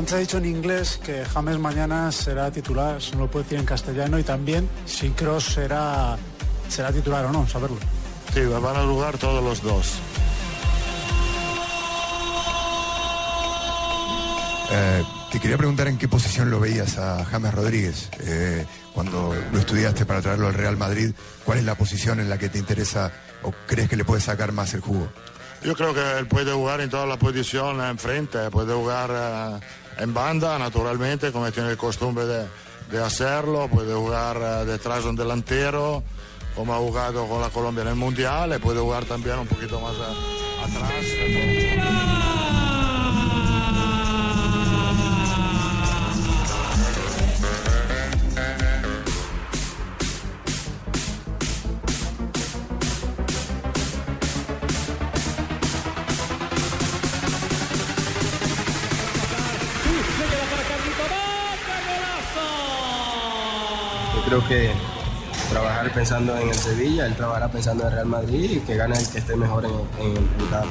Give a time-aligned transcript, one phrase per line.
[0.00, 3.58] Les han dicho en inglés que James mañana será titular, eso no lo puede decir
[3.58, 6.16] en castellano, y también si Cross será,
[6.68, 7.78] será titular o no, saberlo.
[8.32, 9.94] Sí, van a jugar todos los dos.
[14.70, 19.58] Eh, te quería preguntar en qué posición lo veías a James Rodríguez eh, cuando lo
[19.58, 21.12] estudiaste para traerlo al Real Madrid.
[21.44, 23.10] ¿Cuál es la posición en la que te interesa
[23.42, 25.08] o crees que le puede sacar más el jugo?
[25.64, 29.60] Yo creo que él puede jugar en todas las posiciones enfrente, puede jugar eh,
[29.98, 36.02] en banda, naturalmente, como tiene costumbre de, hacerlo, puede jugar eh, detrás de un delantero,
[36.54, 39.94] como ha jugado con la Colombia en el Mundial, puede jugar también un poquito más
[39.94, 42.17] eh, atrás.
[64.28, 64.70] Creo que
[65.50, 68.98] trabajar pensando en el Sevilla, él trabajará pensando en el Real Madrid y que gane
[68.98, 69.70] el que esté mejor en,
[70.04, 70.66] en- en cada.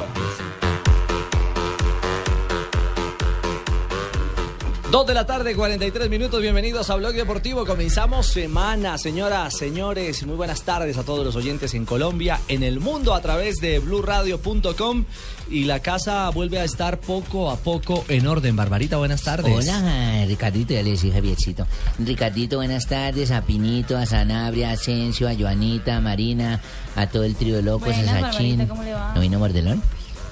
[4.92, 6.42] Dos de la tarde, 43 minutos.
[6.42, 7.66] Bienvenidos a Blog Deportivo.
[7.66, 10.25] Comenzamos semana, señoras, señores.
[10.25, 13.80] Muy buenas tardes a todos los oyentes en Colombia, en el mundo, a través de
[13.80, 15.03] blurradio.com.
[15.50, 18.56] Y la casa vuelve a estar poco a poco en orden.
[18.56, 19.53] Barbarita, buenas tardes.
[19.53, 21.68] Hola, Ricardito, ya le decía Javiercito.
[22.00, 23.31] Ricardito, buenas tardes.
[23.31, 26.62] A Pinito, a Sanabria, a Asensio, a Joanita, a Marina,
[26.96, 28.59] a todo el trío de locos, Buenas, a Sachín.
[28.59, 29.12] Barbarita, ¿cómo le va?
[29.14, 29.84] ¿No vino Mordelón?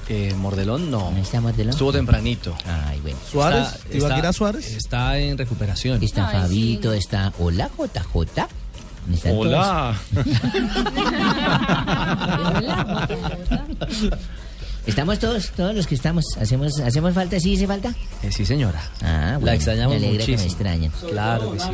[0.08, 1.10] Eh, Mordelón no.
[1.12, 1.72] ¿No está Mordelón?
[1.72, 2.56] Estuvo tempranito.
[2.66, 3.18] Ay, bueno.
[3.32, 4.76] Suárez, Está- está- Suárez?
[4.76, 6.02] Está en recuperación.
[6.04, 6.98] Está Ay, Fabito, sí.
[7.00, 7.34] está...
[7.40, 8.48] Hola, JJ.
[9.32, 9.96] Hola.
[10.14, 10.26] todos.
[14.86, 16.24] Estamos todos, todos los que estamos.
[16.40, 17.40] ¿Hacemos, hacemos falta?
[17.40, 17.90] ¿Sí hace falta?
[18.22, 18.80] Eh, sí, señora.
[19.02, 19.48] Ah, bueno.
[19.48, 20.92] La extrañamos me alegra que me extrañen.
[21.10, 21.66] Claro que sí.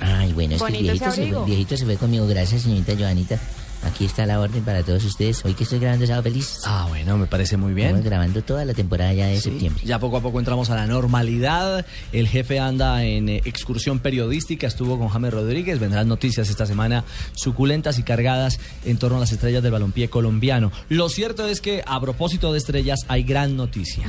[0.00, 1.40] Ay, bueno, es que el Bonito ese viejito se, fue, abrigo.
[1.40, 2.26] el viejito se fue conmigo.
[2.26, 3.38] Gracias, señorita Joanita.
[3.84, 5.44] Aquí está la orden para todos ustedes.
[5.44, 6.60] Hoy que estoy grabando Sábado Feliz.
[6.64, 7.88] Ah, bueno, me parece muy bien.
[7.88, 9.82] Estamos grabando toda la temporada ya de Sí, septiembre.
[9.84, 11.84] Ya poco a poco entramos a la normalidad.
[12.12, 14.68] El jefe anda en eh, excursión periodística.
[14.68, 15.80] Estuvo con James Rodríguez.
[15.80, 17.04] Vendrán noticias esta semana
[17.34, 20.70] suculentas y cargadas en torno a las estrellas del balompié colombiano.
[20.88, 24.04] Lo cierto es que a propósito de estrellas hay gran noticia.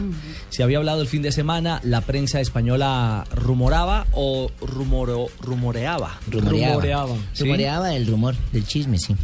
[0.49, 6.19] Se había hablado el fin de semana, la prensa española rumoraba o rumoro- rumoreaba.
[6.29, 7.15] Rumoreaba.
[7.33, 7.43] Sí.
[7.45, 9.15] Rumoreaba el rumor del chisme, sí.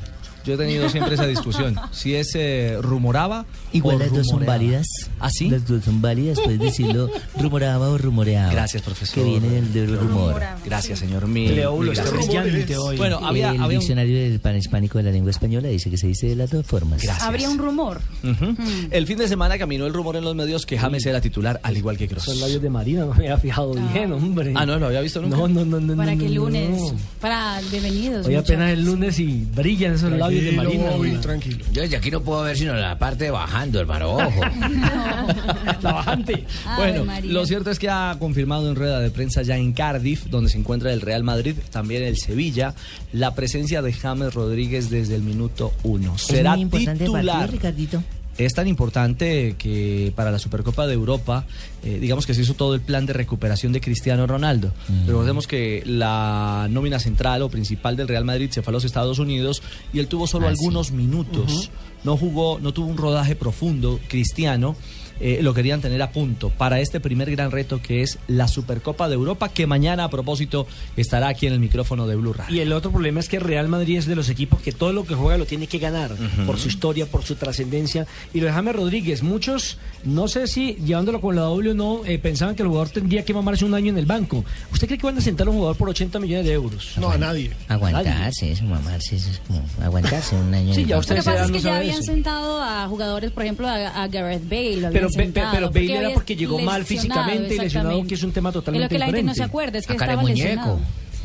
[0.45, 1.75] Yo he tenido siempre esa discusión.
[1.91, 3.45] Si es eh, rumoraba.
[3.73, 4.57] Igual o las dos son rumoreaba.
[4.57, 4.87] válidas.
[5.19, 5.49] ¿Ah, sí?
[5.49, 6.39] Las dos son válidas.
[6.39, 8.51] Puedes decirlo rumoraba o rumoreaba.
[8.51, 9.15] Gracias, profesor.
[9.15, 10.41] Que viene del, del rumor.
[10.65, 11.27] Gracias, señor.
[11.27, 12.43] Mil, Leo, mil lo está gracias.
[12.43, 12.97] brillante hoy.
[12.97, 16.07] Bueno, había, el había un- diccionario del panhispánico de la lengua española dice que se
[16.07, 17.01] dice de las dos formas.
[17.03, 17.27] Gracias.
[17.27, 18.01] Habría un rumor.
[18.23, 18.55] Ujú.
[18.91, 21.77] El fin de semana caminó el rumor en los medios que James era titular, al
[21.77, 22.23] igual que Kroos.
[22.23, 24.53] Son labios de Marina, no me había fijado bien, hombre.
[24.55, 25.37] Ah, no, lo había visto nunca.
[25.37, 25.95] No, no, no, no.
[25.95, 26.69] Para no, que el lunes.
[26.69, 26.93] no.
[27.19, 28.25] Para bienvenidos.
[28.25, 31.21] Hoy apenas el lunes y brillan esos labios de Marina.
[31.21, 31.65] tranquilo.
[31.71, 34.11] Yo desde aquí no puedo ver sino la parte bajando, hermano.
[34.11, 34.41] Ojo.
[35.81, 36.45] La bajante.
[36.75, 37.31] Bueno, María.
[37.31, 40.57] lo cierto es que ha confirmado en rueda de prensa ya en Cardiff, donde se
[40.57, 42.73] encuentra el Real Madrid, también el Sevilla,
[43.13, 46.17] la presencia de James Rodríguez desde el minuto uno.
[46.17, 47.51] Será es muy importante titular.
[47.51, 48.03] Ricardito.
[48.39, 51.45] Es tan importante que para la Supercopa de Europa,
[51.83, 54.71] eh, digamos que se hizo todo el plan de recuperación de Cristiano Ronaldo.
[55.05, 59.19] Recordemos que la nómina central o principal del Real Madrid se fue a los Estados
[59.19, 59.61] Unidos
[59.93, 60.57] y él tuvo solo Ah, sí.
[60.59, 61.69] algunos minutos.
[62.05, 64.77] No jugó, no tuvo un rodaje profundo, Cristiano.
[65.19, 69.07] Eh, lo querían tener a punto para este primer gran reto que es la Supercopa
[69.09, 70.67] de Europa, que mañana a propósito
[70.97, 72.55] estará aquí en el micrófono de Blue Radio.
[72.55, 75.05] Y el otro problema es que Real Madrid es de los equipos que todo lo
[75.05, 76.11] que juega lo tiene que ganar
[76.45, 78.07] por su historia, por su trascendencia.
[78.33, 82.05] Y lo de James Rodríguez, muchos, no sé si llevándolo con la doble o no,
[82.05, 84.43] eh, pensaban que el jugador tendría que mamarse un año en el banco.
[84.71, 86.93] ¿Usted cree que van a sentar a un jugador por 80 millones de euros?
[86.97, 87.51] No, a nadie.
[87.67, 90.73] Aguantarse, eso, mamarse, eso es como aguantarse un año.
[90.73, 90.99] Sí, en el ya banco.
[91.01, 92.03] usted Lo que pasa es que ya habían eso.
[92.03, 94.81] sentado a jugadores, por ejemplo, a, a Gareth Bale.
[95.01, 98.23] Lo Pero, sentado, pero Bale había era porque llegó mal físicamente y lesionado, que es
[98.23, 99.49] un tema totalmente lo que la gente no se diferente.
[99.51, 100.47] acuerda, es que A cara de estaba muñeco.
[100.49, 100.79] lesionado.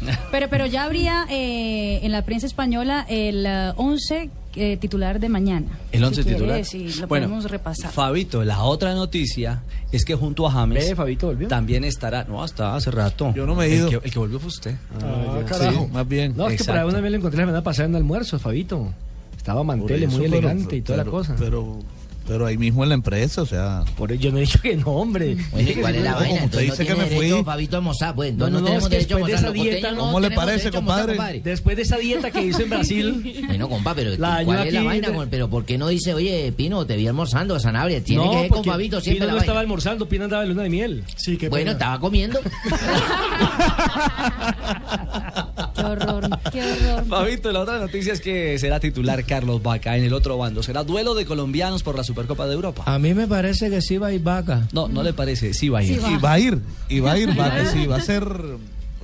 [0.30, 5.30] Pero, pero ya habría eh, en la prensa española el eh, 11 eh, titular de
[5.30, 5.66] mañana.
[5.92, 6.64] El 11 si titular.
[6.64, 7.90] Sí, lo Bueno, podemos repasar.
[7.90, 11.48] Fabito, la otra noticia es que junto a James Ve, Fabito volvió.
[11.48, 13.32] también estará, no, hasta hace rato.
[13.34, 13.88] Yo no me he ido.
[13.88, 14.74] El que, el que volvió fue usted.
[15.02, 15.70] Ah, ya.
[15.72, 16.34] Sí, más bien.
[16.36, 16.88] No, es que por ahí Exacto.
[16.88, 18.92] una vez lo encontré la semana pasada en almuerzo, Fabito.
[19.38, 21.36] Estaba mantele, eso, muy pero- elegante y toda la pero- cosa.
[21.38, 21.78] Pero,
[22.26, 23.84] pero ahí mismo en la empresa, o sea.
[23.96, 25.34] Por ello no he dicho que no, hombre.
[25.34, 26.44] Bueno, Dije ¿y que ¿cuál es la vaina?
[26.44, 27.44] usted Entonces no dice que me fui.
[27.44, 28.34] Fabito a almorzar, pues.
[28.34, 31.14] No, Entonces no, no, no, tenemos derecho a de esa dieta- ¿Cómo le parece, compadre?
[31.16, 31.40] compadre.
[31.44, 33.44] Después de esa dieta que hizo en Brasil.
[33.46, 35.10] Bueno, compa, pero La ¿cuál yo es la vaina?
[35.10, 38.02] de- Pero ¿por qué no dice, oye, Pino, te vi almorzando a Sanabria?
[38.02, 40.48] Tiene no, que ser con Fabito siempre Pino la no estaba almorzando, Pino andaba de
[40.48, 41.04] luna de miel.
[41.16, 41.72] Sí, qué Bueno, pena.
[41.72, 42.40] estaba comiendo.
[45.74, 47.04] Qué horror, qué horror.
[47.06, 50.62] Fabito, la otra noticia es que será titular Carlos Vaca en el otro bando.
[50.62, 52.82] Será duelo de colombianos por la Supercopa de Europa.
[52.86, 54.68] A mí me parece que sí va a ir vaca.
[54.72, 55.96] No, no le parece, sí va a ir.
[55.96, 56.10] Sí va.
[56.10, 56.58] Y va a ir,
[56.88, 58.24] y va a ir, va que sí, va a ser.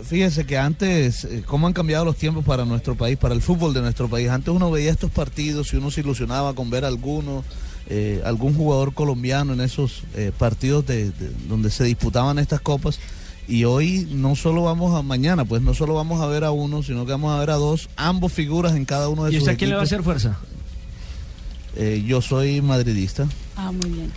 [0.03, 3.75] Fíjese que antes, eh, cómo han cambiado los tiempos para nuestro país, para el fútbol
[3.75, 4.31] de nuestro país.
[4.31, 7.45] Antes uno veía estos partidos y uno se ilusionaba con ver alguno,
[7.87, 12.99] eh, algún jugador colombiano en esos eh, partidos de, de- donde se disputaban estas copas.
[13.47, 16.83] Y hoy no solo vamos a mañana, pues no solo vamos a ver a uno,
[16.85, 19.43] sino que vamos a ver a dos, ambos figuras en cada uno de ¿Y sus
[19.43, 20.39] usted a quién le va a hacer fuerza?
[21.77, 23.27] Eh, yo soy madridista.
[23.57, 24.13] Ah, muy bien.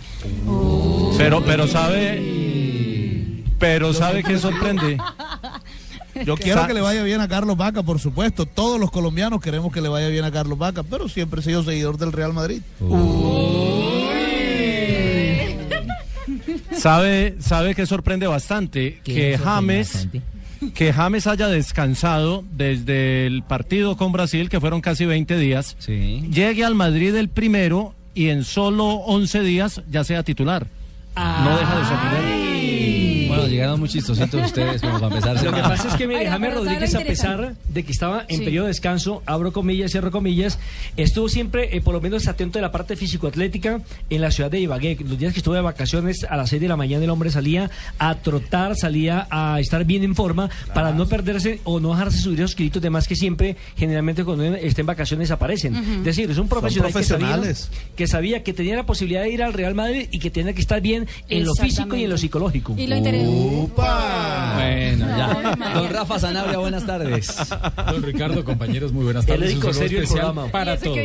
[1.16, 4.98] Pero, pero sabe, pero sabe que sorprende.
[6.24, 8.46] Yo quiero Sa- que le vaya bien a Carlos Vaca, por supuesto.
[8.46, 11.64] Todos los colombianos queremos que le vaya bien a Carlos Vaca, pero siempre he sido
[11.64, 12.62] seguidor del Real Madrid.
[16.76, 20.22] Sabe, sabe que sorprende bastante ¿Qué que James, bastante?
[20.74, 26.22] Que James haya descansado desde el partido con Brasil, que fueron casi 20 días, Sí.
[26.30, 30.66] llegue al Madrid el primero y en solo 11 días ya sea titular.
[31.16, 32.43] No deja de sorprender.
[33.44, 35.42] Bueno, llegaron muy chistositos ustedes, como para empezar.
[35.44, 37.92] Lo que pasa es que mire, James pero ¿sabe lo Rodríguez, a pesar de que
[37.92, 38.44] estaba en Sí.
[38.44, 40.58] periodo de descanso, abro comillas, cierro comillas,
[40.96, 43.80] estuvo siempre, eh, por lo menos, atento de la parte físico-atlética
[44.10, 44.96] en la ciudad de Ibagué.
[45.06, 47.70] Los días que estuve de vacaciones, a las 6 de la mañana, el hombre salía
[47.98, 52.40] a trotar, salía a estar bien en forma para no perderse o no dejarse subir
[52.40, 55.74] esos kilitos de más que siempre, generalmente, cuando está en vacaciones aparecen.
[55.74, 57.68] Es decir, es un profesional que sabía, profesionales.
[57.96, 60.60] que sabía que tenía la posibilidad de ir al Real Madrid y que tenía que
[60.60, 62.74] estar bien en lo físico y en lo psicológico.
[62.76, 63.33] Y lo interesante.
[63.34, 65.56] Bueno, ya.
[65.74, 67.34] Don Rafa Sanabria, buenas tardes.
[67.90, 69.52] Don Ricardo, compañeros, muy buenas El tardes.
[69.52, 70.52] único Un saludo serio del especial programa.
[70.52, 70.96] para todos.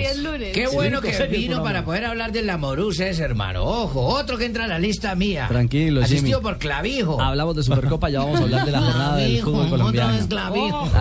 [0.54, 3.64] Qué bueno que vino para poder hablar del Lamorús ese, hermano.
[3.64, 5.48] Ojo, otro que entra a la lista mía.
[5.48, 6.42] Tranquilo, Asistido Jimmy.
[6.52, 7.20] por Clavijo.
[7.22, 10.14] Hablamos de Supercopa, ya vamos a hablar de la jornada del fútbol otra colombiano.
[10.14, 10.90] vez Clavijo.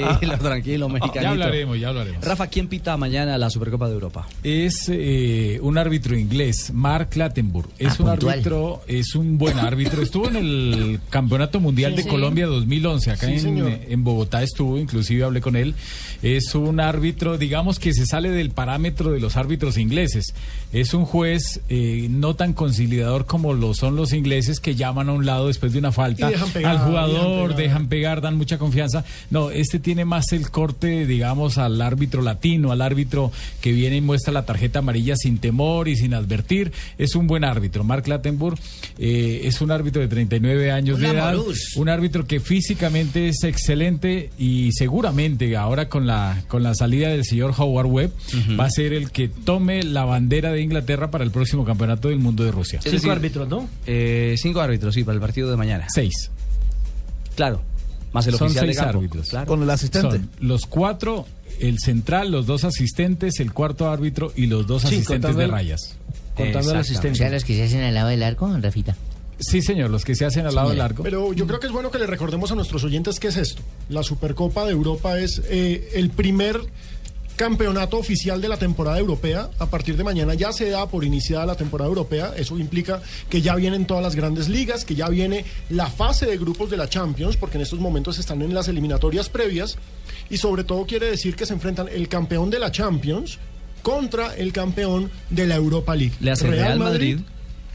[0.00, 1.22] Tranquilo, tranquilo, mexicanito.
[1.22, 2.24] Ya hablaremos, ya hablaremos.
[2.24, 4.26] Rafa, ¿quién pita mañana la Supercopa de Europa?
[4.42, 7.68] Es eh, un árbitro inglés, Mark Lattenburg.
[7.78, 8.32] Es Ah, un puntual.
[8.34, 10.02] árbitro, es un buen árbitro.
[10.02, 10.69] Estuvo en el
[11.10, 12.06] Campeonato Mundial de.
[12.06, 13.10] Colombia 2011.
[13.10, 15.74] Acá en, en Bogotá estuvo, inclusive hablé con él.
[16.22, 20.34] Es un árbitro, digamos que se sale del parámetro de los árbitros ingleses.
[20.72, 25.12] Es un juez eh, no tan conciliador como lo son los ingleses que llaman a
[25.12, 27.56] un lado después de una falta pegar, al jugador, dejan pegar.
[27.56, 29.04] dejan pegar, dan mucha confianza.
[29.30, 34.00] No, este tiene más el corte, digamos, al árbitro latino, al árbitro que viene y
[34.00, 36.72] muestra la tarjeta amarilla sin temor y sin advertir.
[36.98, 37.82] Es un buen árbitro.
[37.82, 38.58] Mark Lattenburg
[38.98, 41.34] eh, es un árbitro de 39 años Un de edad.
[41.76, 47.24] Un árbitro que físicamente es excelente y seguramente ahora con la, con la salida del
[47.24, 48.12] señor Howard Webb
[48.58, 52.18] va a ser el que tome la bandera de Inglaterra para el próximo campeonato del
[52.18, 52.80] mundo de Rusia.
[52.82, 53.68] Cinco decir, árbitros, ¿no?
[53.86, 55.86] Eh, cinco árbitros, sí, para el partido de mañana.
[55.88, 56.30] Seis.
[57.36, 57.62] Claro.
[58.12, 58.98] Más el Son oficial de seis campo.
[58.98, 59.28] árbitros.
[59.28, 59.46] Claro.
[59.46, 60.16] Con el asistente.
[60.16, 61.26] Son los cuatro,
[61.60, 65.50] el central, los dos asistentes, el cuarto árbitro y los dos Sí, asistentes de el-
[65.50, 65.96] rayas.
[66.34, 67.10] Contando al Exactamente.
[67.10, 68.96] O sea, los que se hacen al lado del arco, Rafita.
[69.40, 71.02] Sí, señor, los que se hacen al lado arco.
[71.02, 73.62] Pero yo creo que es bueno que le recordemos a nuestros oyentes qué es esto.
[73.88, 76.60] La Supercopa de Europa es eh, el primer
[77.36, 79.48] campeonato oficial de la temporada europea.
[79.58, 82.34] A partir de mañana ya se da por iniciada la temporada europea.
[82.36, 86.36] Eso implica que ya vienen todas las grandes ligas, que ya viene la fase de
[86.36, 89.78] grupos de la Champions, porque en estos momentos están en las eliminatorias previas.
[90.28, 93.38] Y sobre todo quiere decir que se enfrentan el campeón de la Champions
[93.80, 96.16] contra el campeón de la Europa League.
[96.20, 97.20] Le hace Real Madrid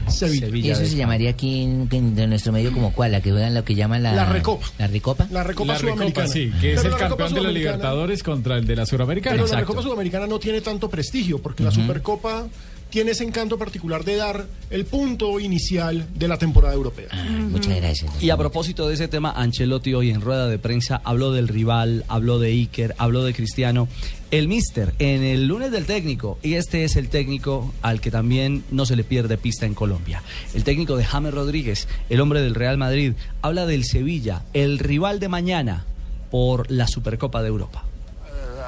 [0.08, 0.48] Sevilla.
[0.48, 3.12] ¿Y eso se llamaría aquí en, en nuestro medio como cuál?
[3.12, 4.12] La que juegan lo que llaman la...
[4.12, 4.66] La Recopa.
[4.78, 5.26] ¿La Recopa?
[5.30, 6.26] La Recopa La Sudamericana.
[6.26, 9.36] Recopa, sí, que es Pero el campeón de la Libertadores contra el de la Suramericana.
[9.36, 9.60] Pero la.
[9.60, 11.70] Recopa Sudamericana no tiene tanto prestigio, porque la.
[11.70, 12.46] Supercopa
[12.90, 17.08] tiene ese encanto particular de dar el punto inicial de la temporada europea.
[17.50, 18.22] Muchas gracias.
[18.22, 22.04] Y a propósito de ese tema, Ancelotti hoy en rueda de prensa habló del rival,
[22.08, 23.88] habló de Iker, habló de Cristiano.
[24.30, 28.64] El Mister en el lunes del técnico, y este es el técnico al que también
[28.70, 30.22] no se le pierde pista en Colombia.
[30.52, 35.20] El técnico de James Rodríguez, el hombre del Real Madrid, habla del Sevilla, el rival
[35.20, 35.84] de mañana
[36.30, 37.84] por la Supercopa de Europa.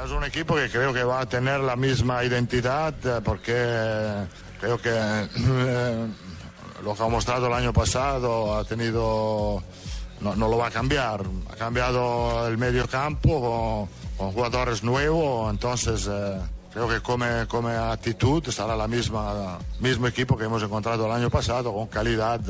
[0.05, 3.53] Es un equipo que creo que va a tener la misma identidad eh, porque
[4.61, 6.07] creo que eh,
[6.85, 9.63] lo que ha mostrado el año pasado ha tenido
[10.21, 11.23] no, lo va a cambiar.
[11.51, 13.89] Ha cambiado el medio campo
[14.19, 16.37] con jugadores nuevos, entonces eh,
[16.73, 21.31] creo que come, come actitud será la misma mismo equipo que hemos encontrado el año
[21.31, 22.41] pasado con calidad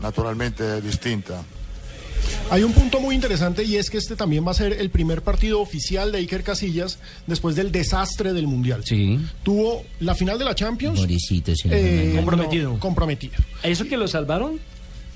[0.00, 1.42] naturalmente distinta.
[2.50, 5.22] Hay un punto muy interesante y es que este también va a ser el primer
[5.22, 8.82] partido oficial de Iker Casillas después del desastre del Mundial.
[8.84, 9.18] Sí.
[9.42, 11.42] Tuvo la final de la Champions sí.
[11.70, 12.72] eh, Comprometido.
[12.72, 13.34] no, comprometido.
[13.62, 14.60] ¿Eso que lo salvaron?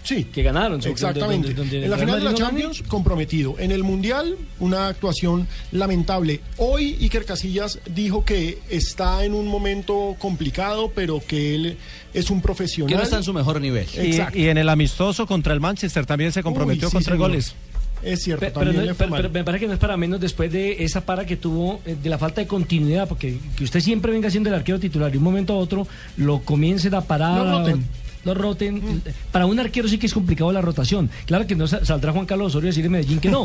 [0.06, 0.24] Sí.
[0.24, 0.80] Que ganaron.
[0.86, 1.48] Exactamente.
[1.48, 3.56] donde- donde en la final de la no Champions, comprometido.
[3.58, 6.40] En el Mundial, una actuación lamentable.
[6.58, 11.76] Hoy Iker Casillas dijo que está en un momento complicado, pero que él
[12.14, 12.88] es un profesional.
[12.88, 13.86] Que no está en su mejor nivel.
[13.96, 14.38] Exacto.
[14.38, 17.18] Y, y en el amistoso contra el Manchester también se comprometió Uy, sí, con tres
[17.18, 17.54] goles.
[18.02, 20.84] Es cierto, Pe- Pero, también no- me parece que no es para menos después de
[20.84, 24.30] esa para que tuvo, eh, de la falta de continuidad, porque que usted siempre venga
[24.30, 27.38] siendo el arquero titular y un momento a otro lo comiencen a parar.
[27.44, 27.84] Lo roten.
[28.26, 29.02] Lo roten.
[29.32, 31.08] Para un arquero sí que es complicado la rotación.
[31.24, 33.42] Claro que no sa- saldrá Juan Carlos Osorio a decir en Medellín que no,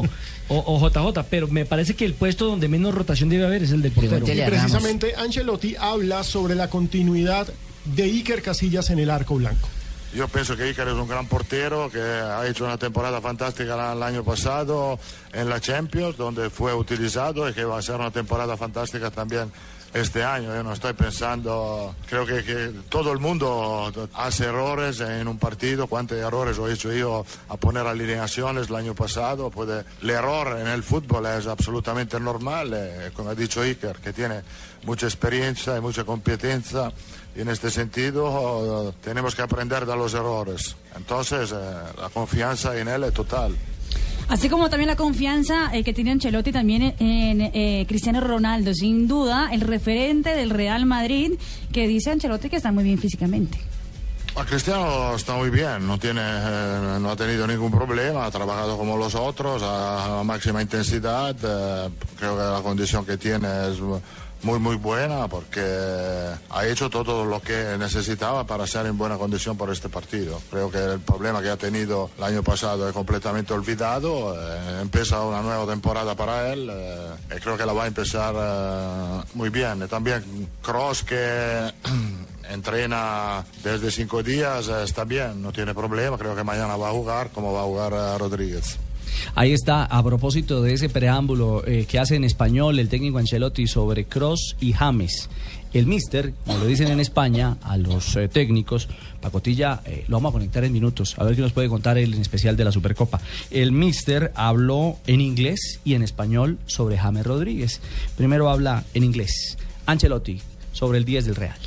[0.49, 3.71] o, o JJ, pero me parece que el puesto donde menos rotación debe haber es
[3.71, 4.25] el del portero.
[4.27, 7.47] Y precisamente Ancelotti habla sobre la continuidad
[7.85, 9.69] de Iker Casillas en el arco blanco.
[10.13, 14.03] Yo pienso que Iker es un gran portero que ha hecho una temporada fantástica el
[14.03, 14.99] año pasado
[15.31, 19.49] en la Champions, donde fue utilizado y que va a ser una temporada fantástica también
[19.93, 20.53] este año.
[20.53, 25.87] Yo no estoy pensando, creo que, todo el mundo hace errores en un partido.
[25.87, 29.49] ¿Cuántos errores he hecho yo a poner alineaciones el año pasado?
[29.49, 34.13] Puede, el error en el fútbol es absolutamente normal, eh, como ha dicho Iker, que
[34.13, 34.41] tiene
[34.83, 36.91] mucha experiencia y mucha competencia.
[37.35, 40.75] Y en este sentido eh, tenemos que aprender de los errores.
[40.95, 41.55] Entonces, eh,
[41.97, 43.55] la confianza en él es total.
[44.31, 49.05] Así como también la confianza eh, que tiene Ancelotti también en, eh, Cristiano Ronaldo, sin
[49.05, 51.33] duda el referente del Real Madrid,
[51.73, 53.59] que dice Ancelotti que está muy bien físicamente.
[54.37, 58.77] A Cristiano está muy bien, no, tiene, eh, no ha tenido ningún problema, ha trabajado
[58.77, 61.35] como los otros a, a máxima intensidad.
[61.43, 63.79] eh, creo que la condición que tiene es
[64.43, 69.57] muy, muy buena porque ha hecho todo lo que necesitaba para estar en buena condición
[69.57, 70.41] por este partido.
[70.49, 74.35] Creo que el problema que ha tenido el año pasado es completamente olvidado.
[74.35, 78.33] eh, empieza una nueva temporada para él eh, y creo que la va a empezar
[78.37, 79.81] eh, muy bien.
[79.83, 81.73] Y también Cross que
[82.49, 86.17] entrena desde cinco días, eh, está bien, no tiene problema.
[86.17, 88.77] Creo que mañana va a jugar como va a jugar Rodríguez.
[89.35, 93.67] Ahí está, a propósito de ese preámbulo eh, que hace en español el técnico Ancelotti
[93.67, 95.29] sobre Cross y James.
[95.73, 98.89] El mister, como lo dicen en España, a los eh, técnicos,
[99.21, 102.13] Pacotilla, eh, lo vamos a conectar en minutos, a ver qué nos puede contar él
[102.13, 103.21] en especial de la Supercopa.
[103.51, 107.79] El mister habló en inglés y en español sobre James Rodríguez.
[108.17, 109.57] Primero habla en inglés.
[109.85, 110.41] Ancelotti,
[110.73, 111.59] sobre el 10 del Real.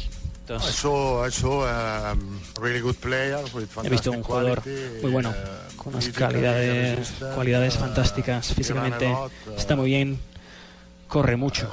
[0.47, 2.15] A
[2.61, 7.13] really good player with He visto un jugador quality, muy bueno, eh, con unas calidades,
[7.35, 9.07] cualidades eh, fantásticas físicamente.
[9.07, 10.19] a lot, eh, Está muy bien,
[11.09, 11.71] corre mucho.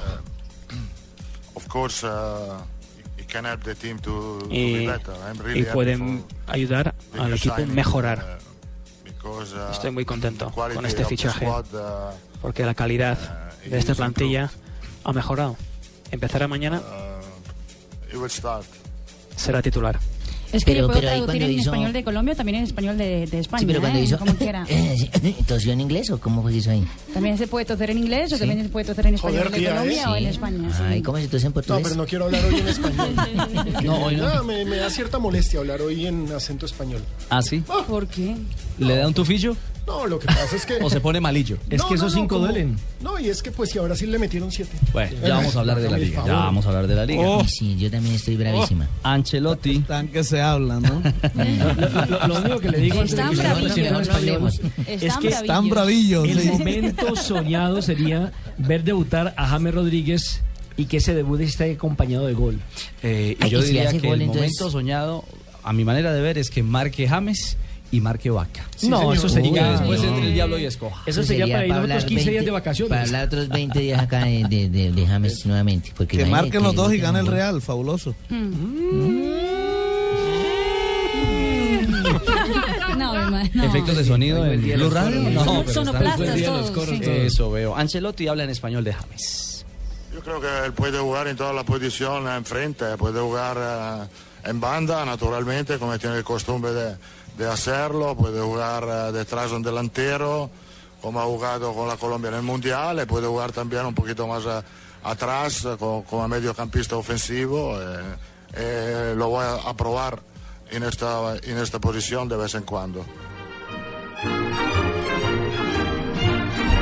[1.54, 2.62] Of course, uh,
[3.18, 4.88] he can help the team to, to Y,
[5.42, 8.38] really pueden ayudar al equipo signing, mejorar.
[8.40, 11.66] uh, because, uh, Estoy muy contento con este fichaje squad,
[12.40, 13.18] porque la calidad
[13.66, 14.50] de esta plantilla
[15.04, 15.58] ha mejorado.
[16.10, 16.80] Empezará mañana.
[19.36, 19.98] Será titular.
[20.52, 22.64] Es que Pero- yo puedo pero traducir cuando en hizo- español de Colombia, también en
[22.64, 24.02] español de, de España, Sí, pero cuando ¿eh?
[24.02, 24.18] hizo...
[24.18, 24.66] como quiera.
[25.46, 26.86] ¿Tosió en inglés o cómo fue que hizo ahí?
[27.14, 28.40] También se puede toser en inglés o Sí.
[28.40, 30.06] también se puede toser en español Joder, de Colombia ¿eh?
[30.08, 30.28] o en Sí.
[30.28, 30.76] España.
[30.76, 30.82] sí.
[30.86, 31.82] Ay, ¿cómo se tose en No, portugués?
[31.84, 33.14] pero no quiero hablar hoy en español.
[33.82, 34.44] No, hoy no.
[34.44, 37.00] Me, me da cierta molestia hablar hoy en acento español.
[37.30, 37.60] ¿Ah, sí?
[37.88, 38.36] ¿Por qué?
[38.78, 39.56] ¿Le da un tufillo?
[39.86, 40.74] No, lo que pasa es que...
[40.80, 41.58] ¿O se pone malillo?
[41.70, 42.48] No, no, no, como-
[43.00, 44.70] No, y es que pues si a Brasil le metieron siete.
[44.92, 46.22] Bueno, ya vamos a hablar de la liga.
[46.24, 47.22] Ya vamos a hablar de la liga.
[47.22, 47.44] Oh.
[47.44, 48.86] Sí, yo también estoy bravísima.
[49.02, 49.80] Ancelotti.
[49.80, 51.02] Tan que se habla, ¿no?
[52.08, 53.78] Lo, lo único que le digo antes de que Están usted bravillos.
[53.78, 54.52] en español
[54.86, 55.46] Están es que bravillos.
[55.46, 56.28] Tan bravillos.
[56.28, 56.48] el sí.
[56.48, 60.42] momento soñado sería ver debutar a James Rodríguez
[60.76, 62.60] y que ese debut esté acompañado de gol.
[63.02, 65.24] Eh, y Ay, yo y si diría que gol, el entonces- momento soñado
[65.64, 67.56] a mi manera de ver, es que marque James
[67.92, 68.66] y marque Vaca.
[68.76, 69.16] Sí, No, señor.
[69.16, 70.08] eso sería- después no.
[70.08, 71.02] entre el diablo y escoja.
[71.06, 72.88] Eso sería para ir otros 15 días de vacaciones.
[72.88, 75.92] Para hablar otros 20 días acá de, de, de- de James nuevamente.
[75.96, 78.14] Porque Que marquen los dos y gane el Real, fabuloso.
[82.96, 83.50] No, hermano.
[83.54, 83.64] no.
[83.64, 85.20] Efectos de sonido en Blue Radio.
[85.30, 87.00] No, sonoplastas los coros sí.
[87.00, 87.16] todos.
[87.18, 87.76] Eso veo.
[87.76, 89.64] Ancelotti habla en español de James.
[90.14, 93.56] Yo creo que él puede jugar en todas las posiciones enfrente, puede jugar
[94.44, 96.94] eh, en banda, naturalmente, como tiene el costumbre de,
[97.38, 100.50] de hacerlo, puede jugar eh, detrás de un delantero,
[101.00, 104.26] como ha jugado con la Colombia en el Mundial, y puede jugar también un poquito
[104.26, 104.62] más eh,
[105.04, 107.80] atrás, eh, co- como, mediocampista ofensivo.
[107.80, 107.96] eh,
[108.54, 110.20] eh, lo voy a, probar
[110.70, 113.04] en esta, en esta posición de vez en cuando.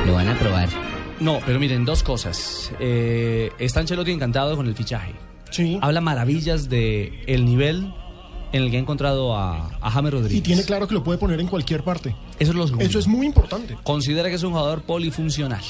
[0.05, 0.69] Lo van a probar.
[1.19, 2.71] No, pero miren, dos cosas.
[2.79, 5.13] Eh, está Ancelotti encantado con el fichaje.
[5.81, 7.93] Habla maravillas de el nivel
[8.51, 10.37] en el que ha encontrado a, a James Rodríguez.
[10.39, 12.15] Y tiene claro que lo puede poner en cualquier parte.
[12.39, 12.85] Eso es lo segundo.
[12.85, 13.77] Eso es muy importante.
[13.83, 15.61] Considera que es un jugador polifuncional.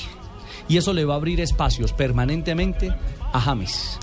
[0.67, 2.93] Y eso le va a abrir espacios permanentemente
[3.33, 3.99] a James.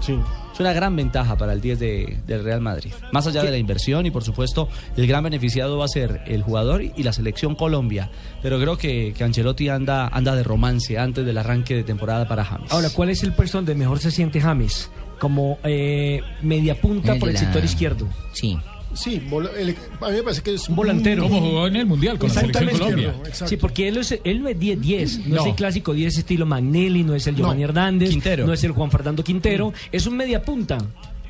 [0.53, 2.91] Es una gran ventaja para el 10 de- del Real Madrid.
[3.13, 6.43] Más allá de la inversión y por supuesto el gran beneficiado va a ser el
[6.43, 8.11] jugador y la selección Colombia.
[8.43, 12.45] Pero creo que, que Ancelotti anda, anda de romance antes del arranque de temporada para
[12.45, 12.71] James.
[12.73, 14.91] Ahora, ¿cuál es el puesto donde mejor se siente James?
[15.19, 18.09] Como eh, media punta El por el la- sector izquierdo.
[18.33, 18.57] Sí.
[18.95, 19.21] Sí,
[19.57, 21.25] el- a mí me parece que es Un volantero.
[21.25, 23.15] Como jugó en el Mundial con la selección Colombia.
[23.47, 25.41] Sí, porque él, es, él no es 10-10, no, No.
[25.43, 27.41] es el clásico 10 estilo Magnelli, no es el No.
[27.41, 28.47] Giovanni Hernández, Quintero.
[28.47, 30.79] no es el Juan Fernando Quintero, es un media punta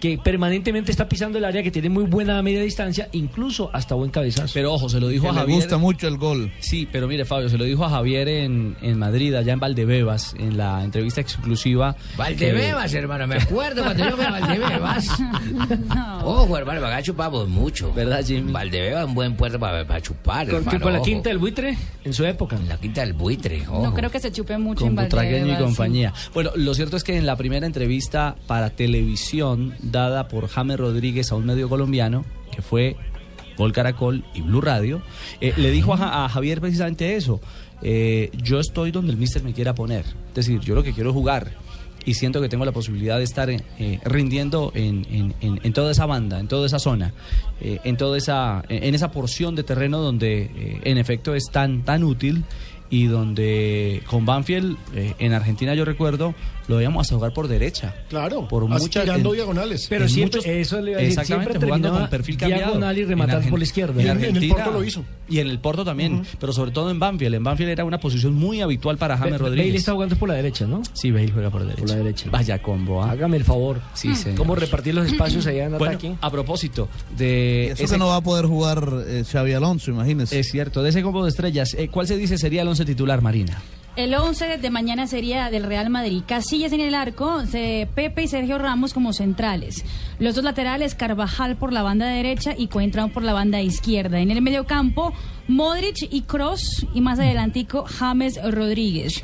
[0.01, 4.11] que permanentemente está pisando el área, que tiene muy buena media distancia, incluso hasta buen
[4.11, 4.53] cabezazo.
[4.55, 5.57] Pero ojo, se lo dijo Que a le Javier.
[5.57, 6.53] gusta mucho el gol.
[6.61, 10.35] Sí, pero mire, Fabio, se lo dijo a Javier en, en Madrid, allá en Valdebebas,
[10.39, 11.97] en la entrevista exclusiva.
[12.17, 15.09] Valdebebas, hermano, me acuerdo cuando yo me a Valdebebas.
[16.25, 17.93] Ojo, hermano, acá chupamos mucho.
[17.93, 18.53] ¿Verdad, Jimmy?
[18.53, 20.81] Valdebebas es un buen puerto para, chupar, Con, hermano.
[20.81, 21.07] con la ojo.
[21.07, 22.59] quinta del buitre en su época.
[22.69, 23.83] La quinta del buitre, ojo.
[23.83, 25.77] No creo que se chupe mucho con en Butragueño y Valdebebas, sí.
[25.77, 26.13] compañía.
[26.35, 31.31] Bueno, lo cierto es que en la primera entrevista para televisión dada por James Rodríguez
[31.33, 32.97] a un medio colombiano, que fue
[33.57, 35.03] Gol Caracol y Blue Radio,
[35.41, 37.41] eh, le dijo a, Ja- a Javier precisamente eso.
[37.83, 40.05] eh, yo estoy donde el mister me quiera poner.
[40.31, 41.53] Es decir, yo lo que quiero es jugar.
[42.05, 43.61] Y siento que tengo la posibilidad de estar eh,
[44.05, 45.07] rindiendo en,
[45.41, 47.13] en- en- toda esa banda, en toda esa zona,
[47.61, 52.45] en toda esa, en esa porción de terreno donde en efecto es tan, tan útil
[52.91, 56.35] y donde con Banfield en Argentina yo recuerdo
[56.69, 57.95] lo veíamos hasta jugar por derecha.
[58.09, 59.87] Claro, por muchas tirando diagonales.
[59.89, 62.63] Pero siempre, muchos- eso le iba a decir, exactamente siempre jugando con perfil cambiado.
[62.65, 64.01] diagonal y rematar por la izquierda.
[64.03, 65.05] En, En- en el Porto lo hizo.
[65.29, 67.35] Y en el Porto también, pero sobre todo en Banfield.
[67.35, 69.67] En Banfield era una posición muy habitual para James Rodríguez.
[69.69, 70.83] Bale está jugando por la derecha, ¿no?
[70.93, 71.81] Sí, Bale juega por derecha.
[71.81, 72.29] Por la derecha.
[72.31, 73.11] Vaya combo, ¿ah?
[73.11, 73.81] Hágame el favor.
[73.95, 74.39] Sí, señor.
[74.39, 76.15] ¿Cómo repartir los espacios allá en Bueno, ataque?
[76.21, 80.39] a propósito de Eso ese- que no va a poder jugar eh, Xavi Alonso, imagínese.
[80.39, 83.21] Es cierto, de ese combo de estrellas, eh, ¿cuál se dice sería el once titular,
[83.23, 83.61] Marina?
[83.99, 86.23] El 11 de mañana sería del Real Madrid.
[86.25, 89.85] Casillas en el arco, se- Pepe y Sergio Ramos como centrales.
[90.21, 94.21] Los dos laterales, Carvajal por la banda derecha y Coentrao por la banda izquierda.
[94.21, 95.13] En el mediocampo,
[95.49, 99.21] Modric y Cross y más adelantico James Rodríguez.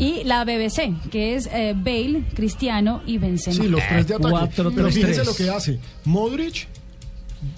[0.00, 3.62] Y la BBC, que es eh, Bale, Cristiano y Benzema.
[3.62, 4.30] Sí, los tres de ataque.
[4.32, 5.78] Cuatro, Pero tres, fíjense lo que hace.
[6.04, 6.66] Modric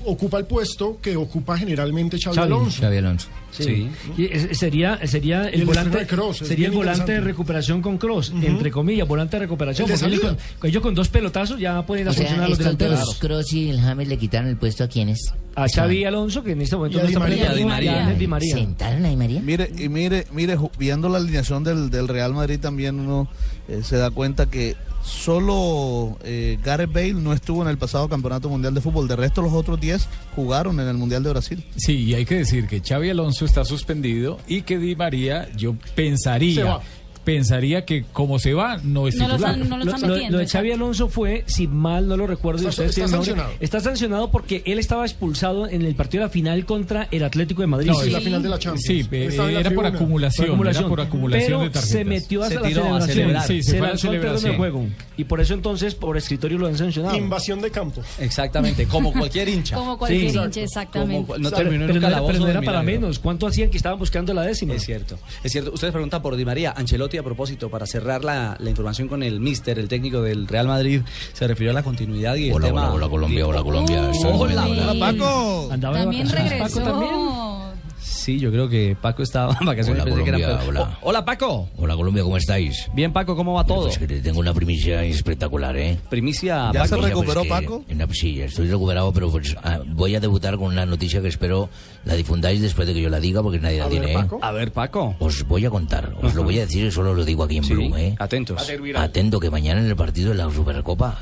[0.05, 2.47] ocupa el puesto que ocupa generalmente Xavi, Xavi.
[2.53, 2.81] Alonso.
[2.83, 3.29] Xavi Alonso.
[3.51, 3.89] Sí.
[4.17, 8.33] Y es- sería sería el el volante de sería el volante de recuperación con cross
[8.43, 10.43] entre comillas volante de recuperación El de porque ellos salida.
[10.61, 13.69] con, ellos con dos pelotazos ya pueden O sea, funcionar los delanteros dos, Kroos y
[13.71, 15.33] el James le quitaron el puesto a quienes.
[15.57, 17.51] a Xavi Alonso que en este momento Y a no está María.
[17.51, 18.07] a Di María.
[18.07, 18.55] a Di María.
[18.55, 19.41] ¿Sentaron a Di María?
[19.43, 23.29] Mire, y mire, mire, viendo la alineación del, del Real Madrid también uno
[23.69, 28.49] eh, se da cuenta que solo eh, Gareth Bale no estuvo en el pasado Campeonato
[28.49, 29.09] Mundial de Fútbol.
[29.09, 31.65] De resto, los otros 10 jugaron en el Mundial de Brasil.
[31.77, 35.75] Sí, y hay que decir que Xavi Alonso está suspendido y que Di María, yo
[35.85, 36.83] Se pensaría, va.
[37.25, 39.55] Pensaría que como se va, no es No lo titular.
[39.55, 40.37] están- no lo Lo, están lo- metiendo.
[40.39, 43.51] lo de Xavi Alonso fue, si mal no lo recuerdo, Está- ustedes está sancionado.
[43.61, 47.61] está sancionado porque él estaba expulsado en el partido de la final contra el Atlético
[47.63, 47.89] de Madrid.
[47.89, 48.85] No, Sí, es la final de la Champions.
[48.87, 50.85] Sí, eh, en la era por acumulación, Por acumulación.
[50.85, 51.89] era por acumulación Pero de tarjetas.
[51.91, 53.15] se metió Se hasta la tiró a celebración.
[53.15, 53.47] celebrar.
[53.47, 54.87] Sí, se se fue a la lanzó al terreno de juego.
[55.17, 57.17] Y por eso entonces, por escritorio lo han sancionado.
[57.17, 58.03] Invasión de campo.
[58.19, 59.77] Exactamente, como cualquier hincha.
[59.77, 60.39] Como cualquier Sí.
[60.39, 61.27] hincha, exactamente.
[61.27, 63.19] Como- no terminó en pero era, calabozo pero no era para menos.
[63.19, 64.75] ¿Cuánto hacían que estaban buscando la décima?
[64.75, 65.73] Es cierto, es cierto.
[65.73, 66.73] Ustedes preguntan por Di María.
[66.77, 70.67] Ancelotti, a propósito, para cerrar la, la información con el míster, el técnico del Real
[70.67, 72.83] Madrid, se refirió a la continuidad y el Hola, tema...
[72.87, 74.09] hola, hola, Colombia, hola, Colombia.
[74.11, 74.15] Uy.
[74.21, 75.69] Soy Hola, hola, Paco.
[75.73, 76.81] Andaba También regresó.
[76.81, 77.70] Paco también.
[78.03, 80.03] Sí, yo creo que Paco estaba en vacaciones.
[80.05, 80.45] Hola, que.
[80.79, 81.69] Oh, hola, Paco.
[81.77, 82.89] Hola Colombia, ¿cómo estáis?
[82.95, 83.85] Bien, Paco, ¿cómo va todo?
[83.85, 85.99] Pues que te tengo una primicia espectacular, ¿eh?
[86.09, 87.07] Primicia, ¿Ya se Paco.
[87.07, 87.85] recuperó, que- Paco?
[87.89, 91.29] en la- sí, estoy recuperado, pero pues, ah, voy a debutar con una noticia que
[91.29, 91.69] espero
[92.05, 94.27] la difundáis después de que yo la diga, porque nadie la tiene, ¿eh?
[94.41, 95.15] A ver, Paco.
[95.19, 97.65] Os voy a contar, os lo voy a decir y solo lo digo aquí en
[97.65, 98.17] Sí, Bloom, ¿eh?
[98.19, 98.67] atentos.
[98.97, 101.19] Atento que mañana en el partido de la Supercopa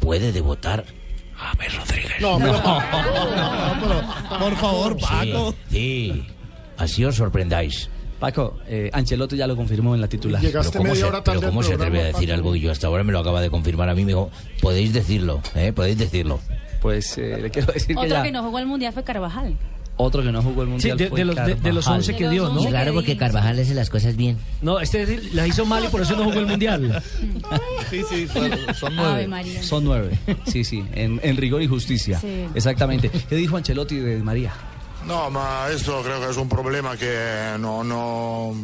[0.00, 0.84] puede debutar
[1.40, 2.20] James Rodríguez.
[2.20, 5.54] No, pero- Por favor, Paco.
[5.70, 6.26] Sí, sí.
[6.76, 7.88] así os sorprendáis.
[8.18, 10.42] Paco, eh, Ancelotti ya lo confirmó en la titular.
[10.42, 12.34] Llegaste Pero ¿cómo, media se, hora pero tarde al ¿cómo se atreve a decir Paco.
[12.34, 14.02] algo que yo hasta ahora me lo acaba de confirmar a mí?
[14.04, 15.72] Me dijo, podéis decirlo, ¿eh?
[15.72, 16.38] Podéis decirlo.
[16.82, 18.22] Pues eh, le quiero decir que Otro ya...
[18.22, 19.56] que no jugó el mundial fue Carvajal.
[20.02, 21.94] Otro que no jugó el Sí, Mundial de, fue de los, de, de los Carvajal.
[21.94, 22.64] 11 que dio, ¿no?
[22.64, 24.38] Claro, porque Carvajal hace las cosas bien.
[24.62, 27.02] No, este las hizo mal y por eso no jugó el mundial.
[27.90, 29.28] Sí, sí, son, son Ave nueve.
[29.28, 29.62] María.
[29.62, 30.18] Son nueve.
[30.46, 32.18] Sí, sí, en, en rigor y justicia.
[32.20, 32.46] Sí.
[32.54, 33.10] Exactamente.
[33.28, 34.52] ¿Qué dijo Ancelotti de María?
[35.06, 38.54] No, ma esto creo que es un problema que no, no,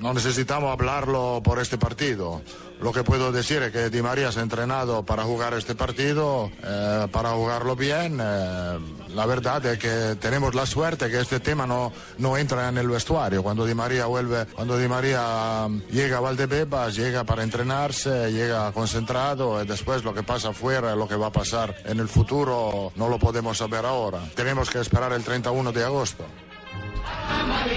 [0.00, 2.42] no necesitamos hablarlo por este partido.
[2.80, 6.50] Lo que puedo decir es que Di María se ha entrenado para jugar este partido,
[6.62, 8.18] eh, para jugarlo bien.
[8.22, 8.78] eh,
[9.14, 12.88] la verdad es que tenemos la suerte que este tema no, no entra en el
[12.88, 13.42] vestuario.
[13.42, 18.70] Cuando Di María vuelve, cuando Di María um, llega a Valdebebas, llega para entrenarse, llega
[18.70, 22.92] concentrado y después lo que pasa afuera, lo que va a pasar en el futuro,
[22.94, 24.20] no lo podemos saber ahora.
[24.36, 26.24] Tenemos que esperar el 31 de agosto.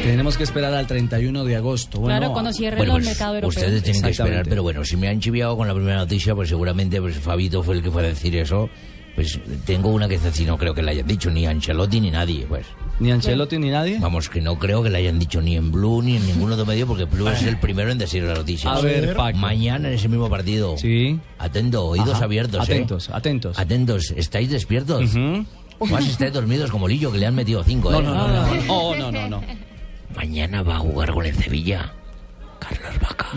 [0.03, 1.99] Tenemos que esperar al 31 de agosto.
[1.99, 3.55] Bueno, claro, cuando cierren Bueno, los pues mercados europeos.
[3.57, 6.49] ustedes tienen que esperar, pero bueno, si me han chiviado con la primera noticia, pues
[6.49, 8.69] seguramente pues Fabito fue el que fue a decir eso.
[9.13, 12.45] Pues tengo una que decir, no creo que la hayan dicho ni Ancelotti ni nadie,
[12.47, 12.65] pues.
[13.01, 13.99] Ni Ancelotti ni nadie.
[13.99, 16.65] Vamos, que no creo que la hayan dicho ni en Blue ni en ningún otro
[16.65, 18.71] medio, porque Blue es el primero en decir la noticia.
[18.71, 19.37] A ver, Paco.
[19.37, 20.77] Mañana en ese mismo partido.
[20.77, 21.19] Sí.
[21.39, 22.23] Atento, oídos Ajá.
[22.23, 22.71] abiertos, ¿eh?
[22.73, 23.59] Atentos, atentos.
[23.59, 25.11] Atentos, ¿estáis despiertos?
[25.89, 28.03] Más estáis dormidos como Lillo, que le han metido cinco, No, ¿eh?
[28.03, 29.41] no, no, no, no, Oh, no, no, no.
[30.15, 31.93] Mañana va a jugar con el Sevilla.
[32.59, 33.27] Carlos Vaca.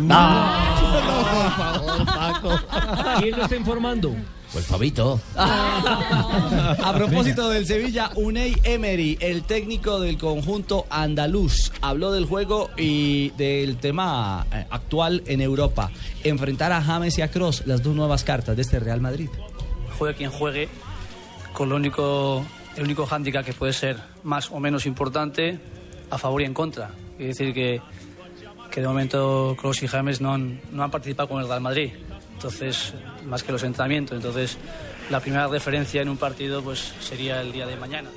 [3.21, 4.15] ¿Quién lo está informando?
[4.53, 5.21] Pues Fabito.
[5.37, 13.31] A propósito del Sevilla, Unai Emery, el técnico del conjunto andaluz, habló del juego y
[13.31, 15.91] del tema eh, actual en Europa.
[16.23, 19.29] Enfrentar a James y a Cross, las dos nuevas cartas de este Real Madrid.
[19.99, 20.69] Juegue quien juegue,
[21.55, 22.45] con lo único,
[22.77, 25.59] el único hándicap que puede ser más o menos importante,
[26.11, 26.91] a favor y en contra.
[27.19, 27.81] Es decir, que,
[28.71, 31.93] que de momento Kroos y James no han, no han participado con el Real Madrid.
[32.35, 32.93] Entonces,
[33.25, 34.17] más que los entrenamientos.
[34.17, 34.59] Entonces,
[35.11, 38.11] la primera referencia en un partido pues sería el día de mañana.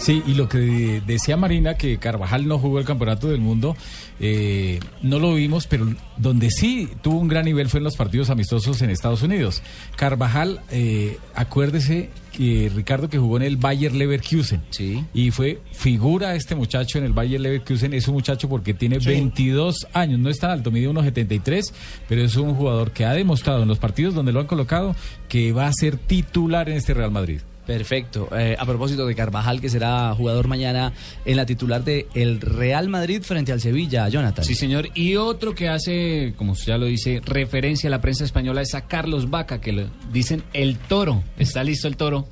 [0.00, 3.76] Sí, y lo que decía Marina, que Carvajal no jugó el Campeonato del Mundo,
[4.18, 8.30] eh, no lo vimos, pero donde sí tuvo un gran nivel fue en los partidos
[8.30, 9.62] amistosos en Estados Unidos.
[9.96, 14.62] Carvajal, eh, acuérdese que Ricardo que jugó en el Bayer Leverkusen.
[14.70, 15.04] Sí.
[15.12, 17.92] Y fue figura este muchacho en el Bayer Leverkusen.
[17.92, 21.74] Es un muchacho porque tiene 22 años, no es tan alto, mide unos 73,
[22.08, 24.96] pero es un jugador que ha demostrado en los partidos donde lo han colocado
[25.28, 27.40] que va a ser titular en este Real Madrid.
[27.66, 28.28] Perfecto.
[28.36, 30.92] Eh, a propósito de Carvajal, que será jugador mañana
[31.24, 34.44] en la titular de el Real Madrid frente al Sevilla, Jonathan.
[34.44, 34.88] Sí, señor.
[34.94, 38.86] Y otro que hace, como ya lo dice, referencia a la prensa española es a
[38.86, 41.22] Carlos Vaca, que le dicen el toro.
[41.38, 42.26] Está listo el toro,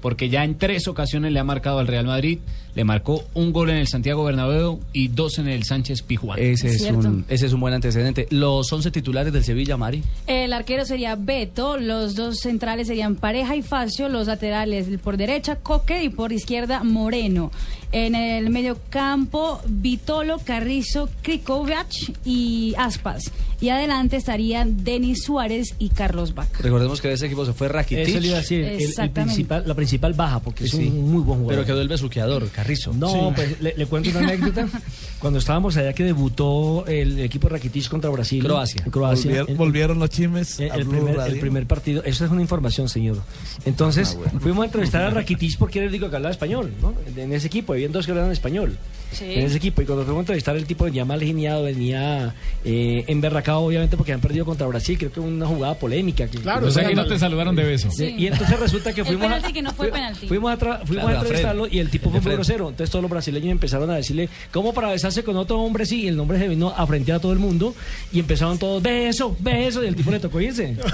[0.00, 2.38] porque ya en tres ocasiones le ha marcado al Real Madrid.
[2.74, 6.38] Le marcó un gol en el Santiago Bernabéu y dos en el Sánchez Pijuán.
[6.40, 7.06] Ese es, Cierto.
[7.08, 8.26] un, ese es un buen antecedente.
[8.30, 10.02] Los 11 titulares del Sevilla, Mari.
[10.26, 15.56] El arquero sería Beto, los dos centrales serían Pareja y Facio, los laterales por derecha
[15.56, 17.52] Coque y por izquierda Moreno.
[17.92, 21.86] En el medio campo Vitolo, Carrizo, Krikovac
[22.24, 23.30] y Aspas.
[23.60, 26.58] Y adelante estarían Denis Suárez y Carlos Vaca.
[26.60, 28.08] Recordemos que de ese equipo se fue Rakitic.
[28.08, 29.22] Eso le iba a decir, el- el Exactamente.
[29.34, 30.88] principal- la principal baja, porque es Sí.
[30.88, 31.64] un muy buen jugador.
[31.64, 32.63] Pero quedó el besuqueador, Carrizo.
[32.94, 33.18] No, Sí.
[33.34, 34.66] pues le, le cuento una anécdota.
[35.18, 38.42] Cuando estábamos allá que debutó el equipo Rakitic contra Brasil.
[38.44, 38.82] Croacia.
[38.84, 39.30] En Croacia.
[39.30, 41.34] Volvier- El- volvieron los chismes el, primer, Radio.
[41.34, 42.02] el primer partido.
[42.04, 43.22] Eso es una información, señor.
[43.64, 44.40] Entonces, Ah, bueno.
[44.40, 46.94] fuimos a entrevistar a Rakitic porque era el único que hablaba español, ¿no?
[47.16, 48.76] En ese equipo, habían dos que hablaban español.
[49.14, 49.24] Sí.
[49.32, 49.82] En ese equipo.
[49.82, 54.12] Y cuando fuimos a entrevistar, el tipo venía mal geniado, venía eh, emberracado, obviamente, porque
[54.12, 54.96] han perdido contra Brasil.
[54.98, 56.26] Creo que una jugada polémica.
[56.26, 57.90] Que, Claro, O sea que no te saludaron de beso.
[57.90, 59.90] Sí, Y entonces resulta que fuimos a, penalti que no fue
[60.28, 62.68] fuimos a, fuimos Claro, a entrevistarlo y el tipo fue muy grosero.
[62.68, 66.02] Entonces todos los brasileños empezaron a decirle, ¿cómo para besarse con otro hombre sí?
[66.02, 67.74] Y el hombre se vino a frente a todo el mundo
[68.12, 70.76] y empezaron todos, beso, beso, y el tipo le tocó irse.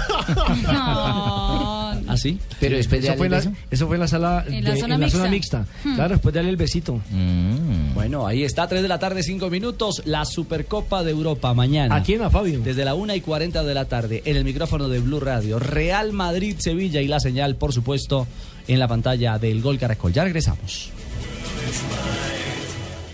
[0.61, 1.91] No.
[2.07, 2.39] ¿Ah, sí?
[2.59, 4.79] Pero después de Eso fue, en la, eso fue en la sala, En la de-
[4.79, 5.59] zona en la zona mixta.
[5.59, 5.89] mixta.
[5.89, 5.95] Hmm.
[5.95, 6.99] Claro, después de darle el besito.
[7.09, 7.93] Mm.
[7.93, 11.95] Bueno, ahí está, 3 de la tarde, 5 minutos, la Supercopa de Europa mañana.
[11.95, 12.59] ¿A quién, a Fabio?
[12.59, 16.11] Desde la 1 y 40 de la tarde, en el micrófono de Blue Radio, Real
[16.11, 18.27] Madrid, Sevilla y la señal, por supuesto,
[18.67, 20.13] en la pantalla del Gol Caracol.
[20.13, 20.91] Ya regresamos.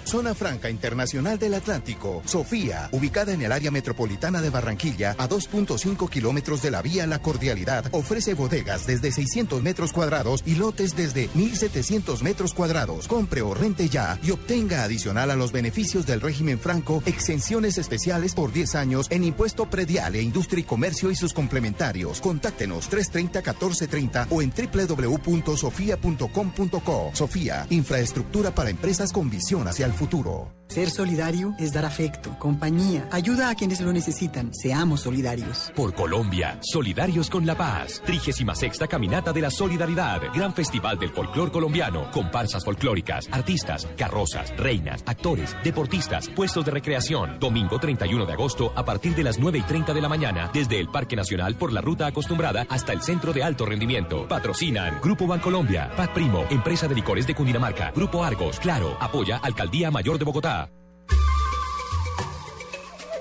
[0.07, 2.21] Zona Franca Internacional del Atlántico.
[2.23, 7.21] Sofía, ubicada en el área metropolitana de Barranquilla, a 2.5 kilómetros de la vía La
[7.21, 13.09] Cordialidad, ofrece bodegas desde 600 metros cuadrados y lotes desde 1.700 metros cuadrados.
[13.09, 18.33] Compre o rente ya y obtenga adicional a los beneficios del régimen franco exenciones especiales
[18.33, 22.21] por 10 años en impuesto predial e industria y comercio y sus complementarios.
[22.21, 27.11] Contáctenos 330-1430 o en www.sofia.com.co.
[27.11, 30.47] Sofía, infraestructura para empresas con visión hacia el futuro.
[30.67, 34.53] Ser solidario es dar afecto, compañía, ayuda a quienes lo necesitan.
[34.53, 35.71] Seamos solidarios.
[35.75, 38.01] Por Colombia, solidarios con la paz.
[38.06, 40.21] 36 Caminata de la Solidaridad.
[40.36, 42.12] Gran Festival del Folclor Colombiano.
[42.12, 47.39] Comparsas folclóricas, artistas, carrozas, reinas, actores, deportistas, puestos de recreación.
[47.39, 50.51] Domingo 31 de agosto a partir de las 9 y 30 de la mañana.
[50.53, 54.27] Desde el Parque Nacional por la ruta acostumbrada hasta el Centro de Alto Rendimiento.
[54.27, 59.89] Patrocinan Grupo Bancolombia, Pat Primo, Empresa de Licores de Cundinamarca, Grupo Argos, Claro, apoya Alcaldía
[59.91, 60.56] Mayor de Bogotá.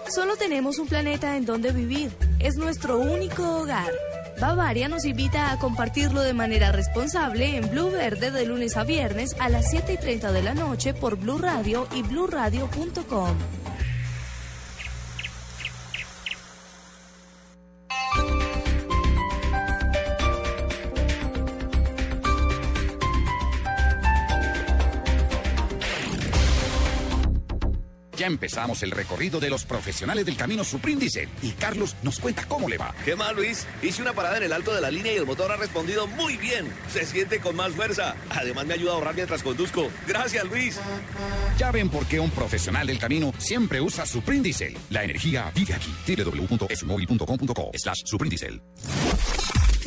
[0.08, 2.16] Solo tenemos un planeta en donde vivir.
[2.38, 3.92] Es nuestro único hogar.
[4.40, 9.34] Bavaria nos invita a compartirlo de manera responsable en Blue Verde de lunes a viernes
[9.40, 13.36] a las 7 y 30 de la noche por Blue Radio y bluradio.com.
[28.26, 32.68] Ya empezamos el recorrido de los profesionales del camino Supríndice y Carlos nos cuenta cómo
[32.68, 32.92] le va.
[33.04, 33.68] ¿Qué más, Luis?
[33.84, 36.36] Hice una parada en el alto de la línea y el motor ha respondido muy
[36.36, 36.66] bien.
[36.92, 38.16] Se siente con más fuerza.
[38.30, 39.92] Además me ayuda a ahorrar mientras conduzco.
[40.08, 40.76] Gracias, Luis.
[41.56, 44.76] Ya ven por qué un profesional del camino siempre usa Suprindicel.
[44.90, 45.94] La energía vive aquí.
[46.08, 48.60] www.esumóvil.com.co slash Suprindicel.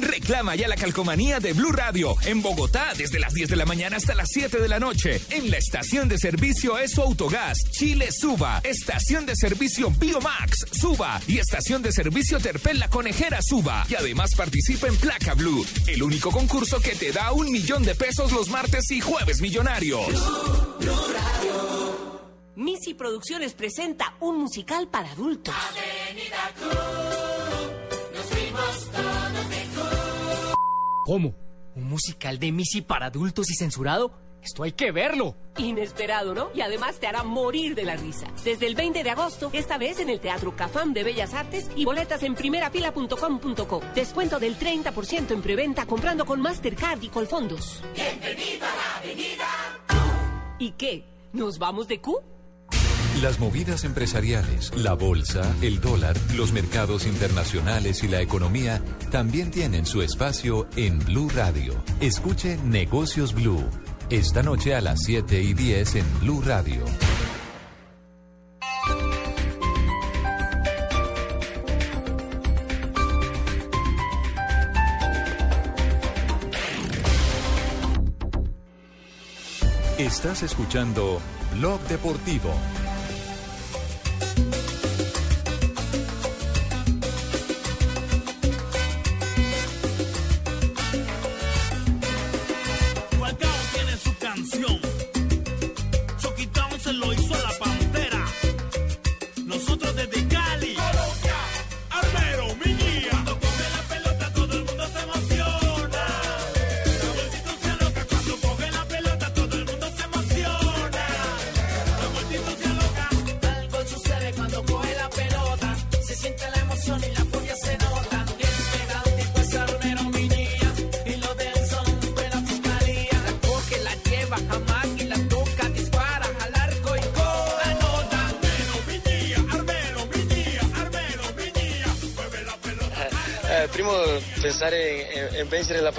[0.02, 3.98] Reclama ya la calcomanía de Blue Radio en Bogotá desde las 10 de la mañana
[3.98, 5.22] hasta las 7 de la noche.
[5.30, 11.40] En la estación de servicio Eso Autogás, Chile Suba, estación de servicio Biomax Suba y
[11.40, 13.86] estación de servicio Terpel La Conejera Suba.
[13.90, 17.96] Y además participa en Placa Blue, el único concurso que te da un millón de
[17.96, 20.08] pesos los martes y jueves millonarios.
[22.56, 25.56] Missy Producciones presenta un musical para adultos.
[31.10, 31.34] ¿Cómo?
[31.76, 34.12] ¿Un musical de Missy para adultos y censurado?
[34.44, 35.36] Esto hay que verlo.
[35.58, 36.50] Inesperado, ¿no?
[36.54, 38.28] Y además te hará morir de la risa.
[38.44, 41.84] Desde el 20 de agosto, esta vez en el Teatro Cafam de Bellas Artes y
[41.84, 43.82] boletas en primerafila.com.co.
[43.96, 47.82] Descuento del 30% en preventa comprando con Mastercard y Colfondos.
[47.96, 49.48] Bienvenido a la avenida.
[50.60, 51.06] ¿Y qué?
[51.34, 52.22] ¿Nos vamos de Q?
[53.22, 59.86] Las movidas empresariales, la bolsa, el dólar, los mercados internacionales y la economía también tienen
[59.86, 61.74] su espacio en Blue Radio.
[62.00, 63.62] Escuche Negocios Blue.
[64.10, 66.86] Esta noche a las 7 y 10 en Blue Radio.
[79.98, 81.20] Estás escuchando
[81.58, 82.54] Blog Deportivo.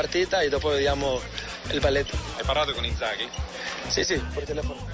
[0.00, 1.20] Partita e dopo vediamo
[1.72, 2.16] il balletto.
[2.38, 3.28] Hai parlato con Inzaghi?
[3.88, 4.86] Sì, sì, per telefono.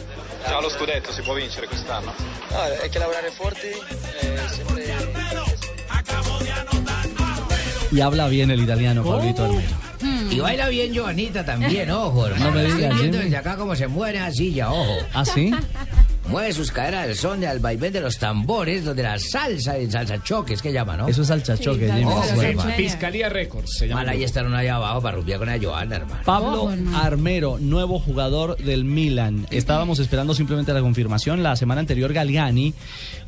[0.45, 2.13] Già lo scudetto si può vincere quest'anno?
[2.51, 4.85] No, è che lavorare forti eh, sempre...
[7.93, 9.77] Y habla bien el italiano, Pablito Armero.
[10.29, 12.47] Y baila bien Joanita también, ojo, hermano.
[12.47, 14.99] No me digas, desde acá cómo se mueve así ya, ojo.
[15.15, 15.55] ¿Ah, sí?
[16.29, 20.23] Mueve sus caderas al son del vaivén de los tambores, donde la salsa, el salsa
[20.23, 21.07] choque, es que llama, ¿no?
[21.07, 22.05] Eso es salsa choque, Jimmy.
[22.05, 22.43] Ojo, Bueno.
[22.51, 22.71] hermano.
[22.77, 24.01] Fiscalía Records se llama.
[24.01, 26.23] Mal ahí estar uno allá abajo para rumbear con la Joana, hermano.
[26.25, 29.47] Pablo Armero, nuevo jugador del Milan.
[29.51, 31.43] Estábamos esperando simplemente la confirmación.
[31.45, 32.75] La semana anterior Galgani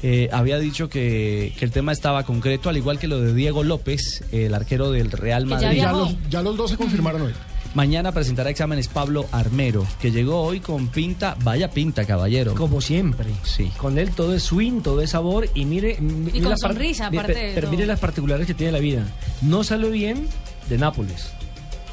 [0.03, 3.63] eh, había dicho que, que el tema estaba concreto, al igual que lo de Diego
[3.63, 5.79] López, el arquero del Real Madrid.
[5.79, 7.33] ya, los, ya los dos se confirmaron hoy.
[7.75, 12.55] Mañana presentará exámenes Pablo Armero, que llegó hoy con pinta, vaya pinta, caballero.
[12.55, 13.27] Como siempre.
[13.45, 13.71] Sí.
[13.77, 15.99] Con él todo es swing, todo es sabor y mire...
[16.01, 19.07] mire con sonrisa, mire, aparte Pero mire las particulares que tiene la vida.
[19.43, 20.27] No salió bien
[20.69, 21.31] de Nápoles,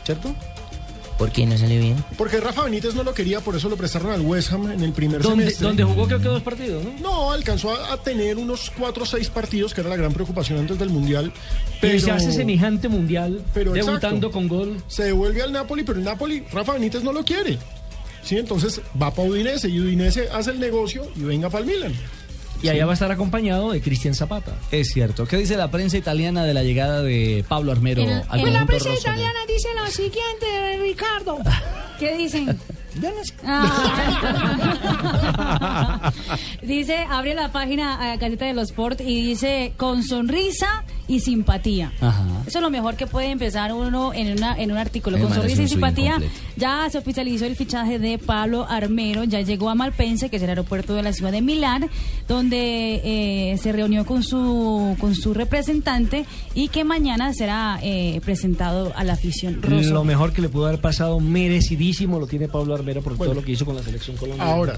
[0.03, 0.33] ¿cierto?
[1.17, 2.03] ¿Por qué no salió bien?
[2.17, 4.91] Porque Rafa Benítez no lo quería, por eso lo prestaron al West Ham en el
[4.91, 5.67] primer Donde, semestre.
[5.67, 6.91] donde jugó creo que dos partidos, ¿no?
[6.99, 10.59] No, alcanzó a, a tener unos cuatro o seis partidos, que era la gran preocupación
[10.59, 11.31] antes del Mundial.
[11.79, 14.31] Pero se hace semejante mundial, pero debutando exacto.
[14.31, 14.83] con gol.
[14.87, 17.57] Se devuelve al Napoli, pero el Napoli, Rafa Benítez no lo quiere.
[18.21, 21.93] Sí, entonces va para Udinese y Udinese hace el negocio y venga para el Milan.
[22.61, 24.53] Y allá va a estar acompañado de Cristian Zapata.
[24.71, 25.27] Es cierto.
[25.27, 28.65] ¿Qué dice la prensa italiana de la llegada de Pablo Armero En- al en la
[28.65, 31.37] prensa italiana dice lo siguiente, Ricardo.
[31.99, 32.57] ¿Qué dicen?
[33.01, 33.33] Yo no sé.
[33.45, 34.75] Ah.
[36.61, 41.91] dice, abre la página eh, Gaceta de los Sport y dice con sonrisa y simpatía.
[42.47, 45.17] Eso es lo mejor que puede empezar uno en, una, en un artículo.
[45.17, 46.35] Me Con sonrisa y simpatía completo.
[46.57, 50.49] ya se oficializó el fichaje de Pablo Armero, ya llegó a Malpense, que es el
[50.49, 51.89] aeropuerto de la ciudad de Milán,
[52.27, 58.93] donde eh, se reunió con su, con su representante y que mañana será eh, presentado
[58.95, 59.91] a la afición rosa.
[59.91, 63.43] Lo mejor que le pudo haber pasado, merecidísimo, lo tiene Pablo Armero por todo lo
[63.43, 64.51] que hizo con la selección colombiana.
[64.51, 64.77] Ahora,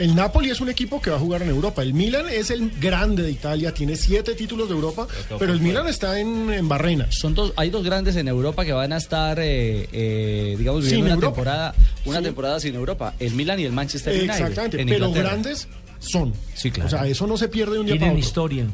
[0.00, 1.82] el Napoli es un equipo que va a jugar en Europa.
[1.82, 5.06] El Milan es el grande de Italia, tiene siete títulos de Europa,
[5.38, 7.06] pero el Milan está en, en Barrena.
[7.10, 10.90] Son dos, hay dos grandes en Europa que van a estar, eh, eh, digamos, Sin
[11.00, 11.34] viviendo una Europa.
[11.36, 11.74] temporada,
[12.06, 12.24] una Sí.
[12.24, 13.14] temporada sin Europa.
[13.20, 14.30] El Milan y el Manchester United.
[14.34, 15.68] Exactamente, en pero grandes
[16.00, 16.32] son.
[16.54, 16.88] Sí, claro.
[16.88, 18.26] O sea, eso no se pierde de un día Tienen para otro.
[18.28, 18.66] historia.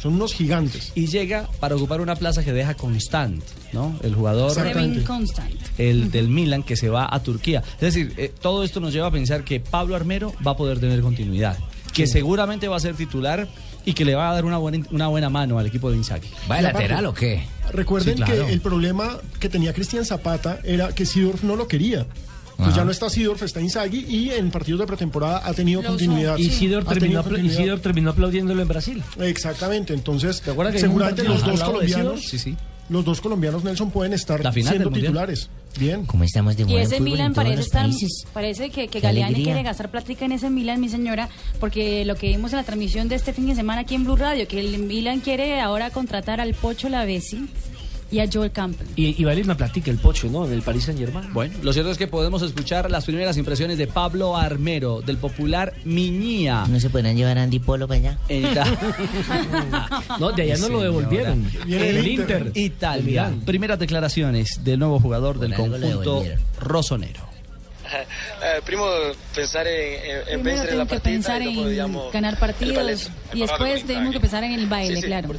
[0.00, 0.92] Son unos gigantes.
[0.94, 3.42] Y llega para ocupar una plaza que deja Constant,
[3.72, 3.96] ¿no?
[4.02, 4.52] El jugador
[5.06, 5.56] Constant.
[5.78, 7.62] el del Milan que se va a Turquía.
[7.74, 10.78] Es decir, eh, todo esto nos lleva a pensar que Pablo Armero va a poder
[10.80, 11.56] tener continuidad,
[11.94, 13.48] que seguramente va a ser titular
[13.84, 16.28] y que le va a dar una buena, una buena mano al equipo de Inzaghi.
[16.50, 17.42] ¿Va de lateral o qué?
[17.72, 18.46] Recuerden Sí, claro.
[18.46, 22.06] que el problema que tenía Cristian Zapata era que Sidorf no lo quería.
[22.64, 25.88] Pues ya no está Sidorf, está Inzaghi y en partidos de pretemporada ha tenido Lo
[25.88, 26.36] continuidad.
[26.38, 27.22] Y Sidor Ha terminó.
[27.22, 29.02] Sidor terminó aplaudiéndolo en Brasil.
[29.20, 32.30] Exactamente, entonces que seguramente los dos colombianos, Sidor?
[32.30, 32.56] Sí, sí.
[32.88, 35.48] los dos colombianos Nelson pueden estar siendo titulares.
[35.78, 36.04] Bien.
[36.04, 37.88] ¿Cómo estamos de Y ese Milan parece estar,
[38.34, 39.54] parece que, que Galeani alegría.
[39.54, 43.08] quiere gastar plática en ese Milan, mi señora, porque lo que vimos en la transmisión
[43.08, 46.40] de este fin de semana aquí en Blue Radio, que el Milan quiere ahora contratar
[46.42, 47.48] al Pocho Lavesi
[48.12, 48.86] y a Joel Campbell.
[48.94, 50.46] Y, y vale una platica el pocho, ¿no?
[50.46, 51.32] En el Paris Saint Germain.
[51.32, 55.72] Bueno, lo cierto es que podemos escuchar las primeras impresiones de Pablo Armero, del popular
[55.84, 56.66] Miñía.
[56.68, 58.18] ¿No se podrán llevar a Andy Polo para allá?
[58.28, 58.42] En
[60.20, 61.50] No, de allá no lo devolvieron.
[61.66, 62.46] Viene el el Inter.
[62.46, 62.62] Inter.
[62.62, 63.32] Italia.
[63.46, 66.22] Primeras declaraciones del nuevo jugador del conjunto
[66.60, 67.31] rosonero.
[68.42, 68.86] Eh, primo,
[69.34, 74.20] pensare in, in Primero vincere la partita pensar en ganar partidos y después tenemos que
[74.20, 75.28] pensar en el baile, claro.
[75.28, 75.38] por.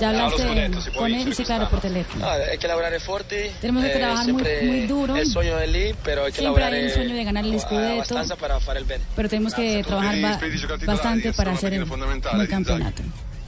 [0.00, 2.24] Ya hablaste si con él, sí, claro, por teléfono.
[2.24, 2.66] No, hay que
[3.00, 3.52] fuerte.
[3.60, 5.16] Tenemos que trabajar muy- duro.
[5.16, 8.14] El sueño lì, pero hay que Siempre hay un sueño de ganar el eh, Scudetto.
[8.36, 9.00] para.
[9.14, 10.40] Pero tenemos que trabajar ba-
[10.86, 13.02] bastante para hacer el, el campeonato.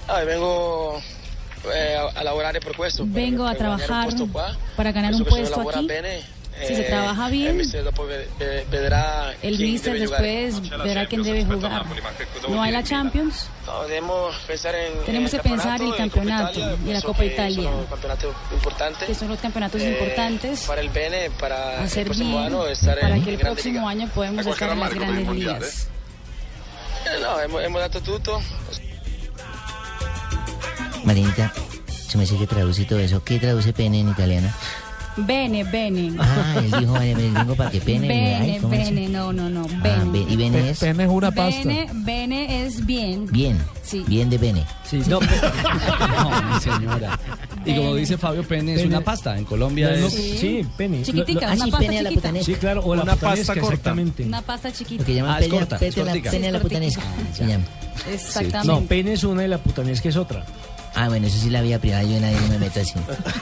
[0.08, 1.02] Ah, vengo
[1.74, 3.02] eh, a, a lavorare per questo.
[3.04, 4.08] per- Vengo a per trabajar
[4.76, 5.86] para ganar un puesto aquí.
[5.86, 6.22] bene,
[6.60, 9.98] Si se eh, trabaja bien, el giocare.
[10.00, 11.84] después verá quién debe jugar.
[12.48, 16.78] No hay la Champions, No, debemos pensar en Tenemos en que pensar en el campeonato
[16.86, 17.70] y la Copa Italia.
[19.06, 22.50] que son los campeonatos Eh, importantes, Fare il bene para hacer bien
[22.84, 25.88] para que el próximo año podamos estar en las grandes ligas.
[27.06, 28.40] Eh, no, hemos, dato tutto.
[31.04, 31.52] Marinita,
[31.86, 33.22] se me dice que traduce todo eso.
[33.22, 34.48] ¿Qué traduce pene en italiano?
[35.18, 36.12] Bene, bene.
[36.18, 38.06] Ah, él dijo, él dijo para que pene.
[38.08, 38.84] Bene, ay, ¿cómo es?
[38.90, 40.10] bene, no, no, no, Ah, bene.
[40.24, 40.78] be- ¿Y bene es?
[40.78, 41.58] Pene es una pasta.
[41.66, 43.26] Bene, bene es bien.
[43.32, 43.58] Bien.
[43.82, 44.04] Sí.
[44.06, 44.64] Bien de bene.
[44.84, 47.18] Sí, no, No, mi señora.
[47.64, 48.94] Y como dice Fabio Pene, es Pene.
[48.96, 49.38] una pasta.
[49.38, 50.12] En Colombia no, es...
[50.12, 51.02] sí, pene.
[51.02, 52.42] Chiquitica, Ah, una sí, pasta pene a la.
[52.42, 53.60] Sí, claro, o la Una pasta corta.
[53.72, 54.22] exactamente.
[54.24, 55.00] Una pasta chiquita.
[55.02, 57.02] Lo que llaman Ah, es pene, corta, pene es la- pene a la Es putanesca.
[57.32, 57.64] Se llama.
[58.12, 58.66] Exactamente.
[58.66, 60.44] No, pene es una y la putanesca es otra.
[60.98, 62.94] Ah, bueno, eso sí la vida privada, yo nadie no me meto así.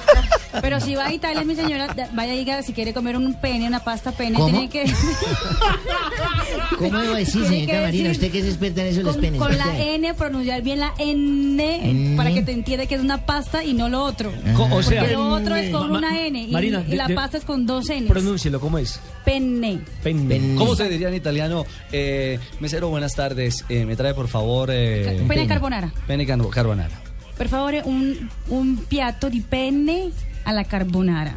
[0.60, 3.66] Pero si va a Italia, mi señora, vaya y diga si quiere comer un pene,
[3.66, 4.48] una pasta pene, ¿Cómo?
[4.50, 4.84] tiene que.
[6.78, 8.10] ¿Cómo debo decir, señorita Marina?
[8.10, 9.40] Usted que es experta en eso de los con, penes.
[9.40, 9.78] con la.
[9.78, 12.16] N, pronunciar bien la N, N.
[12.16, 14.32] para que te entienda que es una pasta y no lo otro.
[14.56, 17.08] Co- o sea, Porque lo otro es con Ma- una N y, Marina, y la
[17.08, 18.06] de- pasta es con dos N.
[18.08, 19.00] Pronúncielo, ¿cómo es?
[19.24, 19.80] Penne.
[20.02, 20.24] Pene.
[20.28, 20.54] Pene.
[20.56, 21.64] ¿Cómo se diría en italiano?
[21.92, 23.64] Eh, mesero, buenas tardes.
[23.68, 24.70] Eh, me trae, por favor...
[24.72, 25.92] Eh, Penne carbonara.
[26.06, 27.00] Pene carbonara.
[27.36, 30.10] Per favore, un, un piatto di penne
[30.44, 31.34] alla carbonara.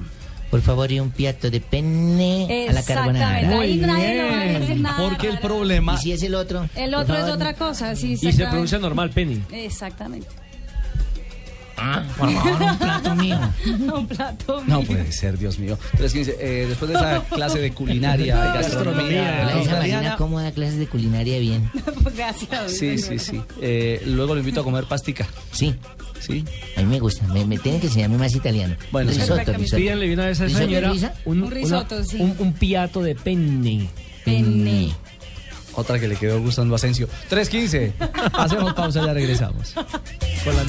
[0.49, 3.19] Por favor, y un piatto de pene a la Exactamente.
[3.19, 3.59] carbonara.
[3.59, 4.97] Ahí nadie lo va a decir nada.
[5.09, 5.47] Porque el raro.
[5.47, 5.95] problema...
[5.95, 6.69] ¿Y si es el otro?
[6.75, 7.35] El Por otro es favor.
[7.35, 8.13] otra cosa, sí.
[8.21, 9.41] Y se pronuncia normal, pene.
[9.51, 10.27] Exactamente.
[11.79, 13.39] Ah, por favor, un plato mío.
[13.95, 15.77] un plato No puede ser, Dios mío.
[15.97, 20.51] 315, eh, después de esa clase de culinaria y gastronomía Esa Marina, italiana, ¿cómo da
[20.51, 21.69] clases de culinaria bien?
[22.15, 22.71] Gracias.
[22.71, 23.41] Sí, sí, sí.
[23.61, 25.27] Eh, luego lo invito a comer pastica.
[25.51, 25.75] Sí.
[26.19, 26.43] Sí.
[26.75, 27.25] A mí me gusta.
[27.27, 28.75] Me, me tienen que enseñarme más italiano.
[28.91, 29.77] Bueno, risotto, risotto.
[29.77, 32.17] Pídanle una vez a esa ¿Risotto, señora un, Un risotto, una- sí.
[32.19, 33.87] un, un piato de penne.
[34.25, 34.91] Penne.
[35.77, 37.07] Otra que le quedó gustando a Asensio.
[37.29, 37.93] 315.
[38.33, 39.73] Hacemos pausa, ya regresamos.
[40.43, 40.63] Con la.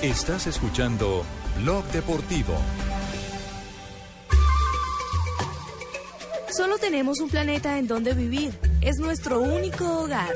[0.00, 1.24] Estás escuchando
[1.60, 2.56] Blog Deportivo.
[6.56, 8.56] Solo tenemos un planeta en donde vivir.
[8.80, 10.32] Es nuestro único hogar.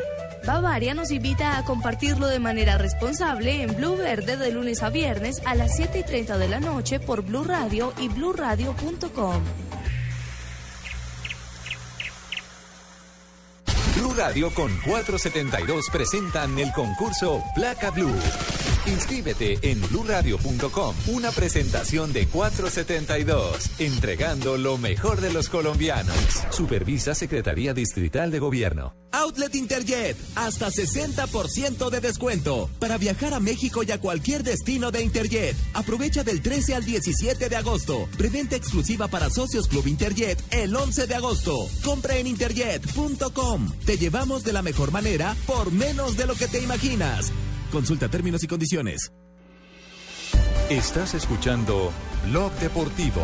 [0.47, 5.43] Bavaria nos invita a compartirlo de manera responsable en Blue Verde de lunes a viernes
[5.45, 9.43] a las 7 y 30 de la noche por Blue Radio y bluradio.com.
[13.97, 18.15] Blue Radio con 472 presentan el concurso Placa Blue.
[18.87, 20.95] Inscríbete en bluradio.com.
[21.09, 26.17] Una presentación de 472, entregando lo mejor de los colombianos.
[26.51, 28.95] Supervisa Secretaría Distrital de Gobierno.
[29.13, 35.03] Outlet Interjet, hasta 60% de descuento para viajar a México y a cualquier destino de
[35.03, 35.57] Interjet.
[35.75, 38.09] Aprovecha del 13 al 17 de agosto.
[38.19, 41.57] Preventa exclusiva para socios Club Interjet el 11 de agosto.
[41.85, 43.73] Compra en interjet.com.
[43.85, 47.33] Te llevamos de la mejor manera por menos de lo que te imaginas.
[47.71, 49.13] Consulta términos y condiciones.
[50.71, 51.93] Estás escuchando
[52.27, 53.23] Blog Deportivo.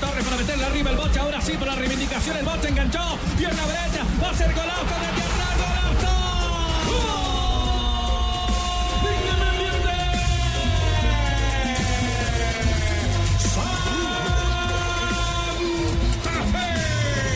[0.00, 1.18] Torres para meterle arriba el boche.
[1.20, 3.18] Ahora sí, por la reivindicación, el boche enganchó.
[3.38, 4.04] Pierna derecha.
[4.22, 5.24] Va a ser golazo de atrás.
[5.56, 6.16] ¡Golazo!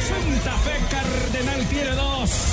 [0.09, 2.50] Santa Fe Cardenal tiene dos.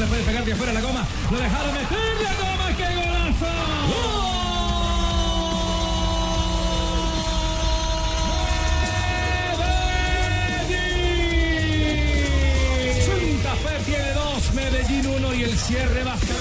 [0.00, 1.06] Le puede pegar de afuera la goma.
[1.30, 2.76] Lo dejaron meter la goma.
[2.76, 4.56] ¡Qué golazo!
[13.62, 16.36] Fe tiene dos, Medellín uno y el cierre va a ser-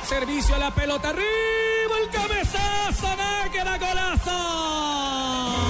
[0.00, 3.08] El servicio a la pelota arriba, el cabezazo,
[3.52, 4.38] que era golazo.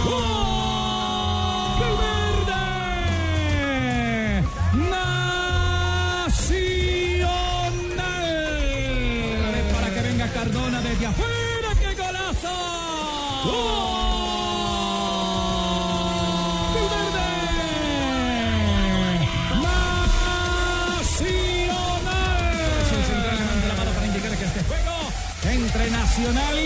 [0.04, 0.45] ¡Gol
[25.56, 26.56] entre Nacional,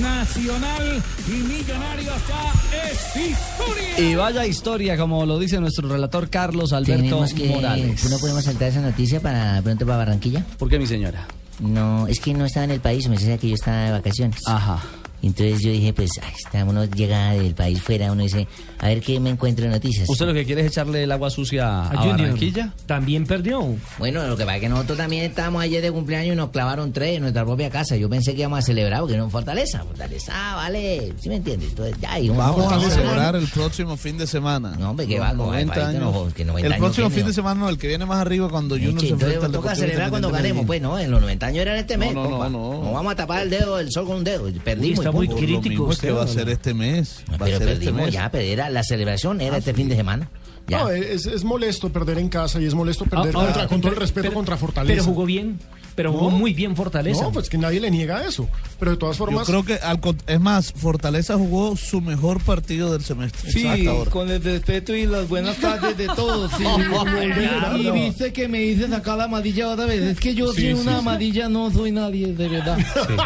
[0.00, 3.98] Nacional y Millonarios ya es historia.
[3.98, 7.48] Y vaya historia, como lo dice nuestro relator Carlos Alberto que...
[7.48, 8.10] Morales.
[8.10, 10.44] ¿No podemos saltar esa noticia para pronto para Barranquilla?
[10.58, 11.26] ¿Por qué, mi señora?
[11.60, 14.40] No, es que no estaba en el país, me decía que yo estaba de vacaciones.
[14.46, 14.82] Ajá.
[15.22, 18.48] Entonces yo dije, pues, ay, está, uno llega del país fuera, uno dice,
[18.78, 20.08] a ver qué me encuentro de noticias.
[20.08, 22.72] ¿Usted lo que quiere es echarle el agua sucia a, Barranquilla?
[22.86, 23.64] También perdió.
[23.98, 26.92] Bueno, lo que pasa es que nosotros también estábamos ayer de cumpleaños y nos clavaron
[26.92, 27.96] tres en nuestra propia casa.
[27.96, 29.84] Yo pensé que íbamos a celebrar porque no en Fortaleza.
[29.84, 31.70] Fortaleza, ah, vale, ¿sí me entiendes?
[31.70, 34.74] Entonces, ya, y Vamos a celebrar el próximo fin de semana.
[34.76, 36.14] No, hombre, que va, como 90 país que años.
[36.14, 37.26] no- que 90 el próximo fin ¿no?
[37.28, 39.74] de semana, no, el que viene más arriba cuando Junior se Entonces enfrenta al toca
[39.76, 40.98] celebrar cuando ganemos, pues, ¿no?
[40.98, 42.12] En los 90 años era en este mes.
[42.12, 42.48] No, no, compa.
[42.48, 42.92] no, no.
[42.92, 44.48] Vamos a tapar el dedo, el sol con un dedo.
[44.64, 45.11] Perdimos.
[45.20, 47.24] Está muy crítico es que usted, va a ser este mes.
[47.30, 48.14] Va a Pero ser este perdimos mes.
[48.14, 50.28] ya, pero era la celebración era este fin de semana.
[50.68, 50.80] Ya.
[50.84, 53.92] No, es, es molesto perder en casa y es molesto perder Ah, contra- con todo
[53.92, 54.92] el respeto pero- contra Fortaleza.
[54.94, 55.58] Pero jugó bien.
[55.94, 56.38] Pero jugó No.
[56.38, 57.22] muy bien Fortaleza.
[57.24, 58.48] No, pues que nadie le niega eso.
[58.78, 59.46] Pero de todas Yo formas.
[59.46, 63.50] creo que, al es más, Fortaleza jugó su mejor partido del semestre.
[63.52, 64.10] Sí, hasta ahora.
[64.10, 66.50] con el respeto y las buenas tardes de todos.
[66.56, 66.64] Sí.
[67.80, 70.00] y viste que me hice sacar la amarilla otra vez.
[70.02, 70.98] Es que yo Sí, sin sí, una sí.
[70.98, 72.78] amarilla no soy nadie, de verdad.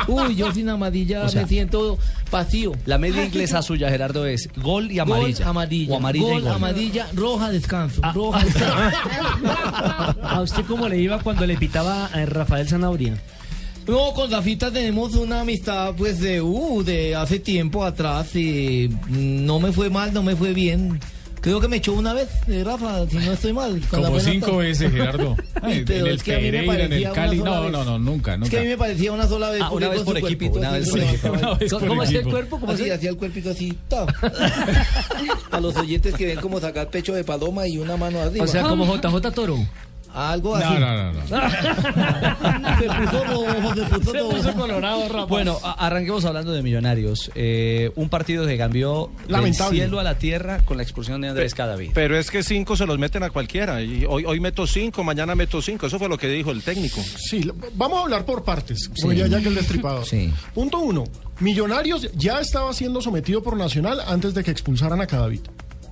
[0.08, 1.98] Uy, yo sin amarilla O sea, me siento
[2.30, 2.72] vacío.
[2.84, 5.38] La media inglesa suya, Gerardo, es gol y amarilla.
[5.44, 5.92] Gol, amarilla.
[5.92, 6.52] O amarilla y gol, gol.
[6.52, 8.00] amarilla, roja, descanso.
[8.14, 8.96] roja, descanso.
[10.22, 13.14] ¿A usted cómo le iba cuando le pitaba a Rafael Zanabria?
[13.86, 19.60] No, con Rafita tenemos una amistad pues de, uh, de hace tiempo atrás y no
[19.60, 20.98] me fue mal, no me fue bien.
[21.40, 23.80] Creo que me echó una vez, eh, Rafa, si no estoy mal.
[23.88, 25.36] con Como cinco veces, Gerardo.
[25.62, 27.38] Ay, Pero en el es que a mí me Pereira, en el Cali.
[27.38, 27.70] No, vez.
[27.70, 28.50] no, no, nunca, Es nunca.
[28.50, 29.62] que a mí me parecía una sola vez.
[29.62, 31.28] Ah, una vez por equipo, una vez por equipo.
[31.28, 31.50] levantaba.
[31.52, 32.58] Una vez por ¿Cómo hacía el cuerpo?
[32.58, 33.78] ¿Cómo así, hacía el cuerpito así.
[35.52, 38.44] A los oyentes que ven como sacar pecho de paloma y una mano arriba.
[38.44, 39.56] O sea, como JJ Toro.
[40.16, 40.80] Algo No, así.
[40.80, 41.26] no, no, no.
[42.78, 44.30] se puso rojo, se puso Se rojo.
[44.30, 45.24] puso colorado, Rafa.
[45.26, 47.30] Bueno, arranquemos hablando de Millonarios.
[47.34, 49.76] Eh, un partido que cambió del Lamentable.
[49.78, 51.90] cielo a la tierra con la expulsión de Andrés Cadavid.
[51.92, 53.82] Pero es que cinco se los meten a cualquiera.
[53.82, 55.86] Y hoy, hoy meto cinco, mañana meto cinco.
[55.86, 57.00] Eso fue lo que dijo el técnico.
[57.02, 59.14] Sí, vamos a hablar por partes, Sí.
[59.14, 60.06] Jack el Destripador.
[60.06, 60.32] Sí.
[60.54, 61.04] Punto uno.
[61.40, 65.40] Millonarios ya estaba siendo sometido por Nacional antes de que expulsaran a Cadavid.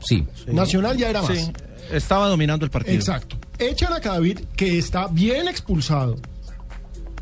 [0.00, 0.26] Sí.
[0.46, 1.30] Nacional ya era más.
[1.36, 1.52] Sí,
[1.92, 2.94] estaba dominando el partido.
[2.96, 3.36] Exacto.
[3.58, 6.16] Echan a Cadavid, que está bien expulsado.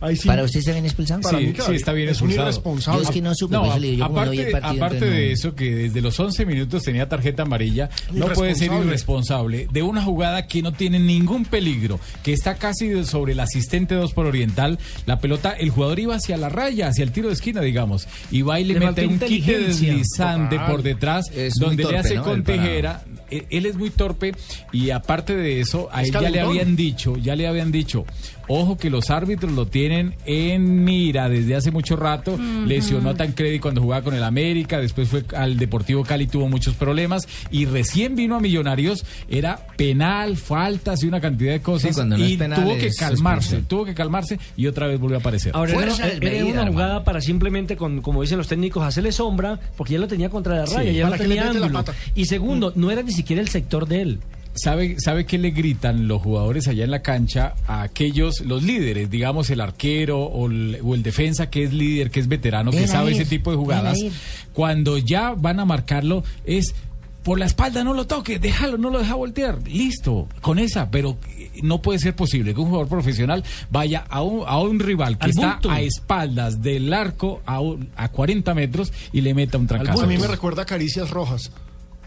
[0.02, 0.28] Ahí sí.
[0.28, 1.22] ¿Para usted está bien expulsado?
[1.22, 2.48] Sí, mí, sí, está bien es un expulsado.
[2.48, 3.02] irresponsable.
[3.02, 5.54] Yo es que no supe, le digo, vi aparte el partido, aparte entonces de eso,
[5.54, 9.68] que desde los 11 minutos tenía tarjeta amarilla, no puede ser Irresponsable.
[9.72, 14.12] de una jugada que no tiene ningún peligro, que está casi sobre el asistente 2
[14.12, 14.78] por Oriental.
[15.06, 18.42] La pelota, el jugador iba hacia la raya, hacia el tiro de esquina, digamos, y
[18.42, 20.70] va y le, Le mete un quite deslizante Total.
[20.70, 21.26] por detrás,
[21.58, 22.24] donde le hace ¿no?
[22.24, 22.62] con parado.
[22.64, 23.04] tejera.
[23.30, 24.32] Él él es muy torpe
[24.72, 28.04] y aparte de eso, a él ya le habían dicho, ya le habían dicho,
[28.52, 32.38] ojo que los árbitros lo tienen en mira desde hace mucho rato.
[32.66, 36.74] Lesionó a Tancredi cuando jugaba con el América, después fue al Deportivo Cali, tuvo muchos
[36.74, 41.90] problemas y recién vino a Millonarios, era penal, faltas y una cantidad de cosas.
[41.90, 44.98] Sí, cuando no y es penal tuvo que calmarse, tuvo que calmarse y otra vez
[45.00, 45.52] volvió a aparecer.
[45.54, 49.94] Ahora era, era una jugada para simplemente, con, como dicen los técnicos, hacerle sombra, porque
[49.94, 50.76] ya lo tenía contra la Sí.
[50.76, 51.84] raya, ya Para no tenía ángulo.
[52.14, 54.18] Y segundo, no era ni siquiera el sector de él.
[54.54, 59.10] ¿Sabe, ¿Sabe qué le gritan los jugadores allá en la cancha a aquellos, los líderes,
[59.10, 62.86] digamos el arquero o el, o el defensa que es líder, que es veterano, que
[62.86, 63.98] sabe ir, ese tipo de jugadas?
[64.52, 66.74] Cuando ya van a marcarlo es
[67.22, 71.16] por la espalda, no lo toque, déjalo, no lo deja voltear, listo, con esa, pero
[71.62, 75.30] no puede ser posible que un jugador profesional vaya a un, a un rival que
[75.30, 80.02] está a espaldas del arco a, un- a 40 metros y le meta un trancazo.
[80.02, 81.52] A mí me recuerda a Caricias Rojas.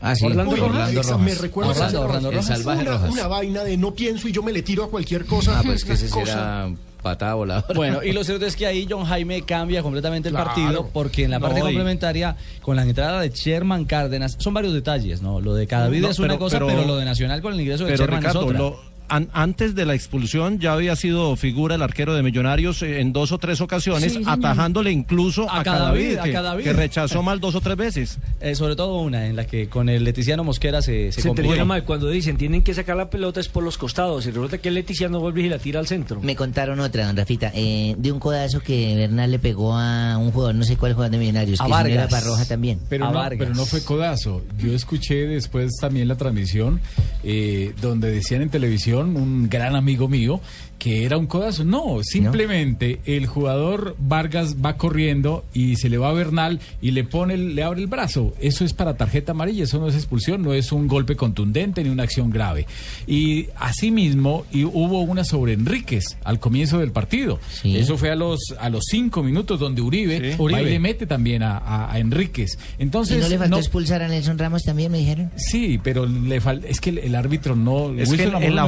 [0.06, 0.26] Ah, sí.
[0.26, 1.20] Orlando Uy, Rojas.
[1.20, 2.45] Me recuerda a Orlando, Orlando Rojas.
[2.45, 3.10] Salvaje una, Rojas.
[3.12, 5.60] una vaina de no pienso y yo me le tiro a cualquier cosa.
[5.60, 6.70] Ah, pues que ese será
[7.01, 7.74] patada voladora.
[7.76, 10.47] Bueno, y lo cierto es que ahí John Jaime cambia completamente el Claro.
[10.49, 14.74] partido porque en la parte No, complementaria, con la entrada de Sherman Cárdenas, son varios
[14.74, 15.39] detalles, ¿no?
[15.39, 17.53] Lo de cada vida No, es una pero- cosa, pero, pero- lo de Nacional con
[17.53, 18.58] el ingreso de Sherman Ricardo, es otra.
[18.58, 18.80] lo-
[19.10, 23.14] an- antes de la expulsión ya había sido figura el arquero de Millonarios eh, en
[23.14, 26.20] dos o tres ocasiones, Sí, atajándole incluso A a, Cadavid,
[26.64, 28.18] que, rechazó mal dos o tres veces.
[28.39, 31.84] Eh, sobre todo una en la que con el Leticiano Mosquera se, se, Se mal.
[31.84, 34.26] Cuando dicen tienen que sacar la pelota es por los costados.
[34.26, 36.20] Y resulta que Leticia no vuelve y la tira al centro.
[36.22, 40.32] Me contaron otra, don Rafita, eh, de un codazo que Bernal le pegó a un
[40.32, 42.22] jugador, no sé cuál jugador de Millonarios, A que no era Vargas.
[42.22, 42.80] Parroja también.
[42.89, 44.41] Pero no, pero no fue codazo.
[44.58, 46.80] Yo escuché después también la transmisión
[47.24, 50.39] eh, donde decían en televisión, un gran amigo mío,
[50.80, 51.63] que era un codazo.
[51.63, 57.03] No, simplemente el jugador Vargas va corriendo y se le va a Bernal y le
[57.03, 58.34] pone, el- le abre el brazo.
[58.39, 61.89] Eso es para tarjeta amarilla, eso no es expulsión, no es un golpe contundente ni
[61.89, 62.67] una acción grave.
[63.07, 67.39] Y asimismo y hubo una sobre Enríquez al comienzo del partido.
[67.63, 70.63] Eso fue a los a los cinco minutos donde Uribe, va y Uribe.
[70.63, 72.57] le mete también a, a- a Enríquez.
[72.80, 75.32] Entonces ¿Y no le faltó no- expulsar a Nelson Ramos también, me dijeron?
[75.38, 77.91] Sí, pero le fal- es que el, el árbitro no.
[77.97, 78.65] Es que Wilson en, en la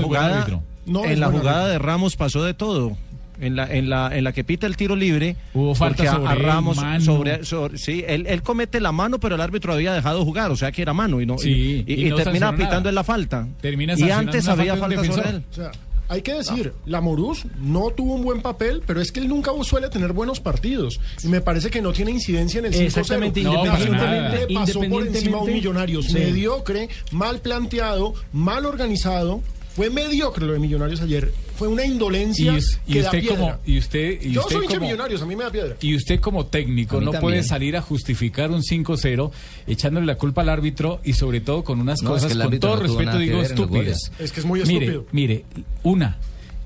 [0.87, 2.97] no en la jugada de Ramos pasó de todo.
[3.39, 6.13] En la, en la, en la que pita el tiro libre, Hubo falta porque a-
[6.15, 7.05] sobre a él, Ramos mano.
[7.05, 10.55] sobre, sobre- sí, él, él comete la mano, pero el árbitro había dejado jugar, o
[10.55, 13.03] sea que era mano y no Sí, y, y y no termina pitando en la
[13.03, 13.47] falta.
[13.61, 15.35] Termina y antes había falta sobre defensor.
[15.35, 15.43] él.
[15.51, 15.71] O sea,
[16.09, 19.51] hay que decir, la Morús no tuvo un buen papel, pero es que él nunca
[19.61, 20.99] suele tener buenos partidos.
[21.23, 22.81] Y me parece que no tiene incidencia en el 5-0.
[22.87, 26.13] Exactamente, No, independientemente- le pasó por encima a un Sí.
[26.15, 29.41] mediocre, mal planteado, mal organizado.
[29.77, 31.31] Fue mediocre lo de Millonarios ayer.
[31.55, 33.37] Fue una indolencia Y, us- y que da usted piedra.
[33.37, 35.75] como y usted y Yo usted soy hincha como- Millonarios, a mí me da piedra.
[35.79, 37.21] y usted como técnico no también.
[37.21, 39.31] puede salir a justificar un 5-0
[39.67, 42.59] echándole la culpa al árbitro y sobre todo con unas No, es cosas que con
[42.59, 44.11] todo no respeto digo estúpidas.
[44.17, 45.05] Es que es muy Mire, estúpido.
[45.11, 45.45] Mire,
[45.83, 46.17] una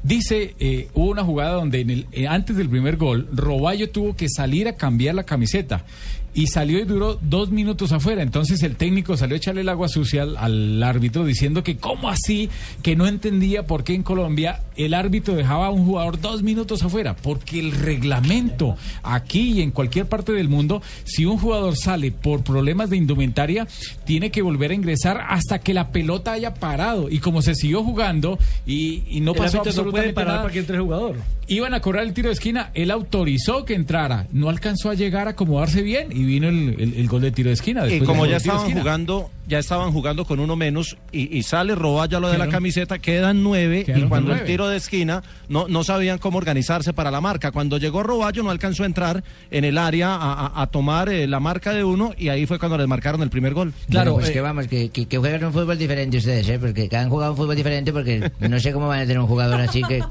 [0.04, 4.16] Dice, eh, hubo una jugada donde en el, eh, antes del primer gol, Roballo tuvo
[4.16, 5.86] que salir a cambiar la camiseta
[6.34, 8.24] y salió y duró dos minutos afuera.
[8.24, 12.10] Entonces el técnico salió a echarle el agua sucia al, al árbitro diciendo que cómo
[12.10, 12.50] así,
[12.82, 16.84] que no entendía por qué en Colombia el árbitro dejaba a un jugador dos minutos
[16.84, 17.16] afuera.
[17.16, 22.44] Porque el reglamento aquí y en cualquier parte del mundo, si un jugador sale por
[22.44, 23.68] problemas de indumentaria,
[24.06, 27.10] tiene que volver a ingresar hasta que la pelota haya parado.
[27.10, 30.42] Y como se siguió jugando y, y no El pasó no puede parar nada.
[30.44, 31.16] para que entre el jugador.
[31.48, 35.28] Iban a cobrar el tiro de esquina, él autorizó que entrara, no alcanzó a llegar
[35.28, 37.88] a acomodarse bien y vino el, el- el gol de tiro de esquina.
[37.90, 42.20] Y como ya estaban jugando, ya estaban jugando con uno menos y, y sale Robaya
[42.22, 44.42] lo de la camiseta, quedan nueve y cuando nueve.
[44.42, 47.52] el tiro de esquina no, no sabían cómo organizarse para la marca.
[47.52, 51.28] Cuando llegó Roballo no alcanzó a entrar en el área a, a- a tomar eh,
[51.28, 53.74] la marca de uno y ahí fue cuando les marcaron el primer gol.
[53.90, 56.60] Claro, pues que vamos, que, que, que juegan un fútbol diferente ustedes, ¿eh?
[56.60, 59.28] Porque que han jugado un fútbol diferente porque no sé cómo van a tener un
[59.28, 60.04] jugador así que,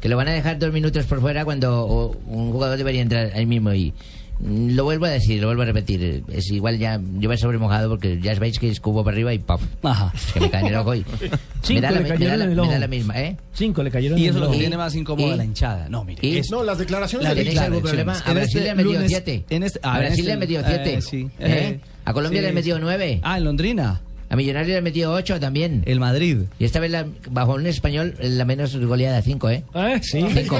[0.00, 3.30] que lo van a dejar dos minutos por fuera cuando o, un jugador debería entrar
[3.34, 3.92] ahí mismo y
[4.38, 7.88] lo vuelvo a decir, lo vuelvo a repetir, es igual ya, yo me sobre mojado
[7.88, 9.62] porque ya veis que es cubo para arriba y ¡paf!
[9.82, 10.12] Ajá.
[10.14, 11.04] Es que me cae en el ojo y
[11.62, 13.18] Cinco me da la, le me da cayeron la- en el me da la misma,
[13.18, 13.36] ¿eh?
[13.54, 15.38] Cinco le cayeron Y eso lo tiene más incómoda ¿Y?
[15.38, 15.88] la hinchada.
[15.88, 16.20] No, mire.
[16.26, 16.36] ¿Y?
[16.36, 18.12] es- No, las declaraciones La de ¿Tenéis algún problema?
[18.12, 19.44] A Brasil este le han metido lunes- siete.
[19.82, 21.00] a Brasil le han metido eh, siete.
[21.00, 21.28] sí.
[21.38, 21.80] ¿Eh?
[22.04, 22.42] A Colombia Sí.
[22.42, 23.20] le han metido nueve.
[23.22, 24.02] Ah, en Londrina.
[24.28, 25.82] A Millonarios le metido ocho también.
[25.86, 26.38] El Madrid.
[26.58, 29.62] Y esta vez, la- bajo un español, la menos goleada, cinco, ¿eh?
[30.02, 30.24] sí.
[30.34, 30.58] Cinco.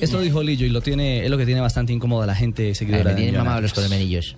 [0.00, 3.10] Esto dijo Lillo y lo tiene, es lo que tiene bastante incómoda la gente seguidora
[3.10, 4.36] Ay, me de tienen mamado los colmenillos.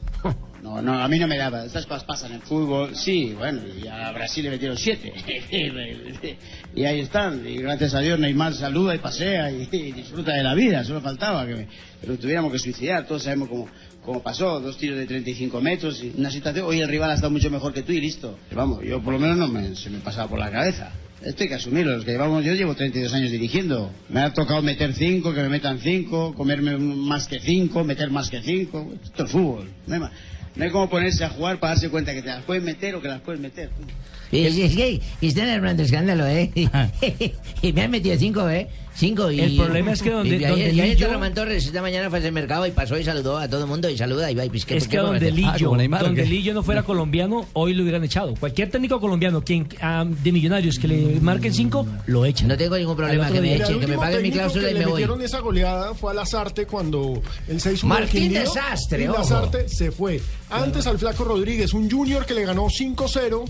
[0.63, 1.65] No, no, a mí no me daba.
[1.67, 2.97] Estas cosas pasan en fútbol.
[2.97, 5.13] Sí, bueno, y a Brasil le metieron siete.
[6.75, 7.47] y ahí están.
[7.47, 10.83] Y gracias a Dios Neymar saluda y pasea y, y disfruta de la vida.
[10.85, 11.69] Solo faltaba que, me-
[12.01, 13.07] que lo tuviéramos que suicidar.
[13.07, 13.69] Todos sabemos cómo,
[14.05, 14.61] cómo pasó.
[14.61, 16.03] Dos tiros de 35 metros.
[16.03, 16.67] Y una situación.
[16.67, 18.39] Hoy el rival ha estado mucho mejor que tú y listo.
[18.53, 20.93] Vamos, yo por lo menos no me, se me pasaba por la cabeza.
[21.23, 22.05] Esto hay que asumirlo.
[22.05, 23.91] Que llevamos, yo llevo 32 años dirigiendo.
[24.11, 28.11] Me ha tocado meter cinco, que me metan cinco, comerme un- más que cinco, meter
[28.11, 28.93] más que cinco.
[29.03, 29.71] Esto es fútbol.
[29.87, 30.13] No hay, ma-
[30.55, 33.01] no hay como ponerse a jugar para darse cuenta que te las puedes meter o
[33.01, 33.71] que las puedes meter.
[34.31, 36.51] Y es, es que están armando escándalo, ¿eh?
[37.63, 38.69] y me han metido cinco, ¿eh?
[38.97, 39.41] Cinco y...
[39.41, 42.33] El problema es que donde- y ayer, donde y Román Torres esta mañana fue al
[42.33, 44.65] mercado y pasó y saludó a todo el mundo y saluda y va y pues,
[44.65, 45.31] ¿qué- Es que donde?
[45.33, 48.35] Lillo, Ah, donde Lillo no fuera colombiano, hoy lo hubieran echado.
[48.39, 52.49] Cualquier técnico colombiano quien ah, de millonarios que le marquen cinco, lo echan.
[52.49, 54.93] No tengo ningún problema que me echen, que me paguen mi cláusula y me voy.
[54.93, 59.19] metieron esa goleada fue a Lazarte cuando el 6 1 Martín Desastre, y ojo.
[59.19, 60.21] Lazarte se fue.
[60.51, 63.45] Antes al Flaco Rodríguez, un junior que le ganó 5-0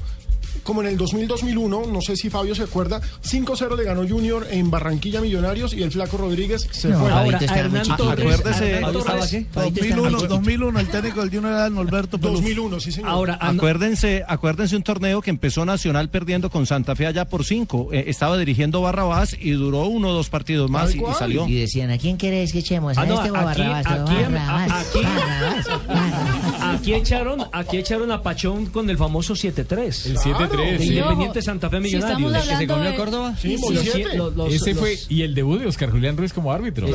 [0.62, 4.70] como en el 2000-2001, no sé si Fabio se acuerda, 5-0 le ganó Junior en
[4.70, 7.11] Barranquilla Millonarios y el Flaco Rodríguez se No, fue.
[7.12, 12.18] Ahora, a Hernán Torres- acuérdese, Hernán Torres- 2001, 2001, el técnico del Junior era Norberto
[12.18, 12.38] Pelufo.
[12.40, 13.11] 2001, sí señor.
[13.11, 17.88] Ahora, acuérdense, acuérdense un torneo que empezó Nacional perdiendo con Santa Fe allá por cinco.
[17.92, 21.46] Eh, estaba dirigiendo Barrabás y duró uno o dos partidos más y, y salió.
[21.48, 22.96] Y decían, ¿a quién queréis que echemos?
[22.98, 23.86] Ah, ¿A no, este o a aquí, Barrabás?
[23.86, 26.34] aquí, Barrabás, a- aquí- Barrabás, Barrabás.
[26.74, 30.06] Aquí echaron, aquí echaron a Pachón con el famoso 7-3.
[30.06, 30.88] El 7-3, De sí.
[30.94, 32.18] Independiente Santa Fe Millonarios.
[32.20, 33.34] estamos ¿El que se comió a Córdoba?
[33.40, 36.32] Sí, Sí, los los- los- Ese los- fue, y el debut de Oscar Julián Ruiz
[36.32, 36.86] como árbitro.
[36.88, 36.94] Sí,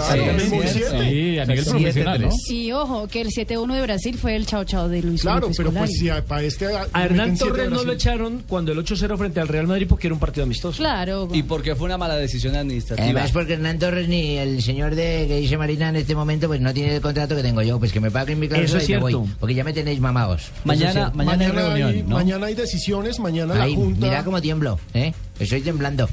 [1.39, 2.29] a nivel profesional, ¿no?
[2.49, 5.71] Y ojo, que el 7-1 de Brasil fue el chao chao de Luis Claro, pero
[5.71, 6.67] pues si a- para este...
[6.93, 10.13] A Hernán Torres no lo echaron cuando el 8-0 frente al Real Madrid porque era
[10.13, 10.77] un partido amistoso.
[10.77, 11.27] Claro.
[11.33, 13.05] Y porque fue una mala decisión administrativa.
[13.05, 16.61] Además, porque Hernán Torres ni el señor de que dice Marina en este momento, pues
[16.61, 17.79] no tiene el contrato que tengo yo.
[17.79, 19.15] Pues que me paguen mi es y me voy.
[19.39, 20.51] Porque ya me tenéis mamados.
[20.63, 21.85] Mañana, Eso es cierto.
[21.87, 24.05] hay, mañana hay decisiones, mañana Ay, la Junta...
[24.05, 25.13] mira cómo tiemblo, ¿eh?
[25.39, 26.09] Estoy temblando.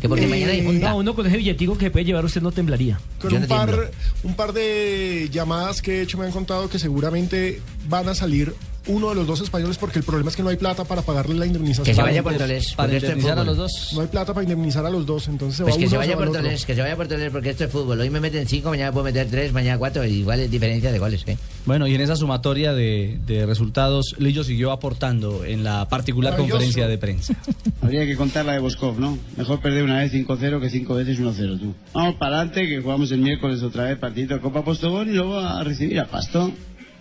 [0.00, 0.90] Que porque Eh, mañana hay junta.
[0.90, 3.00] No, uno con ese billetico que puede llevar usted no temblaría.
[3.20, 3.90] Con un par,
[4.22, 8.54] un par de llamadas que he hecho me han contado que seguramente van a salir
[8.90, 11.34] uno de los dos españoles porque el problema es que no hay plata para pagarle
[11.36, 11.84] la indemnización.
[11.86, 12.40] Que se a vaya los por dos.
[12.42, 13.90] Tolés, Para porque esto es indemnizar a los dos.
[13.94, 15.96] No hay plata para indemnizar a los dos, entonces se Pues va que uno, se
[15.96, 16.32] vaya va otro.
[16.32, 18.00] Tolés, que se vaya por Tolés porque esto es fútbol.
[18.00, 20.04] Hoy me meten cinco, mañana puedo meter tres, mañana cuatro.
[20.04, 21.36] Igual es diferencia de goles, ¿eh?
[21.66, 26.58] Bueno, y en esa sumatoria de, de resultados, Lillo siguió aportando en la particular Maravilloso.
[26.58, 27.34] conferencia de prensa.
[27.82, 29.18] Habría que contar la de Boscov, ¿no?
[29.36, 31.74] Mejor perder una vez 5-0 que cinco veces 1-0, tú.
[31.94, 35.38] Vamos para adelante, que jugamos el miércoles otra vez partido de Copa Postobón y luego
[35.38, 36.52] a recibir a Pasto.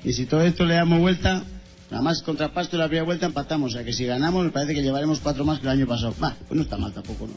[0.04, 1.44] Y si todo esto le damos vuelta,
[1.92, 3.72] nada más contra Pasto la primera vuelta empatamos.
[3.74, 6.14] O sea que si ganamos, me parece que llevaremos cuatro más que el año pasado.
[6.22, 7.34] Va, pues no está mal tampoco, ¿no?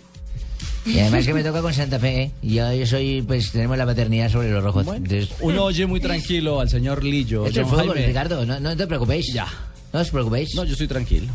[0.84, 2.30] Y además que me toca con Santa Fe, ¿eh?
[2.42, 4.84] Y Yo, yo soy, pues tenemos la paternidad sobre los rojos.
[4.88, 7.46] Entonces, Uno oye muy tranquilo al señor Lillo.
[7.46, 8.07] esto es fútbol, Jaime.
[8.07, 8.44] Ricardo.
[8.44, 9.32] No, no te preocupéis.
[9.32, 9.46] Ya.
[9.92, 10.55] No os preocupéis.
[10.57, 11.28] No, yo estoy tranquilo.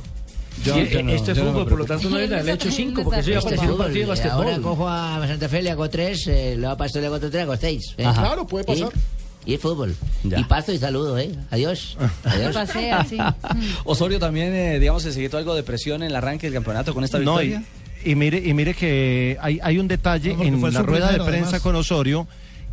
[0.64, 3.30] Sí, esto es fútbol, por lo tanto no le le he hecho cinco, porque eso
[3.32, 3.78] ya Este es fútbol.
[3.78, 4.30] partido de.
[4.30, 7.30] Ahora cojo a Santa Fe, le hago tres, eh, luego a Pasto le hago otro
[7.30, 7.94] tres, hago seis.
[7.98, 8.04] ¿eh?
[8.06, 8.22] Ajá.
[8.22, 8.90] Claro, puede pasar.
[8.94, 9.96] Y, y es fútbol.
[10.24, 11.32] Y pasto y saludo, ¿eh?
[11.50, 11.98] Adiós.
[12.24, 12.54] Adiós.
[12.54, 13.18] Pasea, sí.
[13.86, 17.04] Osorio también, eh, digamos, se siguió algo de presión en el arranque del campeonato con
[17.04, 17.64] esta No, victoria.
[18.06, 21.24] y, y mire, y mire que hay, hay un detalle No, en la rueda primero,
[21.24, 21.62] de prensa además.
[21.62, 22.28] con Osorio.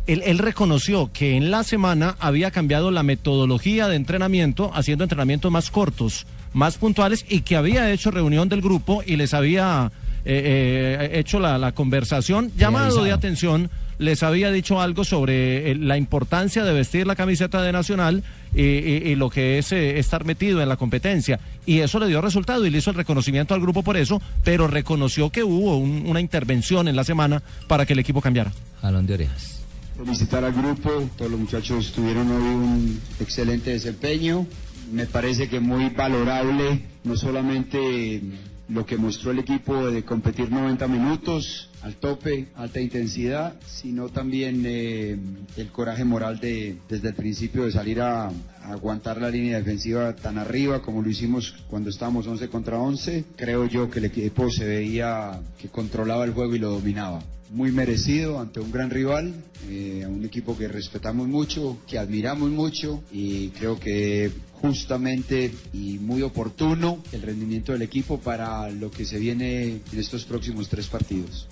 [0.07, 5.51] Él, él reconoció que en la semana había cambiado la metodología de entrenamiento, haciendo entrenamientos
[5.51, 9.91] más cortos, más puntuales, y que había hecho reunión del grupo y les había
[10.23, 15.75] eh, eh, hecho la, la conversación, llamado de atención, les había dicho algo sobre eh,
[15.75, 18.23] la importancia de vestir la camiseta de Nacional
[18.53, 21.39] y, y- y lo que es eh, estar metido en la competencia.
[21.65, 24.67] Y eso le dio resultado y le hizo el reconocimiento al grupo por eso, pero
[24.67, 28.51] reconoció que hubo un- una intervención en la semana para que el equipo cambiara.
[28.81, 29.61] Jalón de orejas.
[29.97, 34.45] felicitar al grupo, todos los muchachos tuvieron hoy un excelente desempeño,
[34.91, 38.21] me parece que muy valorable, no solamente
[38.69, 44.63] lo que mostró el equipo de competir 90 minutos al tope, alta intensidad, sino también
[44.65, 45.17] eh,
[45.55, 48.31] el coraje moral de desde el principio de salir a,
[48.63, 53.25] aguantar la línea defensiva tan arriba como lo hicimos cuando estábamos 11 contra 11.
[53.35, 57.71] Creo yo que el equipo se veía que controlaba el juego y lo dominaba muy
[57.71, 59.33] merecido ante un gran rival,
[59.69, 64.31] eh, un equipo que respetamos mucho, que admiramos mucho y creo que
[64.67, 70.25] justamente y muy oportuno el rendimiento del equipo para lo que se viene en estos
[70.25, 71.47] próximos tres partidos.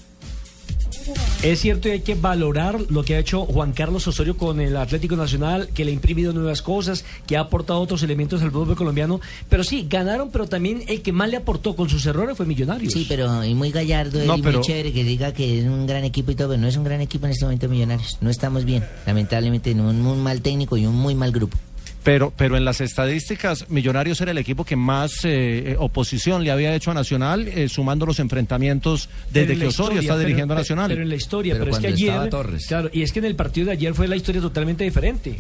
[1.42, 4.78] Es cierto y hay que valorar lo que ha hecho Juan Carlos Osorio con el
[4.78, 8.78] Atlético Nacional, que le ha imprimido nuevas cosas, que ha aportado otros elementos al fútbol
[8.78, 9.20] colombiano.
[9.50, 12.94] Pero sí, ganaron, pero también el que más le aportó con sus errores fue Millonarios.
[12.94, 15.86] Sí, pero y muy gallardo No, y pero- muy chévere que diga que es un
[15.86, 18.18] gran equipo y todo, pero no es un gran equipo en este momento Millonarios.
[18.22, 21.58] No estamos bien, lamentablemente, en un muy mal técnico y un muy mal grupo.
[22.04, 26.52] Pero, pero en las estadísticas, Millonarios era el equipo que más eh, eh, oposición le
[26.52, 30.20] había hecho a Nacional, eh, sumando los enfrentamientos desde en que Osorio historia, está pero-
[30.28, 30.88] dirigiendo a Nacional.
[30.90, 32.10] Pero en la historia, Pero pero, es que cuando ayer.
[32.10, 32.66] estaba Torres.
[32.68, 35.40] Claro, y es que en el partido de ayer fue la historia totalmente diferente.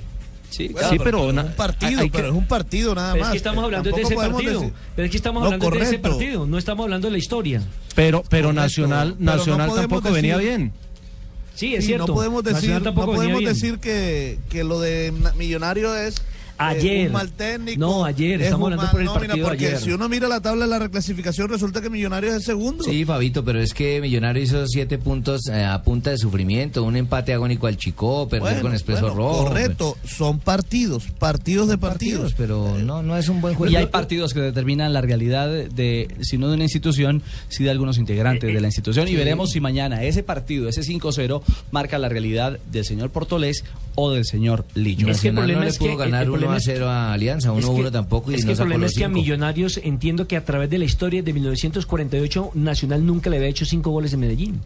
[0.50, 3.30] Sí, sí, pero na- un partido, hay que- pero es un partido nada Pero más.
[3.30, 4.62] es que estamos hablando de ese partido.
[4.62, 7.18] decir- Pero es que estamos No, hablando de ese partido, no estamos hablando de la
[7.18, 7.62] historia.
[7.96, 10.72] Pero, pero Correcto, Nacional, no Nacional tampoco venía bien.
[11.56, 12.08] Sí, es Sí, cierto.
[12.08, 16.16] No podemos decir, no podemos decir que, que lo de Na- Millonario es
[16.58, 17.08] Ayer.
[17.08, 17.80] un mal técnico.
[17.80, 19.80] No, ayer, es estamos hablando mal por el nómina, partido de porque ayer.
[19.80, 22.84] si uno mira la tabla de la reclasificación resulta que Millonario es el segundo.
[22.84, 26.96] Sí, Fabito, pero es que Millonario hizo siete puntos eh, a punta de sufrimiento, un
[26.96, 29.44] empate agónico al Chico, perder Bueno, con Expreso bueno, Rojo.
[29.46, 32.34] Correcto, son partidos, partidos de partidos.
[32.38, 33.72] pero no, no es un buen juego.
[33.72, 37.72] Y hay partidos que determinan la realidad de, si no de una institución, si de
[37.72, 39.08] algunos integrantes de la institución.
[39.08, 41.42] Y veremos si mañana ese partido, ese 5-0,
[41.72, 43.64] marca la realidad del señor Portolés
[43.96, 45.08] o del señor Lillo.
[45.34, 47.60] No le es pudo que- ganar el 1 problema a es- 0 a Alianza, 1
[47.60, 49.20] Es a que- 1 tampoco y es que no el problema es que a cinco.
[49.20, 53.66] Millonarios entiendo que a través de la historia de 1948 Nacional nunca le había hecho
[53.66, 54.62] cinco goles en Medellín.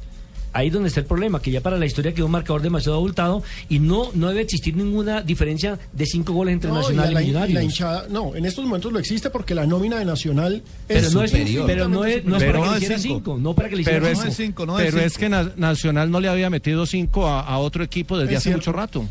[0.54, 2.98] Ahí es donde está el problema, que ya para la historia quedó un marcador demasiado
[2.98, 7.12] abultado y no, no debe existir ninguna diferencia de cinco goles entre No, Nacional y
[7.12, 7.54] y, la, y Millonarios.
[7.56, 11.14] la hinchada, no, en estos momentos lo existe porque la nómina de Nacional Pero es
[11.14, 11.66] no es- superior.
[11.68, 13.16] pero no es- no es Pero para que no le es hiciera cinco.
[13.18, 14.66] cinco, no para que le hiciera Pero es, cinco.
[14.78, 18.32] pero es que Na- Nacional no le había metido cinco a, a otro equipo desde
[18.34, 18.62] Es hace cierto.
[18.62, 19.06] mucho rato.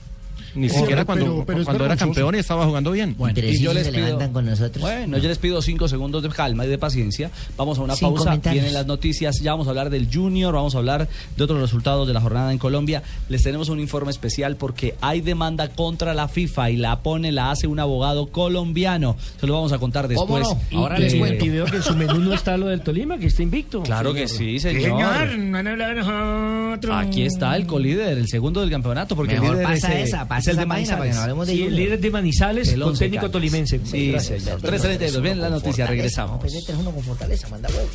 [0.56, 3.14] Ni siquiera cuando, pero- pero es cuando era campeón y estaba jugando bien.
[3.18, 4.80] Bueno, y yo les pido, con nosotros.
[4.80, 7.30] Bueno, yo les pido cinco segundos de calma y de paciencia.
[7.56, 8.24] Vamos a una Sin pausa.
[8.24, 8.62] comentarios.
[8.64, 9.40] Vienen las noticias.
[9.40, 12.52] Ya vamos a hablar del Junior, vamos a hablar de otros resultados de la jornada
[12.52, 13.02] en Colombia.
[13.28, 17.50] Les tenemos un informe especial porque hay demanda contra la FIFA y la pone, la
[17.50, 19.16] hace un abogado colombiano.
[19.40, 20.46] Se lo vamos a contar después.
[20.70, 20.76] Y-
[21.16, 23.82] y- Y veo que en su menú no está lo del Tolima, que está invicto.
[23.82, 24.82] Claro que sí, señor.
[24.82, 26.96] Señor, no.
[26.98, 30.02] Aquí está el colíder, el segundo del campeonato, porque Mejor el líder pasa es, eh,
[30.02, 31.16] esa, pasa es el de Manizales.
[31.16, 33.32] de Sí, el líder de Manizales El con técnico Caldas.
[33.32, 33.80] tolimense.
[33.84, 34.42] Sí, Gracias.
[34.42, 34.60] señor.
[34.60, 36.40] 3.32, bien la noticia, regresamos.
[36.40, 37.88] Pues este es uno con fortaleza, manda huevo.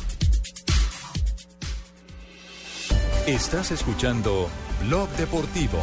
[3.26, 4.48] Estás escuchando
[4.84, 5.78] Blog Deportivo.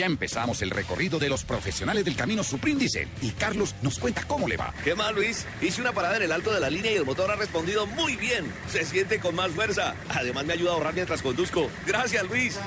[0.00, 4.48] Ya empezamos el recorrido de los profesionales del camino Suprindicel y Carlos nos cuenta cómo
[4.48, 4.72] le va.
[4.82, 5.44] ¿Qué más, Luis?
[5.60, 8.16] Hice una parada en el alto de la línea y el motor ha respondido muy
[8.16, 8.50] bien.
[8.66, 9.94] Se siente con más fuerza.
[10.08, 11.68] Además, me ayuda a ahorrar mientras conduzco.
[11.86, 12.58] Gracias, Luis.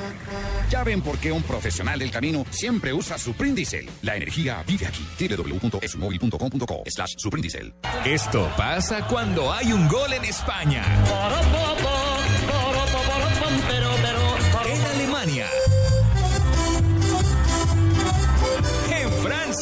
[0.70, 3.90] Ya ven por qué un profesional del camino siempre usa Suprindicel.
[4.04, 5.04] La energía vive aquí.
[5.20, 7.74] www.esumóvil.com.co slash Suprindicel.
[8.06, 10.84] Esto pasa cuando hay un gol en España.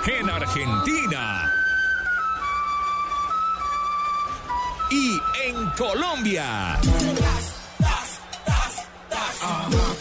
[0.06, 1.52] En Argentina.
[4.90, 6.78] Y en Colombia.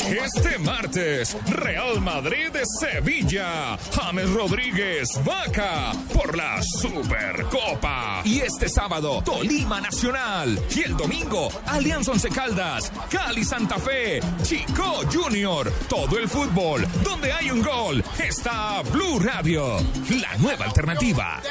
[0.08, 8.22] Este martes, Real Madrid de Sevilla, James Rodríguez Vaca por la Supercopa.
[8.24, 10.60] Y este sábado, Tolima Nacional.
[10.76, 15.72] Y el domingo, Alianza Once Caldas, Cali Santa Fe, Chico Junior.
[15.90, 19.78] Todo el fútbol, donde hay un gol, está Blue Radio,
[20.10, 21.42] la nueva alternativa.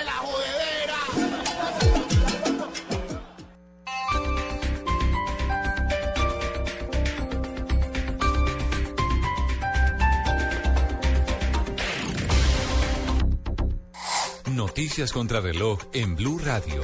[14.55, 16.82] Noticias contra reloj en Blue Radio.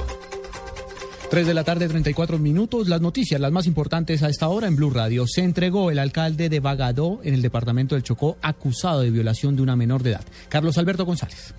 [1.29, 2.89] 3 de la tarde, 34 minutos.
[2.89, 5.25] Las noticias, las más importantes a esta hora en Blue Radio.
[5.25, 9.61] Se entregó el alcalde de Bagadó en el departamento del Chocó acusado de violación de
[9.61, 10.25] una menor de edad.
[10.49, 11.55] Carlos Alberto González.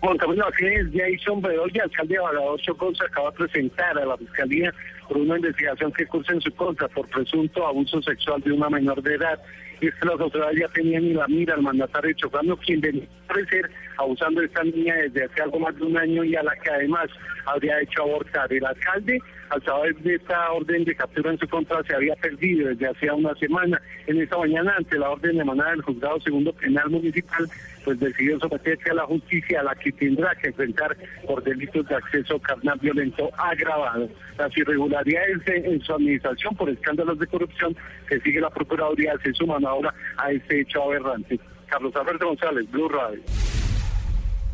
[0.00, 0.44] Juan Camilo
[0.92, 4.72] Jason Bedoya, alcalde de Bagador Chocó, se acaba de presentar a la Fiscalía
[5.10, 9.02] por una investigación que cursa en su contra por presunto abuso sexual de una menor
[9.02, 9.42] de edad.
[9.80, 13.08] Y es que las autoridades ya tenían en la mira al mandatario chocano, quien debe
[13.26, 16.54] parecer abusando de esta niña desde hace algo más de un año y a la
[16.54, 17.10] que además
[17.46, 18.52] habría hecho abortar.
[18.52, 22.68] El alcalde, al saber de esta orden de captura en su contra, se había perdido
[22.68, 23.82] desde hacía una semana.
[24.06, 27.48] En esta mañana, ante la orden emanada del juzgado segundo penal municipal,
[27.84, 31.94] pues decidió someterse a la justicia, a la que tendrá que enfrentar por delitos de
[31.94, 34.08] acceso carnal violento agravado.
[34.38, 37.76] Las irregularidades en, su administración por escándalos de corrupción
[38.08, 41.38] que sigue la Procuraduría se suman ahora a este hecho aberrante.
[41.66, 43.20] Carlos Alberto González, Blue Radio.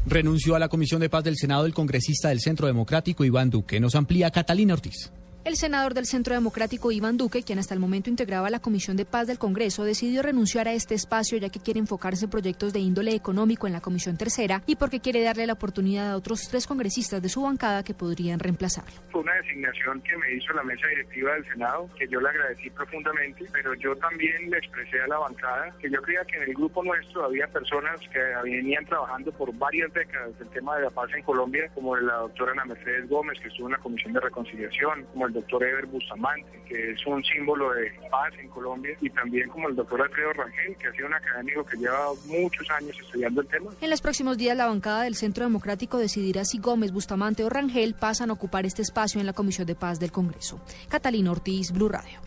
[0.06, 3.80] Renunció a la Comisión de Paz del Senado el congresista del Centro Democrático Iván Duque.
[3.80, 5.10] Nos amplía Catalina Ortiz.
[5.46, 9.04] El senador del Centro Democrático Iván Duque, quien hasta el momento integraba la Comisión de
[9.04, 12.80] Paz del Congreso, decidió renunciar a este espacio ya que quiere enfocarse en proyectos de
[12.80, 16.66] índole económico en la Comisión Tercera y porque quiere darle la oportunidad a otros tres
[16.66, 18.90] congresistas de su bancada que podrían reemplazarlo.
[19.12, 22.68] Fue una designación que me hizo la mesa directiva del Senado, que yo le agradecí
[22.70, 26.54] profundamente, pero yo también le expresé a la bancada que yo creía que en el
[26.54, 31.08] grupo nuestro había personas que venían trabajando por varias décadas el tema de la paz
[31.14, 35.04] en Colombia, como la doctora Ana Mercedes Gómez, que estuvo en la Comisión de Reconciliación,
[35.12, 39.48] como el doctor Eber Bustamante, que es un símbolo de paz en Colombia, y también
[39.48, 43.40] como el doctor Alfredo Rangel, que ha sido un académico que lleva muchos años estudiando
[43.42, 43.70] el tema.
[43.80, 47.94] En los próximos días, la bancada del Centro Democrático decidirá si Gómez, Bustamante o Rangel
[47.94, 50.60] pasan a ocupar este espacio en la Comisión de Paz del Congreso.
[50.88, 52.20] Catalina Ortiz, Blue Radio.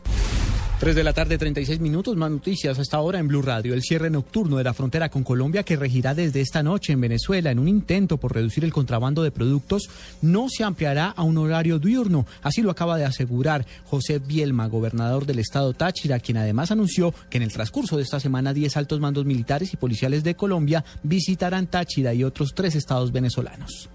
[0.80, 3.74] 3 de la tarde, 36 minutos, más noticias hasta ahora en Blue Radio.
[3.74, 7.52] El cierre nocturno de la frontera con Colombia que regirá desde esta noche en Venezuela
[7.52, 9.90] en un intento por reducir el contrabando de productos
[10.22, 12.26] no se ampliará a un horario diurno.
[12.44, 17.40] Así lo acaba de asegurar José Bielma, gobernador del estado Táchira, quien además anunció que
[17.40, 21.68] en el transcurso de esta semana 10 altos mandos militares y policiales de Colombia visitarán
[21.68, 23.90] Táchira y otros tres estados venezolanos.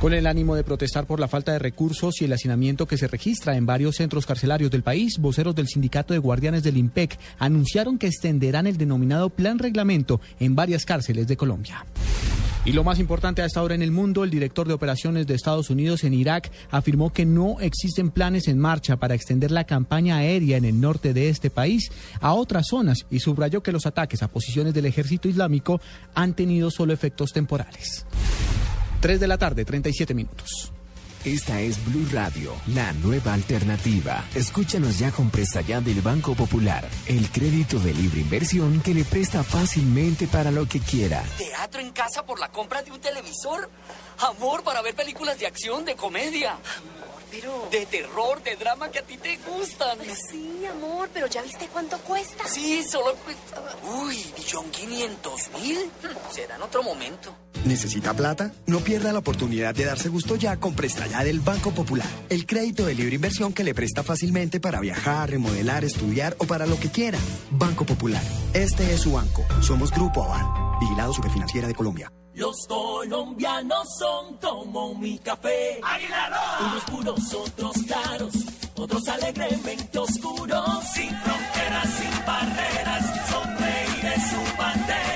[0.00, 3.08] Con el ánimo de protestar por la falta de recursos y el hacinamiento que se
[3.08, 7.98] registra en varios centros carcelarios del país, voceros del Sindicato de Guardianes del IMPEC anunciaron
[7.98, 11.84] que extenderán el denominado Plan Reglamento en varias cárceles de Colombia.
[12.64, 15.34] Y lo más importante a esta hora en el mundo, el director de operaciones de
[15.34, 20.18] Estados Unidos en Irak afirmó que no existen planes en marcha para extender la campaña
[20.18, 21.90] aérea en el norte de este país
[22.20, 25.80] a otras zonas y subrayó que los ataques a posiciones del ejército islámico
[26.14, 28.04] han tenido solo efectos temporales.
[29.00, 30.72] 3 de la tarde, 37 minutos.
[31.24, 34.24] Esta es Blue Radio, la nueva alternativa.
[34.34, 39.04] Escúchanos ya con presta ya del Banco Popular, el crédito de libre inversión que le
[39.04, 41.22] presta fácilmente para lo que quiera.
[41.36, 43.68] ¿Teatro en casa por la compra de un televisor?
[44.18, 46.56] ¿Amor para ver películas de acción, de comedia?
[47.30, 47.68] Pero...
[47.70, 49.98] De terror, de drama que a ti te gustan.
[49.98, 52.46] Pues sí, amor, pero ¿ya viste cuánto cuesta?
[52.46, 53.60] Sí, solo cuesta...
[54.02, 55.90] Uy, millón quinientos mil.
[56.30, 57.36] Será en otro momento.
[57.64, 58.52] ¿Necesita plata?
[58.66, 62.06] No pierda la oportunidad de darse gusto ya con Presta Ya del Banco Popular.
[62.28, 66.66] El crédito de libre inversión que le presta fácilmente para viajar, remodelar, estudiar o para
[66.66, 67.18] lo que quiera.
[67.50, 68.22] Banco Popular.
[68.54, 69.44] Este es su banco.
[69.60, 70.46] Somos Grupo Aval.
[70.80, 72.12] Vigilado Superfinanciera de Colombia.
[72.34, 75.80] Los colombianos son como mi café.
[76.60, 78.34] Unos puros, otros claros,
[78.76, 80.84] otros alegremente oscuros.
[80.94, 85.07] Sin fronteras, sin barreras, son reyes su bandera.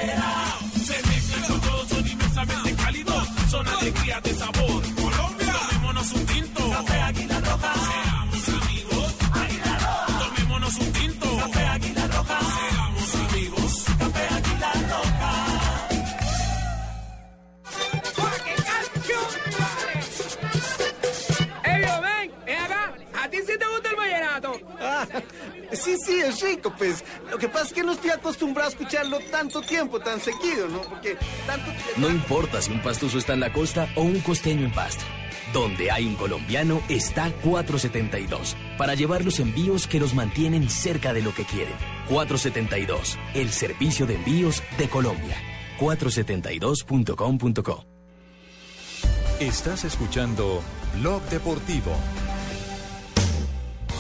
[3.83, 4.83] Alegría de sabor.
[4.95, 6.71] Colombia, tomémonos un tinto.
[6.71, 7.73] Café Águila Roja.
[7.75, 9.15] Seamos amigos.
[9.43, 10.19] Águila Roja.
[10.25, 11.37] Tomémonos un tinto.
[11.37, 12.39] Café Águila Roja.
[12.57, 13.85] Seamos amigos.
[13.99, 15.31] Café Águila Roja.
[21.65, 22.95] Elio, ven, ven acá.
[23.21, 24.53] ¿A ti sí te gusta el vallenato?
[25.73, 27.05] Sí, sí, es rico, pues.
[27.31, 30.83] Lo que pasa es que no estoy acostumbrado a escucharlo tanto tiempo, tan seguido, ¿no?
[30.83, 31.17] Porque
[31.47, 35.05] tanto No importa si un pastuso está en la costa o un costeño en Pasto.
[35.53, 41.23] Donde hay un colombiano está 472 para llevar los envíos que los mantienen cerca de
[41.23, 41.75] lo que quieren.
[42.09, 45.37] 472, el servicio de envíos de Colombia.
[45.79, 47.85] 472.com.co.
[49.41, 50.63] Estás escuchando
[51.01, 51.97] Blog Deportivo.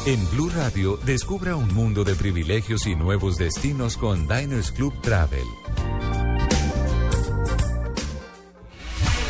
[0.04, 5.44] En Blue Radio, descubra un mundo de privilegios y nuevos destinos con Diners Club Travel.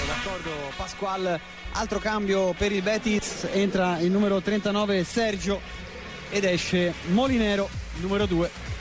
[0.07, 1.39] D'accordo Pasquale,
[1.75, 5.61] altro cambio per il Betis, entra il numero 39 Sergio
[6.31, 7.69] ed esce Molinero,
[8.01, 8.72] numero 2.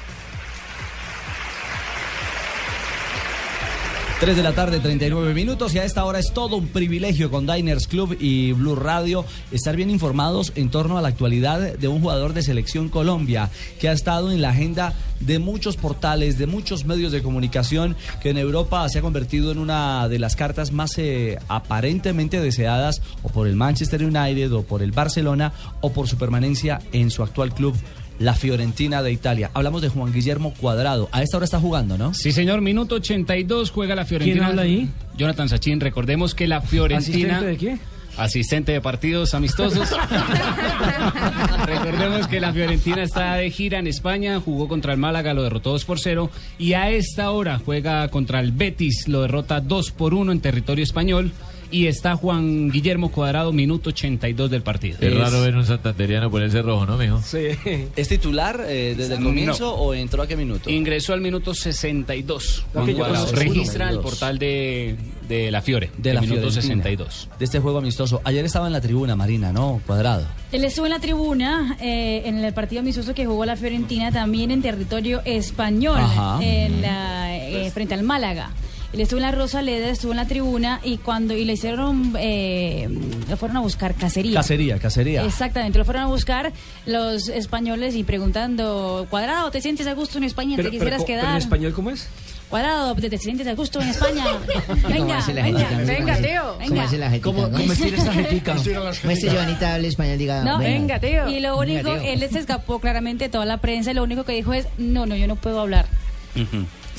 [4.22, 7.47] 3 de la tarde, 39 minutos y a esta hora es todo un privilegio con
[7.47, 12.01] Diners Club y Blue Radio estar bien informados en torno a la actualidad de un
[12.01, 13.49] jugador de selección Colombia
[13.80, 18.30] que ha estado en la agenda de muchos portales, de muchos medios de comunicación que
[18.30, 23.30] en Europa se ha convertido en una de las cartas más eh, aparentemente deseadas o
[23.30, 25.51] por el Manchester United o por el Barcelona
[25.82, 27.76] o por su permanencia en su actual club
[28.20, 29.51] la Fiorentina de Italia.
[29.53, 31.09] Hablamos de Juan Guillermo Cuadrado.
[31.12, 32.14] A esta hora está jugando, ¿no?
[32.14, 32.62] Sí, señor.
[32.62, 34.36] Minuto 82 juega la Fiorentina.
[34.36, 34.89] ¿Quién habla ahí?
[35.18, 35.80] Jonathan Sachin.
[35.80, 37.38] Recordemos que la Fiorentina...
[37.38, 37.80] ¿Asistente de qué?
[38.18, 39.89] Asistente de partidos amistosos.
[41.66, 45.72] Recordemos que la Fiorentina está de gira en España, jugó contra el Málaga, lo derrotó
[45.72, 50.14] 2 por 0 y a esta hora juega contra el Betis, lo derrota 2 por
[50.14, 51.32] 1 en territorio español
[51.72, 54.97] y está Juan Guillermo Cuadrado, minuto 82 del partido.
[55.01, 57.22] Es raro ver un santanderiano ponerse rojo, ¿no, mijo?
[57.24, 57.47] Sí.
[57.95, 59.72] ¿Es titular eh, desde el comienzo No.
[59.74, 60.69] o entró a qué minuto?
[60.69, 62.65] Ingresó al minuto 62.
[62.74, 63.26] Juan Ok, yo Cuadrado.
[63.32, 64.03] Registra el 62.
[64.03, 64.95] portal de,
[65.28, 66.61] de la Fiore, de la minuto Fiorentina.
[66.84, 67.30] 62.
[67.39, 68.22] De este juego amistoso.
[68.24, 69.82] Ayer estaba en la tribuna, Marina, ¿no?
[69.88, 70.26] Cuadrado.
[70.51, 74.51] Él estuvo en la tribuna eh, en el partido amistoso que jugó la Fiorentina también
[74.51, 76.39] en territorio español, Ajá.
[76.43, 78.51] en la, eh, frente al Málaga.
[78.93, 82.89] Él estuvo en la Rosaleda, estuvo en la tribuna y cuando y le hicieron, eh,
[83.29, 84.33] lo fueron a buscar cacería.
[84.35, 85.23] Cacería, cacería.
[85.23, 86.51] Exactamente, lo fueron a buscar
[86.85, 90.57] los españoles y preguntando, Cuadrado, ¿te sientes a gusto en España?
[90.57, 91.31] ¿Te quisieras quedar?
[91.31, 92.09] ¿En español cómo es?
[92.49, 94.25] Cuadrado, ¿te, te sientes a gusto en España?
[94.67, 96.41] ¿Cómo Venga, venga, venga, ¿Cómo tío.
[96.59, 97.21] hace- ¿Cómo la jetica?
[97.21, 98.55] ¿Cómo- cómo estira jetica?
[99.33, 100.43] Joanita, español, diga.
[100.43, 100.99] No, venga.
[100.99, 101.29] tío.
[101.29, 104.25] Y lo único, Venga, él se escapó claramente de toda la prensa y lo único
[104.25, 105.85] que dijo es, no, no, yo no puedo hablar.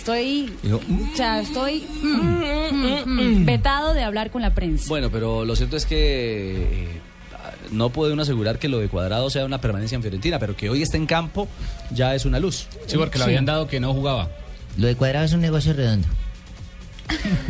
[0.03, 4.89] Estoy, Dijo, o sea, estoy mm, mm, mm, vetado de hablar con la prensa.
[4.89, 7.01] Bueno, pero lo cierto es que eh,
[7.71, 10.69] no puede uno asegurar que lo de Cuadrado sea una permanencia en Fiorentina, pero que
[10.69, 11.47] hoy esté en campo
[11.93, 12.67] ya es una luz.
[12.89, 14.29] Sí, porque le habían dado que no jugaba.
[14.77, 16.09] Lo de Cuadrado es un negocio redondo.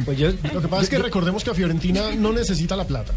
[0.04, 3.14] Pues Lo que pasa es que recordemos que a Fiorentina no necesita la plata.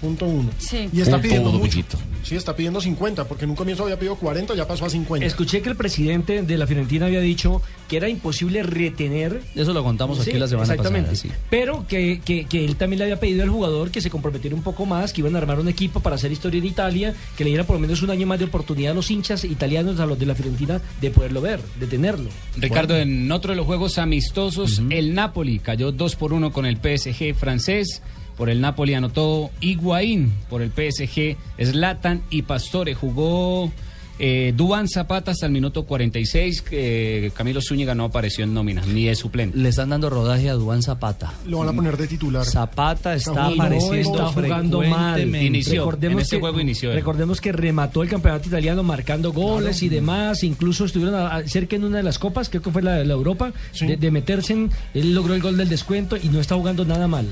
[0.00, 0.50] Punto uno.
[0.58, 0.88] Sí.
[0.92, 1.78] Y está Punto pidiendo uno, mucho.
[2.22, 5.26] Sí, está pidiendo 50, porque en un comienzo había pedido 40, ya pasó a 50.
[5.26, 9.42] Escuché que el presidente de la Fiorentina había dicho que era imposible retener.
[9.54, 11.10] Eso lo contamos aquí la semana exactamente.
[11.10, 11.40] pasada, sí.
[11.50, 14.62] Pero que, que- que él también le había pedido al jugador que se comprometiera un
[14.62, 17.50] poco más, que iban a armar un equipo para hacer historia en Italia, que le
[17.50, 20.18] diera por lo menos un año más de oportunidad a los hinchas italianos, a los
[20.18, 22.28] de la Fiorentina, de poderlo ver, de tenerlo.
[22.56, 23.10] Ricardo, Bueno.
[23.12, 27.34] en otro de los juegos amistosos, el Napoli cayó 2 por 1 con el PSG
[27.34, 28.02] francés.
[28.40, 32.94] Por el Napoli anotó Higuaín, por el PSG Zlatan y Pastore.
[32.94, 33.70] Jugó
[34.18, 36.64] eh, Duan Zapata hasta el minuto 46.
[36.70, 39.58] eh, Camilo Zúñiga no apareció en nómina, ni es suplente.
[39.58, 41.34] Le están dando rodaje a Duan Zapata.
[41.46, 42.46] Lo van a poner de titular.
[42.46, 45.20] Zapata está no apareciendo está jugando mal.
[45.44, 46.96] Inició, en este juego inició él.
[46.96, 50.42] Recordemos que remató el campeonato italiano marcando goles y demás.
[50.44, 53.04] Incluso estuvieron a- a- cerca en una de las copas, creo que fue la de
[53.04, 53.52] la Europa,
[53.88, 54.70] de, de meterse en.
[54.94, 57.26] Él logró el gol del descuento y no está jugando nada mal.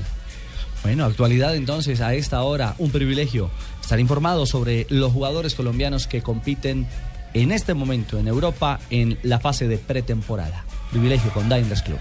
[0.83, 3.49] Bueno, actualidad entonces a esta hora, un privilegio
[3.81, 6.87] estar informado sobre los jugadores colombianos que compiten
[7.33, 10.63] en este momento en Europa en la fase de pretemporada.
[10.91, 11.99] Privilegio con Diners Club.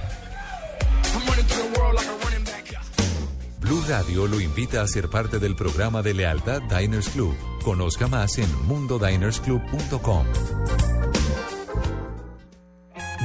[3.61, 7.37] Blue Radio lo invita a ser parte del programa de lealtad Diners Club.
[7.63, 10.25] Conozca más en mundodinersclub.com.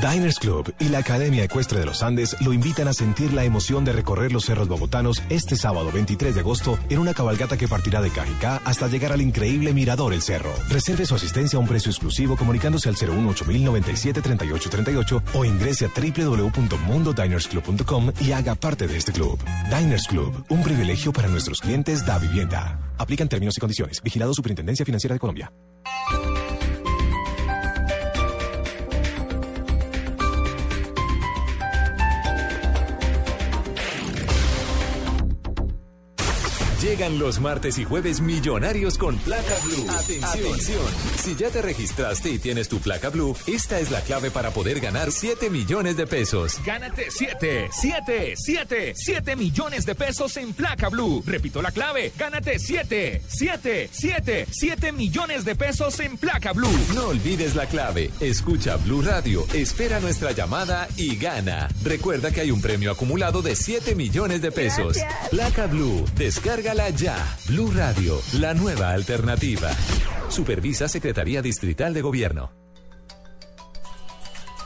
[0.04, 3.86] Diners Club y la Academia Ecuestre de los Andes lo invitan a sentir la emoción
[3.86, 8.02] de recorrer los cerros bogotanos este sábado 23 de agosto en una cabalgata que partirá
[8.02, 10.52] de Cajicá hasta llegar al increíble Mirador El Cerro.
[10.68, 18.34] Reserve su asistencia a un precio exclusivo comunicándose al 018-097-3838 o ingrese a www.mundodinersclub.com y
[18.34, 19.40] haga parte de este club.
[19.70, 22.78] Diners Club, un privilegio para nuestros clientes da vivienda.
[22.98, 24.02] Aplican términos y condiciones.
[24.04, 25.50] Vigilado Superintendencia Financiera de Colombia.
[36.84, 39.88] Llegan los martes y jueves millonarios con placa blue.
[39.90, 40.84] Atención.
[41.16, 44.82] Si ya te registraste y tienes tu placa blue, esta es la clave para poder
[44.82, 46.60] ganar 7 millones de pesos.
[46.66, 51.24] Gánate 7, 7, 7, 7 millones de pesos en placa blue.
[51.26, 52.12] Repito la clave.
[52.20, 56.68] Gánate 7, 7, 7, 7 millones de pesos en placa blue.
[56.94, 58.12] No olvides la clave.
[58.20, 61.70] Escucha Blue Radio, espera nuestra llamada y gana.
[61.86, 64.98] Recuerda que hay un premio acumulado de 7 millones de pesos.
[65.32, 66.04] Placa Blue,
[66.74, 67.38] descárgala ya.
[67.48, 69.70] Blue Radio, la nueva alternativa.
[70.30, 72.52] Supervisa Secretaría Distrital de Gobierno.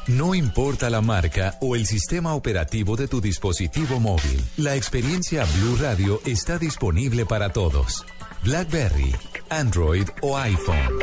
[0.07, 5.77] No importa la marca o el sistema operativo de tu dispositivo móvil, la experiencia Blue
[5.81, 8.05] Radio está disponible para todos.
[8.43, 9.13] BlackBerry,
[9.49, 10.99] Android o iPhone.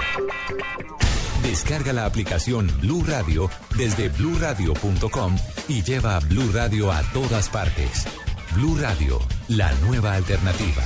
[1.43, 5.37] Descarga la aplicación Blue Radio desde bluradio.com
[5.69, 8.07] y lleva a Blue Radio a todas partes.
[8.55, 10.85] Blue Radio, la nueva alternativa.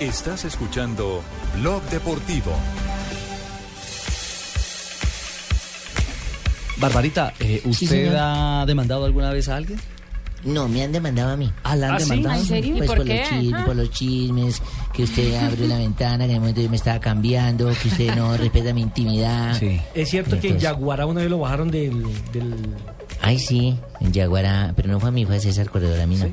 [0.00, 1.22] Estás escuchando
[1.56, 2.52] Blog Deportivo.
[6.76, 9.80] Barbarita, eh, ¿usted ha demandado alguna vez a alguien?
[10.44, 11.50] No, me han demandado a mí.
[11.62, 12.10] Ah, ¿la han ¿Ah, sí?
[12.10, 12.34] demandado?
[12.36, 12.74] Pues ¿En serio?
[12.74, 13.18] ¿Y Pues por por, qué?
[13.20, 16.70] los chismes, por los chismes, que usted abrió la ventana, que en el momento yo
[16.70, 19.60] me estaba cambiando, que usted no respeta mi intimidad.
[19.94, 22.02] Es cierto que en Yaguará una vez lo bajaron del...
[22.32, 22.54] del...
[23.22, 26.16] Ay, sí, en Yaguará, pero no fue a mí, fue a César Corredor, a mí
[26.16, 26.26] no.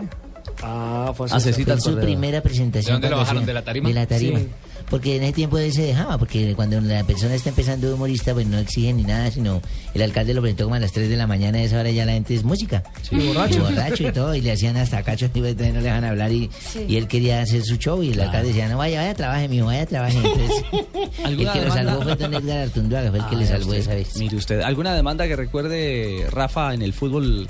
[0.63, 3.01] Ah, fue Fue su primera presentación.
[3.01, 3.43] ¿De dónde lo bajaron?
[3.43, 3.89] hacía- ¿De la tarima?
[3.89, 4.39] De la tarima.
[4.39, 4.47] Sí.
[4.89, 8.33] Porque en ese tiempo él se dejaba, porque cuando la persona está empezando de humorista,
[8.33, 9.61] pues no exigen ni nada, sino
[9.93, 12.05] el alcalde lo presentó como a las 3 de la mañana, a esa hora ya
[12.05, 12.83] la gente es música.
[13.01, 13.55] Sí, borracho.
[13.55, 16.31] Y borracho y todo, y le hacían hasta cachos, y pues, no le dejan hablar,
[16.33, 16.85] y, Sí.
[16.89, 19.67] y él quería hacer su show, y el alcalde decía, no, vaya, vaya, trabaje, mijo,
[19.67, 20.17] vaya, trabaje.
[20.17, 20.63] Entonces,
[21.19, 23.45] el ¿Alguna que lo salvó fue don Edgar Artundúa, que fue el que Ah, le
[23.45, 23.81] vea salvó usted.
[23.81, 24.17] esa vez.
[24.17, 27.47] Mire usted, ¿alguna demanda que recuerde Rafa en el fútbol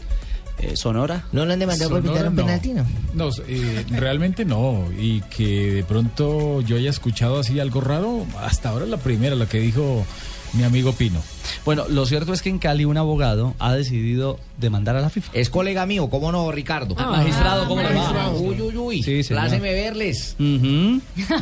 [0.62, 1.26] eh, Sonora?
[1.32, 2.46] ¿No lo han demandado por Sonora, pitar un no.
[2.46, 2.86] penalti, no?
[3.14, 4.86] No, eh, realmente no.
[4.98, 9.48] Y que de pronto yo haya escuchado así algo raro, hasta ahora la primera, la
[9.48, 10.06] que dijo
[10.54, 11.22] mi amigo Pino.
[11.66, 15.32] Bueno, lo cierto es que en Cali un abogado ha decidido demandar a la FIFA.
[15.34, 16.96] Es colega mío, ¿cómo no, Ricardo?
[16.98, 18.32] Ah, magistrado, ¿cómo le va?
[18.32, 19.04] Uy, uy, uy.
[19.04, 19.22] Sí.
[19.30, 20.36] Pláceme verles.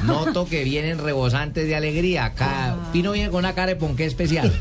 [0.03, 2.25] Noto que vienen rebosantes de alegría.
[2.25, 4.51] Acá, Pino viene con una cara de ponqué especial.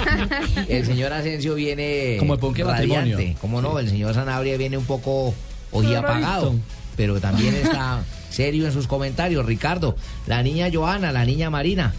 [0.68, 2.96] el señor Asensio viene Como de ponqué radiante.
[2.96, 3.36] matrimonio.
[3.40, 3.78] ¿Cómo no?
[3.78, 5.34] El señor Sanabria viene un poco
[5.72, 6.46] ojiapagado.
[6.50, 6.64] Rarito.
[6.96, 9.44] Pero también está serio en sus comentarios.
[9.46, 11.94] Ricardo, la niña Joana, la niña Marina.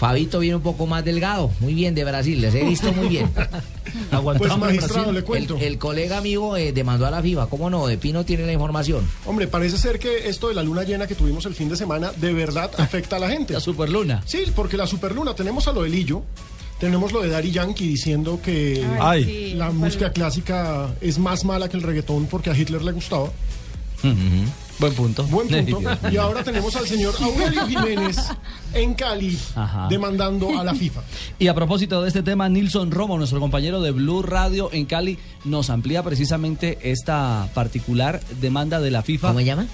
[0.00, 1.50] Fabito viene un poco más delgado.
[1.60, 2.40] Muy bien, de Brasil.
[2.40, 3.30] Les he visto muy bien.
[4.38, 5.56] Pues, magistrado, le cuento.
[5.56, 7.46] El, el colega amigo eh, demandó a la FIFA.
[7.46, 7.86] ¿Cómo no?
[7.88, 9.04] De Pino tiene la información.
[9.26, 12.12] Hombre, parece ser que esto de la luna llena que tuvimos el fin de semana
[12.16, 13.52] de verdad afecta a la gente.
[13.52, 14.22] La superluna.
[14.26, 16.22] Sí, porque la superluna, tenemos a lo de Lillo,
[16.78, 21.68] tenemos lo de Daddy Yankee diciendo que Ay, sí, la música clásica es más mala
[21.68, 23.30] que el reggaetón porque a Hitler le gustaba.
[24.80, 25.24] Buen punto.
[25.24, 25.90] Buen punto.
[26.10, 28.16] Y ahora tenemos al señor Aurelio Jiménez
[28.72, 29.88] en Cali Ajá.
[29.90, 31.02] demandando a la FIFA.
[31.38, 35.18] Y a propósito de este tema, Nilson Romo, nuestro compañero de Blue Radio en Cali,
[35.44, 39.28] nos amplía precisamente esta particular demanda de la FIFA.
[39.28, 39.66] ¿Cómo se llama?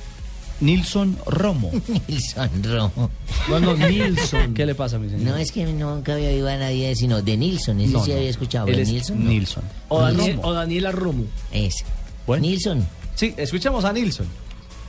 [0.58, 1.70] Nilson Romo.
[2.08, 3.10] Nilson Romo.
[3.48, 4.54] No, no, Nilson.
[4.54, 5.22] ¿Qué le pasa, mi señor?
[5.26, 7.78] No, es que nunca había oído a nadie sino de Nilson.
[7.80, 8.16] Ese No, sí no.
[8.16, 8.66] había escuchado.
[8.66, 9.22] Él ¿De es Nilson?
[9.24, 9.30] no.
[9.30, 9.62] Nilson.
[9.88, 11.24] O, Daniel- o Daniela Romo.
[11.52, 11.84] Es.
[12.26, 12.86] Nilson.
[13.14, 14.26] Sí, escuchamos a Nilson.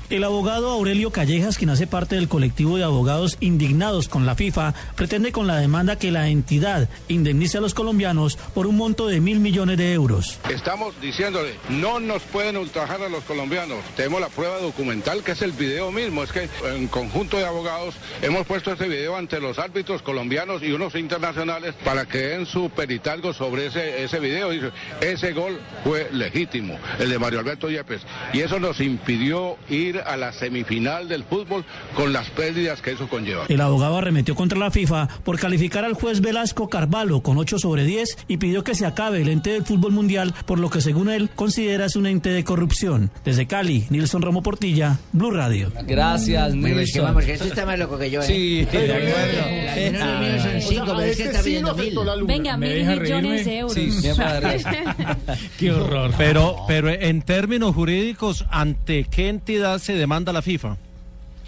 [0.10, 4.74] El abogado Aurelio Callejas, quien hace parte del colectivo de abogados indignados con la FIFA,
[4.96, 9.20] pretende con la demanda que la entidad indemnice a los colombianos por un monto de
[9.20, 10.40] mil millones de euros.
[10.50, 13.80] Estamos diciéndole, no nos pueden ultrajar a los colombianos.
[13.98, 16.24] Tenemos la prueba documental que es el video mismo.
[16.24, 20.72] Es que en conjunto de abogados hemos puesto este video ante los árbitros colombianos y
[20.72, 24.52] unos internacionales para que den su peritalgo sobre ese, ese video.
[24.52, 28.04] Dice, ese gol fue legítimo, el de Mario Alberto Yepes.
[28.32, 33.08] Y eso nos impidió ir a la semifinal del fútbol con las pérdidas que eso
[33.08, 33.46] conlleva.
[33.50, 37.84] El abogado arremetió contra la FIFA por calificar al juez Velasco Carvalho con 8 sobre
[37.86, 41.10] 10 y pidió que se acabe el ente del fútbol mundial por lo que según
[41.10, 43.12] él considera es un ente de corrupción.
[43.24, 45.72] Desde Cali, Nilson Ramo Portilla, Blue Radio.
[45.86, 48.26] Gracias, que vamos, que esto está más loco que yo, ¿eh?
[48.26, 50.42] Sí, de de acuerdo.
[50.42, 51.98] Son cinco, pero es que está pidiendo mil.
[52.26, 53.74] Venga, mil millones de euros.
[53.74, 53.90] Sí.
[55.60, 56.14] Qué horror.
[56.18, 60.76] Pero, pero en términos jurídicos, ¿ante qué entidad se demanda la FIFA?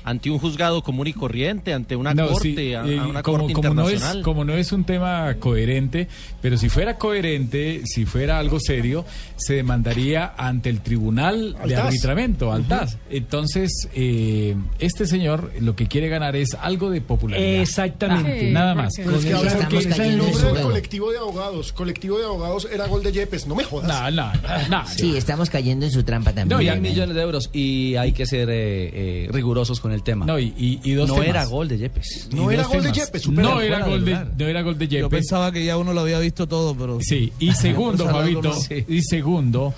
[0.09, 1.73] ¿Ante un juzgado común y corriente?
[1.73, 2.55] ¿Ante una No, corte?
[2.55, 4.23] sí, a, a eh, una como, corte como no es, internacional?
[4.23, 6.07] como no es un tema coherente,
[6.41, 9.05] pero si fuera coherente, si fuera algo serio,
[9.37, 11.85] se demandaría ante el Tribunal Al de TAS.
[11.87, 12.69] Arbitramiento, al Ujú.
[12.69, 12.97] TAS.
[13.09, 17.61] Entonces, eh, este señor lo que quiere ganar es algo de popularidad.
[17.61, 18.47] Exactamente.
[18.47, 18.93] Sí, Nada más.
[18.95, 21.71] Pero es que ahora porque que- es el nombre del colectivo de abogados.
[21.73, 23.45] Colectivo de abogados era gol de Yepes.
[23.47, 23.87] No me jodas.
[23.87, 24.31] No, no,
[24.69, 24.87] no.
[24.87, 26.49] Sí, estamos cayendo en su trampa también.
[26.57, 26.81] No, y hay ¿eh?
[26.81, 30.25] millones de euros y hay que ser eh, eh, rigurosos con el tema.
[30.25, 31.29] No, y, y- y dos no temas.
[31.29, 32.29] era gol de Yepes.
[32.31, 33.27] Y dos temas.
[33.29, 35.01] No era, gol de, no era gol de Yepes.
[35.01, 36.99] Yo pensaba que ya uno lo había visto todo, pero...
[37.01, 38.55] Sí, y segundo, Fabito, no.
[38.87, 39.73] y segundo,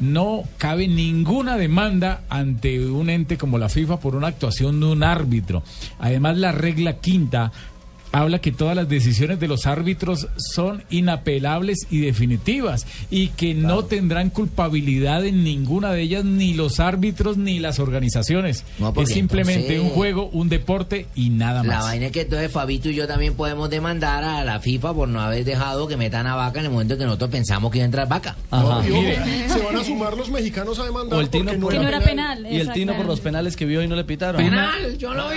[0.00, 5.02] no cabe ninguna demanda ante un ente como la FIFA por una actuación de un
[5.02, 5.62] árbitro.
[5.98, 7.50] Además, la regla quinta
[8.12, 13.84] habla que todas las decisiones de los árbitros son inapelables y definitivas y que no
[13.84, 18.64] tendrán culpabilidad en ninguna de ellas ni los árbitros ni las organizaciones.
[18.78, 21.84] No, es simplemente entonces- un juego, un deporte y nada La más.
[21.84, 25.20] vaina es que entonces Fabito y yo también podemos demandar a la FIFA por no
[25.20, 27.84] haber dejado que metan a Vaca en el momento en que nosotros pensamos que iba
[27.84, 28.36] a entrar Vaca.
[28.50, 31.88] No, se van a sumar los mexicanos a demandar O el Tino porque no, no
[31.88, 32.38] era penal.
[32.38, 32.52] penal.
[32.52, 34.42] Y el Tino por los penales que vio y no le pitaron.
[34.42, 34.96] ¡Penal!
[34.98, 35.36] ¡Yo lo vi!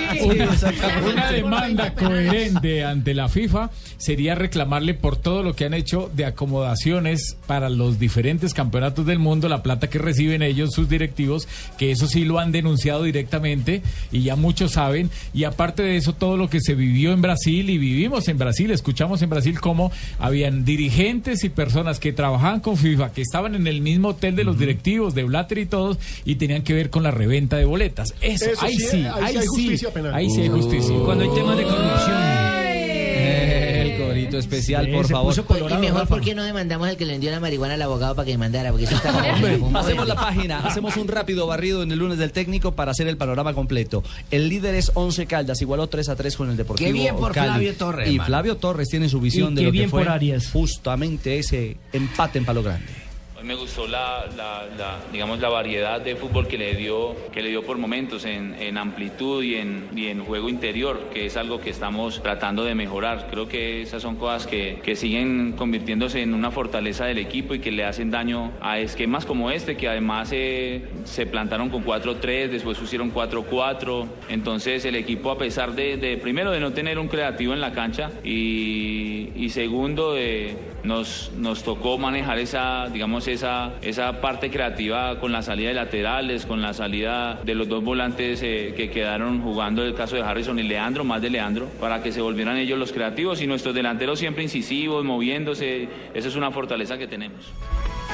[1.12, 6.26] Una demanda coherente ante la FIFA sería reclamarle por todo lo que han hecho de
[6.26, 11.48] acomodaciones para los diferentes campeonatos del mundo, la plata que reciben ellos, sus directivos,
[11.78, 13.82] que eso sí lo han denunciado directamente
[14.12, 15.10] y ya muchos saben.
[15.34, 18.72] Y aparte de eso, todo lo que se vivió en Brasil y vivimos en Brasil,
[18.72, 23.68] escuchamos en Brasil cómo habían dirigentes y personas que trabajaban con FIFA, que estaban en
[23.68, 27.04] el mismo hotel de los directivos, de Blatter y todos, y tenían que ver con
[27.04, 28.14] la reventa de boletas.
[28.22, 30.14] Eso, Eso ahí sí, sí, ahí ahí sí hay sí, justicia penal.
[30.14, 30.96] ahí sí hay justicia.
[31.06, 32.59] Cuando hay temas de corrupción.
[34.28, 35.46] Especial, Sí, por favor.
[35.46, 36.08] colorado, y mejor.
[36.08, 38.72] ¿por qué no demandamos al que le vendió la marihuana al abogado para que demandara?
[38.72, 39.60] Porque eso está verde.
[40.06, 43.54] la página, hacemos un rápido barrido en el lunes del técnico para hacer el panorama
[43.54, 44.04] completo.
[44.32, 47.32] El líder es 11 Caldas, igualó 3 a 3 con el Deportivo Qué bien por
[47.34, 47.50] Cali.
[47.50, 48.20] Flavio Torres, Y.
[48.20, 50.50] Flavio Torres tiene su visión Y de lo que bien fue por Arias.
[50.52, 52.86] justamente ese empate en Palo Grande.
[53.44, 57.49] Me gustó la, la- la, digamos, la variedad de fútbol que le dio, que le
[57.49, 61.61] dio por momentos en, en amplitud y en, y en juego interior, que es algo
[61.61, 63.28] que estamos tratando de mejorar.
[63.32, 67.60] Creo que esas son cosas que, que siguen convirtiéndose en una fortaleza del equipo y
[67.60, 72.49] que le hacen daño a esquemas como este, que además eh, se plantaron con 4-3,
[72.49, 74.06] después pusieron 4-4.
[74.30, 77.72] Entonces el equipo, a pesar de, de, primero, de no tener un creativo en la
[77.74, 85.19] cancha y, y segundo, de, nos, nos tocó manejar esa, digamos, esa, esa parte creativa
[85.19, 89.41] con la salida de laterales, con la salida de los dos volantes eh, que quedaron
[89.41, 92.80] jugando el caso de Harrison y Leandro, más de Leandro, para que se volvieran ellos
[92.80, 95.88] los creativos y nuestros delanteros siempre incisivos, moviéndose.
[96.14, 97.45] Esa es una fortaleza que tenemos.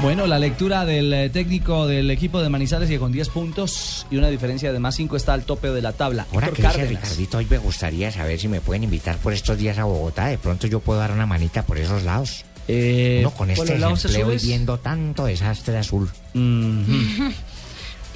[0.01, 4.17] Bueno, la lectura del eh, técnico del equipo de Manizales que con 10 puntos y
[4.17, 6.27] una diferencia de más 5 está al tope de la tabla.
[6.33, 7.03] Ahora Héctor que dice Cárdenas.
[7.03, 10.27] Ricardito, hoy me gustaría saber si me pueden invitar por estos días a Bogotá.
[10.27, 12.43] De pronto yo puedo dar una manita por esos lados.
[12.67, 16.09] Eh, Uno con ¿por este lados desempleo y viendo tanto desastre azul.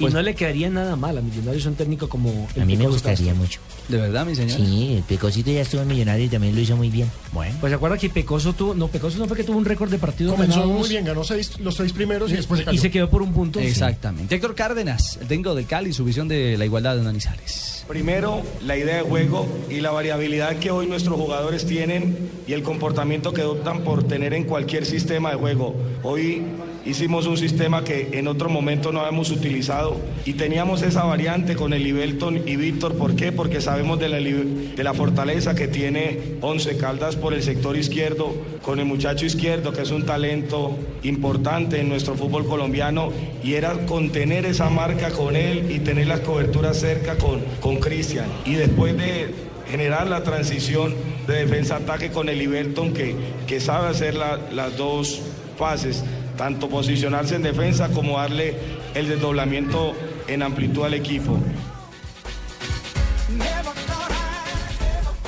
[0.00, 2.86] Y no le quedaría nada mal a Millonarios un técnico como el A mí me
[2.88, 3.34] gustaría Castro.
[3.36, 3.60] mucho.
[3.88, 4.56] ¿De verdad, mi señor?
[4.56, 7.10] Sí, el Pecosito ya estuvo en Millonario y también lo hizo muy bien.
[7.32, 7.54] Bueno.
[7.60, 9.98] Pues se acuerda que Pecoso tuvo, no, Pecoso no fue que tuvo un récord de
[9.98, 12.76] partidos Comenzó ganados muy bien, ganó seis, los seis primeros y después se cayó.
[12.76, 13.60] y se quedó por un punto.
[13.60, 14.34] Exactamente.
[14.34, 17.84] Héctor Cárdenas, el técnico del Cali, su visión de la igualdad de Manizales.
[17.88, 22.62] Primero, la idea de juego y la variabilidad que hoy nuestros jugadores tienen y el
[22.62, 25.74] comportamiento que adoptan por tener en cualquier sistema de juego.
[26.04, 26.42] Hoy
[26.86, 31.72] hicimos un sistema que en otro momento no habíamos utilizado y teníamos esa variante con
[31.72, 32.94] el Ibelton y Víctor.
[32.94, 33.32] ¿Por qué?
[33.32, 38.34] Porque sabemos de la, de la fortaleza que tiene Once Caldas por el sector izquierdo,
[38.62, 43.12] con el muchacho izquierdo que es un talento importante en nuestro fútbol colombiano
[43.44, 48.26] y era contener esa marca con él y tener las coberturas cerca con Cristian.
[48.46, 49.28] Y después de
[49.70, 50.94] generar la transición
[51.28, 53.14] de defensa-ataque con el Iberton que,
[53.46, 55.22] que sabe hacer la- las dos
[55.56, 56.02] fases,
[56.40, 58.56] tanto posicionarse en defensa como darle
[58.94, 59.92] el desdoblamiento
[60.26, 61.38] en amplitud al equipo.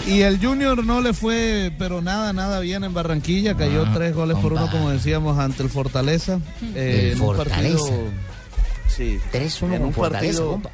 [0.07, 3.55] Y el Junior no le fue, pero nada, nada bien en Barranquilla.
[3.59, 6.41] Cayó Ah, tres goles por uno, como decíamos, ante el Fortaleza.
[6.75, 7.77] El en un Fortaleza.
[7.79, 8.09] partido-
[8.89, 9.21] Sí.
[9.31, 10.51] 3-1 en un Fortaleza, partido.
[10.53, 10.71] compa.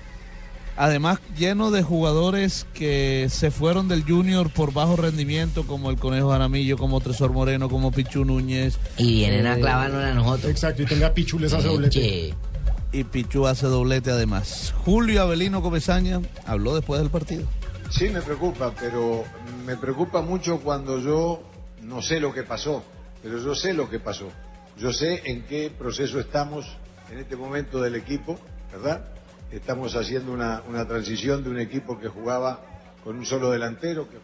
[0.80, 6.30] Además, lleno de jugadores que se fueron del Junior por bajo rendimiento, como el Conejo
[6.30, 8.78] Jaramillo, como Tresor Moreno, como Pichu Núñez.
[8.96, 10.48] Y vienen a Eh, clavarnos a nosotros.
[10.48, 12.32] Exacto, y tenga Pichu les hace doblete.
[12.92, 14.72] Y Pichu hace doblete además.
[14.84, 17.42] Julio Avelino Comesaña habló después del partido.
[17.90, 19.24] Sí, me preocupa, pero
[19.66, 21.42] me preocupa mucho cuando yo
[21.82, 22.84] no sé lo que pasó,
[23.20, 24.28] pero yo sé lo que pasó.
[24.78, 26.66] Yo sé en qué proceso estamos
[27.10, 28.38] en este momento del equipo,
[28.70, 29.04] ¿verdad?
[29.50, 32.60] Estamos haciendo una, una transición de un equipo que jugaba
[33.02, 34.16] con un solo delantero, que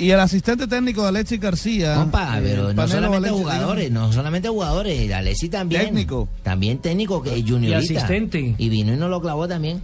[0.00, 1.94] Y el asistente técnico de Alexis García.
[1.94, 5.82] Compa, eh, pero no solamente jugadores, no solamente jugadores, Alessi también.
[5.82, 6.26] Técnico.
[6.42, 7.78] También técnico, que juniorita.
[7.78, 8.54] asistente.
[8.56, 9.82] Y vino y nos lo clavó también.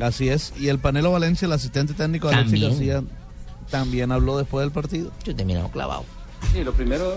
[0.00, 0.52] Así es.
[0.58, 2.62] Y el Panelo Valencia, el asistente técnico de Alexis.
[2.62, 3.04] García,
[3.70, 5.12] también habló después del partido.
[5.24, 6.04] Yo terminamos clavado.
[6.52, 7.16] Sí, lo primero,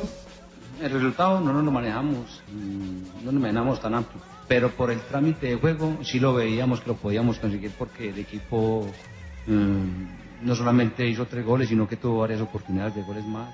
[0.82, 5.00] el resultado no nos lo manejamos, mm, no nos manejamos tan amplio, pero por el
[5.02, 8.88] trámite de juego sí lo veíamos que lo podíamos conseguir porque el equipo
[9.48, 13.48] mm, no solamente hizo tres goles, sino que tuvo varias oportunidades de goles más.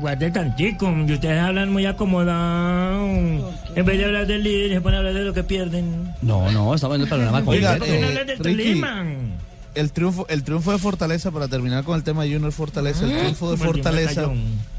[0.00, 3.54] guarde tantico, y ustedes hablan muy acomodados.
[3.74, 6.14] En vez de hablar del líder, se ponen a hablar de lo que pierden.
[6.22, 9.04] No, no, estamos en el panorama Oiga, ¿Por qué no eh, hablan del Ricky, Tolima?
[9.74, 13.12] el triunfo, el triunfo de Fortaleza, para terminar con el tema de Junior Fortaleza, el
[13.12, 14.30] Ah, triunfo de Fortaleza.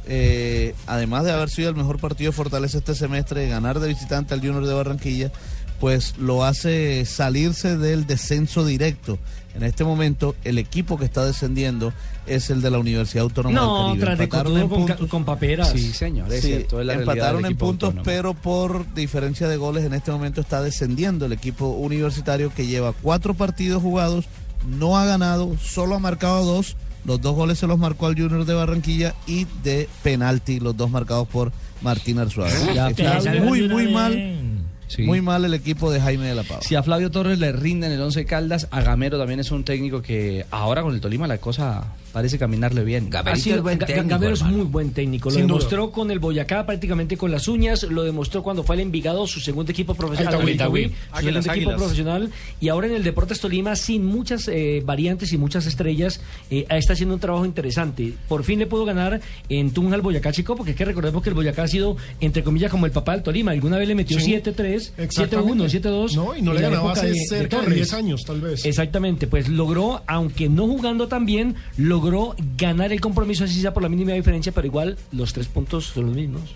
[0.10, 4.34] Eh, además de haber sido el mejor partido de Fortaleza este semestre, ganar de visitante
[4.34, 5.32] al Junior de Barranquilla,
[5.80, 9.18] pues lo hace salirse del descenso directo.
[9.56, 11.94] En este momento, el equipo que está descendiendo
[12.28, 14.24] es el de la Universidad Autónoma No, del Caribe.
[14.26, 15.10] Empataron en con, puntos.
[15.10, 15.70] con paperas.
[15.70, 18.04] Sí, señor, es Sí, cierto, es la realidad empataron en puntos, autónomo.
[18.06, 22.94] pero por diferencia de goles en este momento está descendiendo el equipo universitario que lleva
[22.94, 24.26] cuatro partidos jugados,
[24.68, 26.76] no ha ganado, solo ha marcado dos.
[27.06, 30.90] Los dos goles se los marcó al Junior de Barranquilla y de penalti, los dos
[30.92, 31.52] marcados por
[31.82, 32.90] Martín Arzuaga.
[32.90, 34.36] Está muy, muy mal,
[34.88, 35.04] Sí.
[35.04, 36.62] muy mal el equipo de Jaime de la Pava.
[36.62, 40.02] Si a Flavio Torres le rinden el 11 Caldas, a Gamero también es un técnico
[40.02, 43.10] que ahora con el Tolima la cosa parece caminarle bien.
[43.14, 45.30] Ha sido- Ga- Ga- Gamero es muy buen técnico.
[45.30, 45.58] Lo Sin duda.
[45.58, 47.84] demostró con el Boyacá prácticamente con las uñas.
[47.84, 50.34] Lo demostró cuando fue al Envigado, su segundo equipo profesional.
[50.36, 50.52] Al Itagüí.
[50.52, 50.96] al Itagüí, Itagüí.
[51.12, 51.76] su Águilas, segundo equipo Águilas.
[51.78, 52.30] profesional.
[52.60, 56.94] Y ahora en el Deportes Tolima, sin muchas eh, variantes y muchas estrellas, eh, está
[56.94, 58.14] haciendo un trabajo interesante.
[58.28, 61.30] Por fin le pudo ganar en Tunja al Boyacá Chico, porque es que recordemos que
[61.30, 63.52] el Boyacá ha sido, entre comillas, como el papá del Tolima.
[63.52, 65.70] Alguna vez le metió Sí, 7-3, exactamente.
[65.70, 66.16] 7-1, 7-2.
[66.16, 67.76] No, y no le ganaba hace de- cerca de Torres.
[67.76, 68.66] 10 años, tal vez.
[68.66, 71.99] Exactamente, pues logró, aunque no jugando tan bien, logró
[72.58, 76.08] ganar el compromiso, así sea por la mínima diferencia, pero igual los tres puntos son
[76.08, 76.56] los mismos.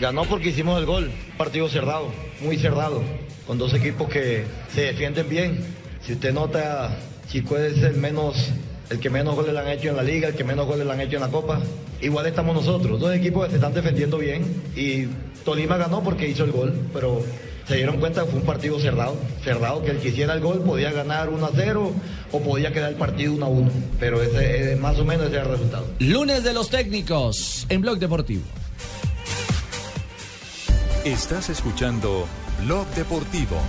[0.00, 1.10] Ganó porque hicimos el gol.
[1.36, 2.08] Partido cerrado,
[2.40, 3.02] muy cerrado,
[3.46, 5.64] con dos equipos que se defienden bien.
[6.02, 6.96] Si usted nota,
[7.28, 8.50] Chico es el menos,
[8.90, 10.92] el que menos goles le han hecho en la liga, el que menos goles le
[10.92, 11.60] han hecho en la Copa.
[12.00, 15.06] Igual estamos nosotros, dos equipos que se están defendiendo bien y
[15.44, 17.24] Tolima ganó porque hizo el gol, pero
[17.68, 19.14] se dieron cuenta que fue un partido cerrado,
[19.44, 21.92] cerrado, que el que hiciera el gol podía ganar 1 a 0
[22.32, 23.70] o podía quedar el partido 1 a 1,
[24.00, 25.86] pero ese, eh, más o menos ese era el resultado.
[25.98, 28.44] Lunes de los técnicos en Blog Deportivo.
[31.04, 32.26] Estás escuchando
[32.64, 33.60] Blog Deportivo.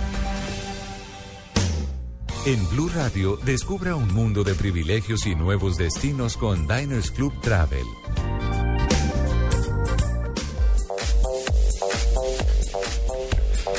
[2.46, 7.99] En Blue Radio, descubra un mundo de privilegios y nuevos destinos con Diners Club Travel.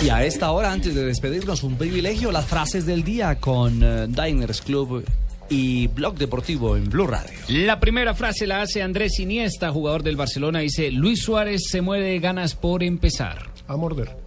[0.04, 4.08] Y a esta hora, antes de despedirnos, un privilegio, las frases del día con eh,
[4.08, 5.06] Diners Club
[5.48, 7.38] y Blog Deportivo en Blue Radio.
[7.50, 10.60] La primera frase la hace Andrés Iniesta, jugador del Barcelona.
[10.60, 13.52] Dice, Luis Suárez se muere de ganas por empezar.
[13.68, 14.21] A morder.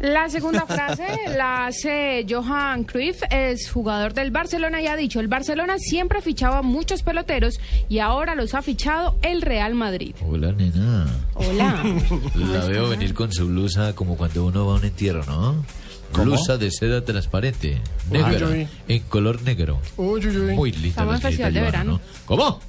[0.00, 1.06] La segunda frase
[1.36, 6.62] la hace Johan Cruyff, es jugador del Barcelona y ha dicho, el Barcelona siempre fichaba
[6.62, 7.58] muchos peloteros
[7.88, 10.14] y ahora los ha fichado el Real Madrid.
[10.24, 11.06] Hola, nena.
[11.34, 11.82] Hola.
[12.36, 15.64] La veo venir con su blusa como cuando uno va a un entierro, ¿no?
[16.12, 16.24] ¿Cómo?
[16.26, 17.80] Blusa de seda transparente,
[18.10, 18.68] Uy, negra, uy.
[18.86, 19.80] en color negro.
[19.96, 20.54] Uy, uy, uy.
[20.54, 21.92] Muy linda Estamos en festival de Joana, verano.
[21.92, 22.00] ¿no?
[22.24, 22.60] ¿Cómo?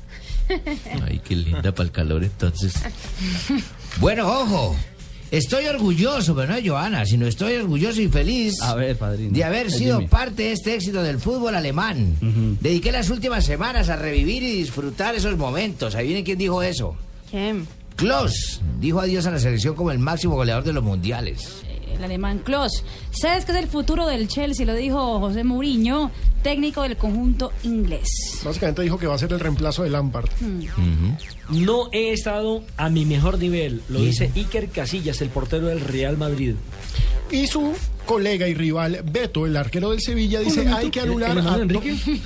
[1.07, 2.73] Ay, qué linda para el calor entonces.
[3.99, 4.75] Bueno, ojo.
[5.31, 9.31] Estoy orgulloso, pero no es Joana, sino estoy orgulloso y feliz A ver, padrino.
[9.31, 10.07] de haber sido Jimmy.
[10.09, 12.15] parte de este éxito del fútbol alemán.
[12.61, 15.93] Dediqué las últimas semanas a revivir y disfrutar esos momentos.
[15.93, 16.95] ¿Ahí viene quién dijo eso?
[17.29, 17.67] ¿Quién?
[17.95, 21.61] Klaus dijo adiós a la selección como el máximo goleador de los mundiales.
[21.99, 22.71] El alemán Klos.
[23.11, 24.65] ¿Sabes qué es el futuro del Chelsea?
[24.65, 26.11] Lo dijo José Mourinho,
[26.41, 28.07] técnico del conjunto inglés.
[28.43, 30.29] Básicamente dijo que va a ser el reemplazo de Lampard.
[31.49, 36.17] No he estado a mi mejor nivel, lo dice Iker Casillas, el portero del Real
[36.17, 36.55] Madrid.
[37.31, 37.73] Y su
[38.05, 41.47] colega y rival Beto, el arquero del Sevilla, dice Hola, hay que anular ¿El- el
[41.47, 41.97] a Enrique?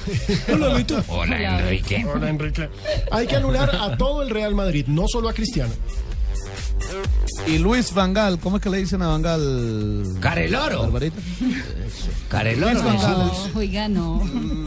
[0.54, 2.06] Hola, Enrique.
[2.06, 2.70] Hola, Enrique.
[3.12, 5.74] Hay que anular a todo el Real Madrid, no solo a Cristiano.
[7.48, 10.04] Y Luis Vangal, ¿cómo es que le dicen a Vangal?
[10.22, 10.84] Careloro.
[10.84, 11.18] Barbarita.
[12.30, 12.74] Careloro.
[12.82, 13.02] Luis.
[13.02, 14.24] No, oiga, no.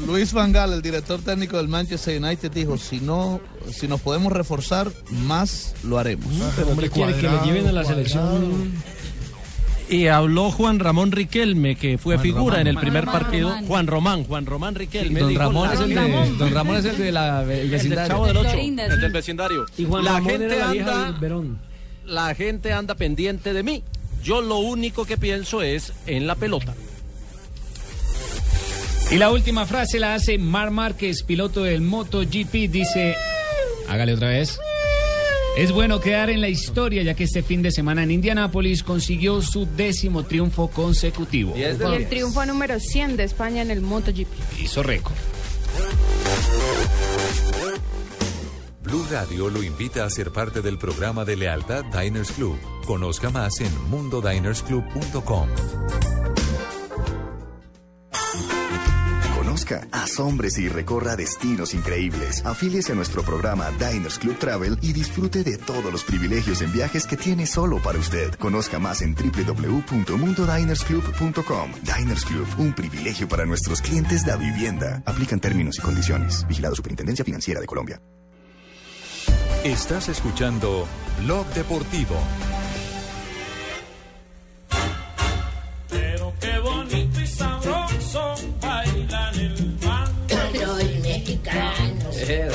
[0.07, 3.41] Luis Van Gaal, el director técnico del Manchester United, dijo, si no,
[3.73, 6.29] si nos podemos reforzar, más lo haremos.
[6.55, 8.73] Pero ¿qué quiere que lo lleven a la selección?
[9.89, 12.61] Y habló Juan Ramón Riquelme, que fue Juan figura Román.
[12.61, 13.23] en el primer Román.
[13.23, 13.57] partido.
[13.69, 15.21] Juan Román, Juan Román Riquelme.
[15.21, 17.59] Don dijo, Ramón la- es el de- Don Ramón es el de la el El
[17.59, 18.09] del vecindario.
[18.09, 19.67] Chavo del Ocho, Florinda, el del vecindario.
[19.79, 21.59] Y Juan la Ramón gente era la vieja anda, del Verón.
[22.07, 23.83] La gente anda pendiente de mí.
[24.23, 26.75] Yo lo único que pienso es en la pelota.
[29.11, 32.53] Y la última frase la hace Mar Márquez, piloto del MotoGP.
[32.69, 33.15] Dice,
[33.89, 34.59] hágale otra vez.
[35.57, 39.41] Es bueno quedar en la historia ya que este fin de semana en Indianápolis consiguió
[39.41, 41.55] su décimo triunfo consecutivo.
[41.57, 44.61] Y el triunfo número 100 de España en el MotoGP.
[44.61, 45.15] Hizo récord.
[48.97, 52.57] Blue Radio lo invita a ser parte del programa de lealtad Diners Club.
[52.87, 55.49] Conozca más en mundodinersclub.com.
[59.37, 62.43] Conozca asómbrese y recorra destinos increíbles.
[62.47, 67.07] Afíliese a nuestro programa Diners Club Travel y disfrute de todos los privilegios en viajes
[67.07, 68.33] que tiene solo para usted.
[68.37, 71.73] Conozca más en www.mundodinersclub.com.
[71.83, 75.03] Diners Club, un privilegio para nuestros clientes de vivienda.
[75.05, 76.47] Aplican términos y condiciones.
[76.49, 78.01] Vigilado Superintendencia Financiera de Colombia.
[79.67, 80.87] Estás escuchando
[81.25, 82.15] Blog Deportivo.
[85.91, 90.37] Pero qué bonito y sabroso bailan el mango.
[90.55, 92.17] Los mexicanos.
[92.17, 92.49] Eh,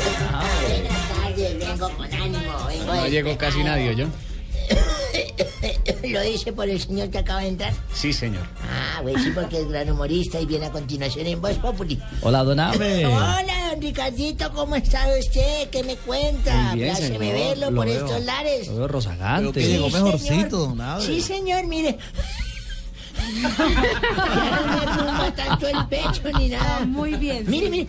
[0.61, 2.65] Buenas tardes, vengo con ánimo.
[2.69, 4.05] Vengo No llegó casi nadie, yo.
[6.07, 7.73] ¿Lo dice por el señor que acaba de entrar?
[7.93, 8.43] Sí, señor.
[8.63, 12.01] Ah, pues sí, porque es gran humorista y viene a continuación en Voz Populi.
[12.21, 13.05] Hola, don Abe.
[13.05, 15.69] Hola, don Ricardito, ¿cómo está usted?
[15.69, 16.73] ¿Qué me cuenta?
[16.75, 17.33] Bien, Pláceme señor.
[17.33, 18.05] verlo Lo por veo.
[18.05, 18.67] estos lares.
[18.67, 19.61] Lo veo rozagante.
[19.61, 20.03] Sí, Llegó señor.
[20.05, 21.05] mejorcito, Abe.
[21.05, 21.97] Sí, señor, mire.
[23.41, 26.79] ya no me tanto el pecho ni nada.
[26.85, 27.43] Muy bien.
[27.47, 27.87] Mire, mire.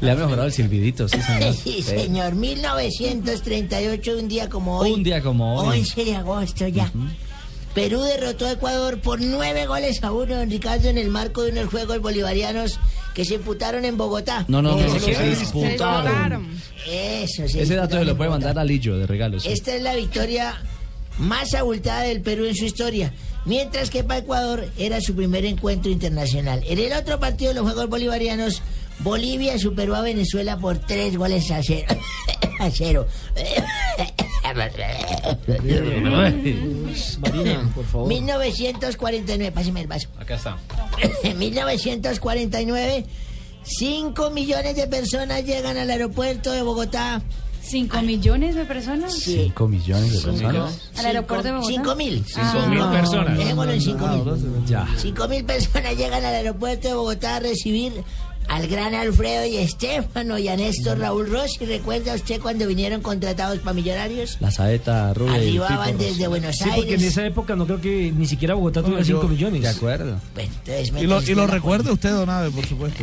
[0.00, 1.54] Le ha mejorado el silbidito, sí, señor.
[1.62, 2.34] Sí, señor.
[2.34, 4.92] 1938, un día como hoy.
[4.92, 5.80] Un día como hoy.
[5.80, 6.90] 11 de agosto ya.
[7.74, 11.52] Perú derrotó a Ecuador por nueve goles a uno, don Ricardo, en el marco de
[11.52, 12.78] unos Juegos Bolivarianos
[13.14, 14.44] que se imputaron en Bogotá.
[14.48, 16.48] No, no, no, Que se disputaron.
[16.86, 19.38] Eso, se Ese dato se lo puede mandar a Lillo de regalo.
[19.40, 19.48] sí.
[19.50, 20.60] Esta es la victoria
[21.18, 23.12] más abultada del Perú en su historia.
[23.44, 26.62] Mientras que para Ecuador era su primer encuentro internacional.
[26.66, 28.62] En el otro partido de los Juegos Bolivarianos,
[29.00, 31.86] Bolivia superó a Venezuela por tres goles a cero.
[32.60, 33.06] a cero.
[37.20, 38.08] Marina, por favor.
[38.08, 40.08] 1949, páseme el vaso.
[40.18, 40.56] Acá está.
[41.22, 43.06] En 1949,
[43.64, 47.22] 5 millones de personas llegan al aeropuerto de Bogotá.
[47.64, 49.14] ¿Cinco millones de personas?
[49.16, 49.44] Sí.
[49.44, 50.32] Cinco millones de Cinco.
[50.32, 50.90] personas.
[50.98, 51.72] ¿Al aeropuerto de Bogotá?
[51.72, 52.24] 5 mil.
[52.26, 53.38] Cinco mil personas.
[53.38, 54.66] Dejémoslo en 5 mil.
[54.66, 54.88] Ya.
[54.96, 57.92] 5 mil personas llegan al aeropuerto de Bogotá a recibir
[58.48, 61.64] al gran Alfredo y Estefano y a Néstor Raúl Rossi.
[61.64, 64.36] ¿Recuerda usted cuando vinieron contratados para Millonarios?
[64.40, 67.12] La saeta el Arribaban desde Buenos Sí, porque en Aires.
[67.12, 69.62] esa época no creo que ni siquiera Bogotá tuviera 5 millones.
[69.62, 70.16] De acuerdo.
[70.34, 73.02] Bueno, entonces me Y lo, y recuerda usted, don Abe, por supuesto.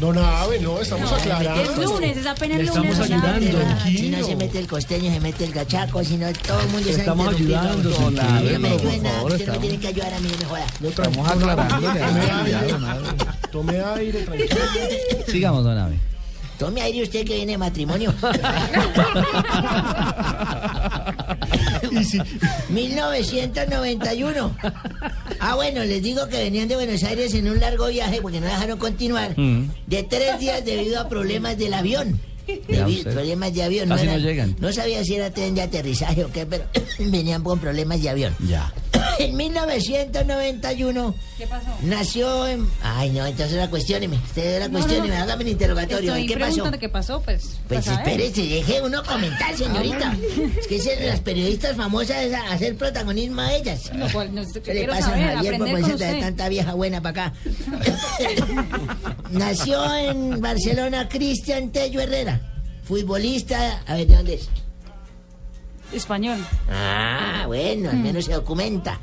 [0.00, 1.62] Don Abe, no, estamos aclarando.
[1.62, 2.68] Es lunes, es apenas lunes.
[2.76, 3.58] estamos ayudando.
[3.84, 6.88] Si no se mete el costeño, se mete el gachaco, si no todo el mundo
[6.88, 10.18] se Estamos ayudando, No don Abe, me ayuden nada, usted no tiene que ayudar a
[10.18, 10.66] mí, no me joda.
[10.82, 12.00] Estamos aclarándole.
[13.52, 14.56] Tome aire, tranquilo.
[15.26, 15.98] Sigamos, don Abe.
[16.58, 18.14] Tome aire usted que viene de matrimonio.
[22.70, 24.56] 1991.
[25.40, 28.46] Ah, bueno, les digo que venían de Buenos Aires en un largo viaje porque no
[28.46, 29.38] dejaron continuar.
[29.38, 29.70] Mm.
[29.86, 32.20] De tres días debido a problemas del avión.
[33.04, 33.88] Problemas de avión.
[33.88, 34.56] Casi no eran- llegan.
[34.58, 36.64] no sabía si era tren de aterrizaje o qué, pero
[36.98, 38.36] venían con problemas de avión.
[38.48, 38.72] Ya.
[39.18, 41.66] En 1991 ¿Qué pasó?
[41.82, 42.66] nació en...
[42.82, 44.16] Ay, no, entonces la cuestióneme.
[44.16, 45.22] Usted la No, cuestióneme, no, no.
[45.22, 46.14] hágame el interrogatorio.
[46.14, 46.70] Estoy ¿Qué pasó?
[46.80, 47.42] qué pasó, pues.
[47.68, 50.16] Pues espérese, deje uno comentar, señorita.
[50.58, 53.92] Es que ser las periodistas famosas es a- hacer protagonismo a ellas.
[53.94, 57.26] No, pues, no ¿Qué le pasa saber, a Javier por de tanta vieja buena para
[57.26, 57.34] acá?
[59.32, 62.40] Nació en Barcelona Cristian Tello Herrera,
[62.84, 64.48] futbolista, a ver, ¿de dónde es?
[65.92, 66.38] Español.
[66.70, 68.98] Ah, bueno, al menos se documenta.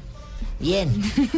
[0.59, 0.91] Bien,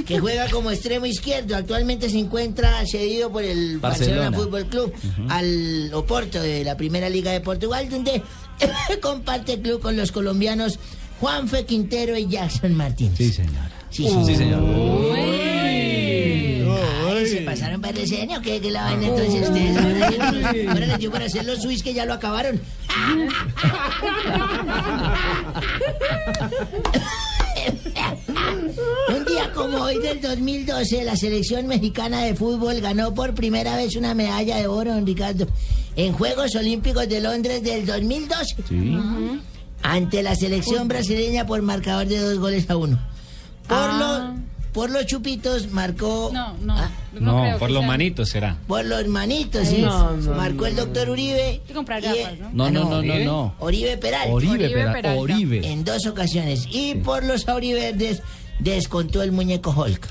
[0.07, 1.55] que juega como extremo izquierdo.
[1.55, 4.37] Actualmente se encuentra cedido por el Barcelona, Barcelona.
[4.37, 4.93] Fútbol Club
[5.29, 8.23] al Oporto de la Primera Liga de Portugal, donde
[9.01, 10.79] comparte club con los colombianos
[11.19, 13.17] Juanfe Quintero y Jackson Martínez.
[13.17, 13.71] Sí, señora.
[13.91, 15.60] Sí, Sí, señor.
[17.41, 18.59] Ay, ¿Se pasaron para el RCN o qué?
[18.61, 19.77] ¿Qué la vaina entonces ustedes?
[19.77, 22.59] Ahora, sí, les dio para hacer los Swiss que ya lo acabaron.
[29.09, 33.95] Un día como hoy del 2012, la selección mexicana de fútbol ganó por primera vez
[33.95, 35.47] una medalla de oro, don Ricardo,
[35.95, 38.55] en Juegos Olímpicos de Londres del 2012.
[39.83, 42.97] Ante la selección brasileña por marcador de dos goles a uno.
[43.67, 44.33] Por, Ah.
[44.35, 46.29] lo- por los chupitos marcó...
[46.33, 46.75] No, no.
[46.77, 47.87] Ah, No, creo por los sea.
[47.87, 48.57] manitos será.
[48.67, 49.81] por los manitos, sí.
[49.81, 51.61] No, no, marcó el doctor Uribe.
[51.67, 52.49] Y- gafas, ¿no?
[52.53, 53.55] No, Ah, no, no, no, no.
[53.59, 54.29] Oribe Peralta.
[54.33, 55.19] Oribe, Oribe Pera- Peralta.
[55.21, 55.67] Oribe.
[55.71, 56.67] En dos ocasiones.
[56.71, 58.21] Y por los auriverdes
[58.59, 60.07] descontó el muñeco Hulk.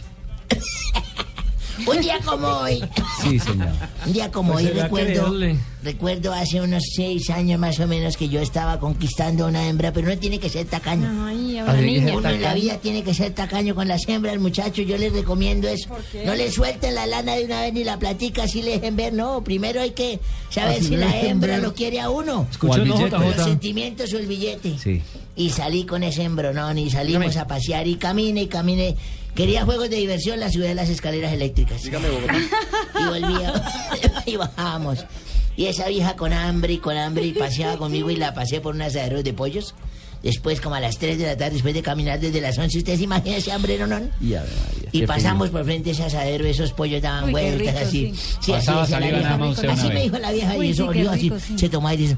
[1.86, 2.82] Un día como hoy.
[3.22, 3.68] Sí, señor.
[4.06, 5.34] Un día como Pues hoy recuerdo,
[5.82, 9.92] recuerdo hace unos seis años más o menos que yo estaba conquistando a una hembra,
[9.92, 11.26] pero no tiene que ser tacaño.
[11.26, 12.16] Ay, a Así una que niña.
[12.16, 14.84] Uno en la vida tiene que ser tacaño con las hembras, muchachos.
[14.86, 15.88] Yo les recomiendo eso.
[15.88, 16.24] ¿Por qué?
[16.24, 19.12] No le suelten la lana de una vez ni la platica así le dejen ver.
[19.12, 20.20] No, primero hay que
[20.50, 21.62] saber Así si la hembra ver.
[21.62, 22.46] lo quiere a uno.
[22.50, 23.08] Escuchó, no.
[23.08, 24.78] Los sentimientos o el billete.
[24.78, 25.02] Sí.
[25.36, 28.96] Y salí con ese embronón y salimos a pasear y camine y camine.
[29.34, 31.82] Quería juegos de diversión, la ciudad de las escaleras eléctricas.
[31.82, 32.34] Dígame, Bogotá.
[33.00, 33.52] Y volvía
[34.26, 35.06] y bajábamos.
[35.56, 38.74] Y esa vieja con hambre y con hambre y paseaba conmigo y la pasé por
[38.74, 39.74] unas asaderos de pollos.
[40.22, 43.00] Después, como a las 3 de la tarde, después de caminar desde las 11, ¿ustedes
[43.00, 44.00] imaginan ese hambre, no, no?
[44.92, 48.12] Y, pasamos por frente a ese asadero, esos pollos daban Uy, vueltas rico, así.
[48.14, 48.36] sí.
[48.40, 49.72] Sí, así decía la vieja.
[49.72, 51.32] Así me dijo la vieja Uy, y eso sí, olió así.
[51.46, 51.58] sí.
[51.58, 52.16] Se tomó y dice...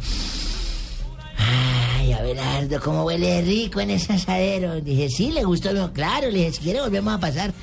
[2.02, 4.80] Ay, Abelardo, cómo huele rico en ese asadero.
[4.80, 5.72] Dije, sí, le gustó.
[5.72, 7.52] No, claro, le dije, si quiere volvemos a pasar.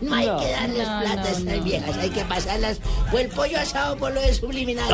[0.00, 1.62] No hay que darles No, plata a no, estas no.
[1.64, 2.80] viejas, hay que pasarlas.
[3.10, 4.86] Fue el pollo asado por lo de subliminal.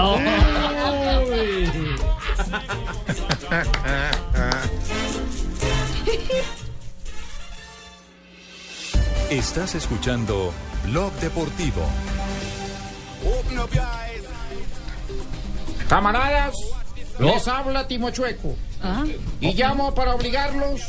[9.31, 10.52] Estás escuchando
[10.85, 11.82] Blog Deportivo.
[15.89, 16.55] Camaradas,
[17.19, 18.57] les habla Timo Chueco.
[18.82, 19.05] Ah.
[19.41, 20.81] Y llamo para obligarlos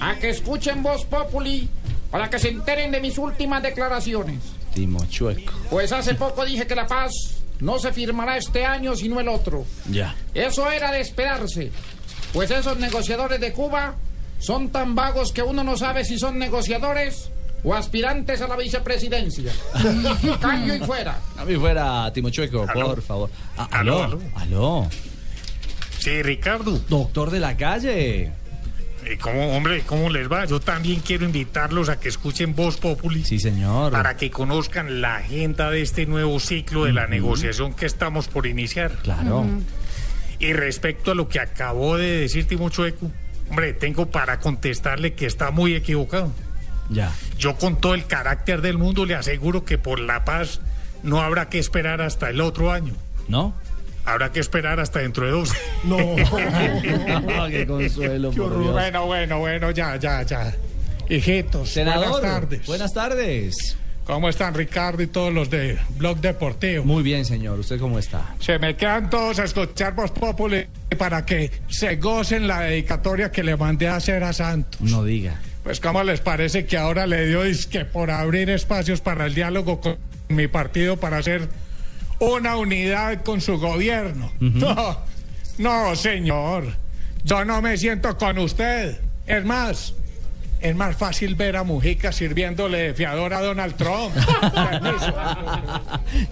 [0.00, 1.68] a que escuchen Voz Populi
[2.10, 4.38] para que se enteren de mis últimas declaraciones.
[4.74, 5.52] Timo Chueco.
[5.70, 7.12] Pues hace poco dije que la paz
[7.60, 9.64] no se firmará este año sino el otro.
[9.90, 10.14] Ya.
[10.34, 11.72] Eso era de esperarse.
[12.32, 13.96] Pues esos negociadores de Cuba
[14.38, 17.31] son tan vagos que uno no sabe si son negociadores
[17.64, 19.52] o aspirantes a la vicepresidencia.
[20.40, 21.18] Cambio y fuera.
[21.36, 23.30] A mí fuera Timo Chueco, por favor.
[23.56, 24.80] Ah, Aló, aló, aló.
[24.84, 24.90] aló.
[25.98, 26.78] Sí, Ricardo.
[26.88, 28.32] Doctor de la calle.
[29.04, 30.44] Eh, ¿Cómo, hombre, cómo les va?
[30.44, 33.24] Yo también quiero invitarlos a que escuchen Voz Populi.
[33.24, 33.92] Sí, señor.
[33.92, 38.46] Para que conozcan la agenda de este nuevo ciclo de la negociación que estamos por
[38.46, 38.92] iniciar.
[39.02, 39.44] Claro.
[40.38, 43.10] Y respecto a lo que acabó de decir Timo Chueco,
[43.48, 46.32] hombre, tengo para contestarle que está muy equivocado.
[46.92, 47.12] Ya.
[47.38, 50.60] Yo con todo el carácter del mundo le aseguro que por la paz
[51.02, 52.94] no habrá que esperar hasta el otro año.
[53.28, 53.54] ¿No?
[54.04, 55.52] Habrá que esperar hasta dentro de dos.
[55.84, 55.96] No.
[57.48, 58.70] Qué consuelo, Qué.
[58.70, 60.54] Bueno, bueno, bueno, ya, ya, ya.
[61.08, 62.66] Hijitos, Senador, buenas tardes.
[62.66, 63.76] Buenas tardes.
[64.04, 66.84] ¿Cómo están Ricardo y todos los de Blog Deportivo?
[66.84, 67.58] Muy bien, señor.
[67.60, 68.34] ¿Usted cómo está?
[68.40, 70.66] Se me quedan todos a escuchar Voz Populi
[70.98, 74.80] para que se gocen la dedicatoria que le mandé a hacer a Santos.
[74.80, 75.40] No diga.
[75.62, 79.80] Pues cómo les parece que ahora le dio disque por abrir espacios para el diálogo
[79.80, 79.96] con
[80.28, 81.48] mi partido para hacer
[82.18, 84.32] una unidad con su gobierno.
[84.40, 84.98] No,
[85.58, 86.64] no, señor.
[87.24, 88.98] Yo no me siento con usted.
[89.26, 89.94] Es más,
[90.62, 94.14] es más fácil ver a Mujica sirviéndole de fiador a Donald Trump.
[94.70, 95.14] Permiso.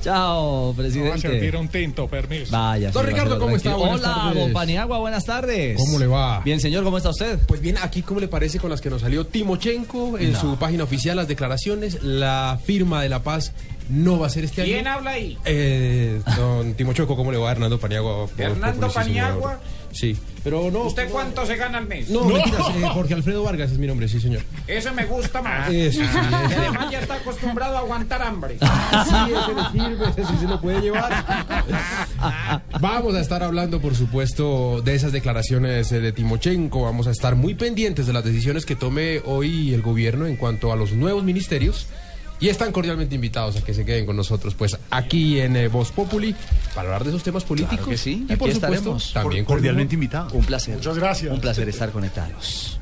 [0.02, 1.57] Chao, Me va a servir presidente.
[1.57, 2.52] un tinto, permiso.
[2.52, 2.90] Vaya.
[2.90, 3.40] Don señor, Ricardo, tranquilo.
[3.47, 3.74] ¿cómo está?
[3.77, 4.43] Buenas Hola, tardes.
[4.43, 5.77] don Paniagua, buenas tardes.
[5.77, 6.40] ¿Cómo le va?
[6.40, 7.39] Bien, señor, ¿cómo está usted?
[7.47, 10.40] Pues bien, aquí cómo le parece con las que nos salió Timochenko en No.
[10.40, 13.52] su página oficial las declaraciones, la firma de la paz
[13.89, 14.98] no va a ser este ¿Quién año.
[14.98, 15.36] habla ahí?
[15.44, 18.28] Eh, don Timochenko, ¿cómo le va Hernando Paniagua?
[18.39, 19.59] ¿Hernando sí, señor.
[19.93, 20.85] Sí, pero no.
[20.85, 22.09] ¿Usted cuánto se gana al mes?
[22.11, 24.43] No, mentiras, eh, Jorge Alfredo Vargas es mi nombre, sí, señor.
[24.67, 25.69] Ese me gusta más.
[25.69, 26.61] Eso, sí, Y eso.
[26.61, 28.57] además ya está acostumbrado a aguantar hambre.
[28.59, 31.25] Sí, ese le sirve, ese sí se lo puede llevar.
[32.81, 36.83] Vamos a estar hablando, por supuesto, de esas declaraciones eh, de Timochenko.
[36.83, 40.73] Vamos a estar muy pendientes de las decisiones que tome hoy el gobierno en cuanto
[40.73, 41.87] a los nuevos ministerios.
[42.41, 45.93] Y están cordialmente invitados a que se queden con nosotros, pues aquí en eh, Voz
[45.93, 46.35] Populi,
[46.75, 47.77] para hablar de esos temas políticos.
[47.81, 49.12] Claro que sí, Y por aquí supuesto, estaremos.
[49.12, 50.05] también con Cordialmente humor.
[50.05, 50.31] invitado.
[50.33, 50.77] Un placer.
[50.77, 51.33] Muchas gracias.
[51.35, 52.80] Un placer estar conectados.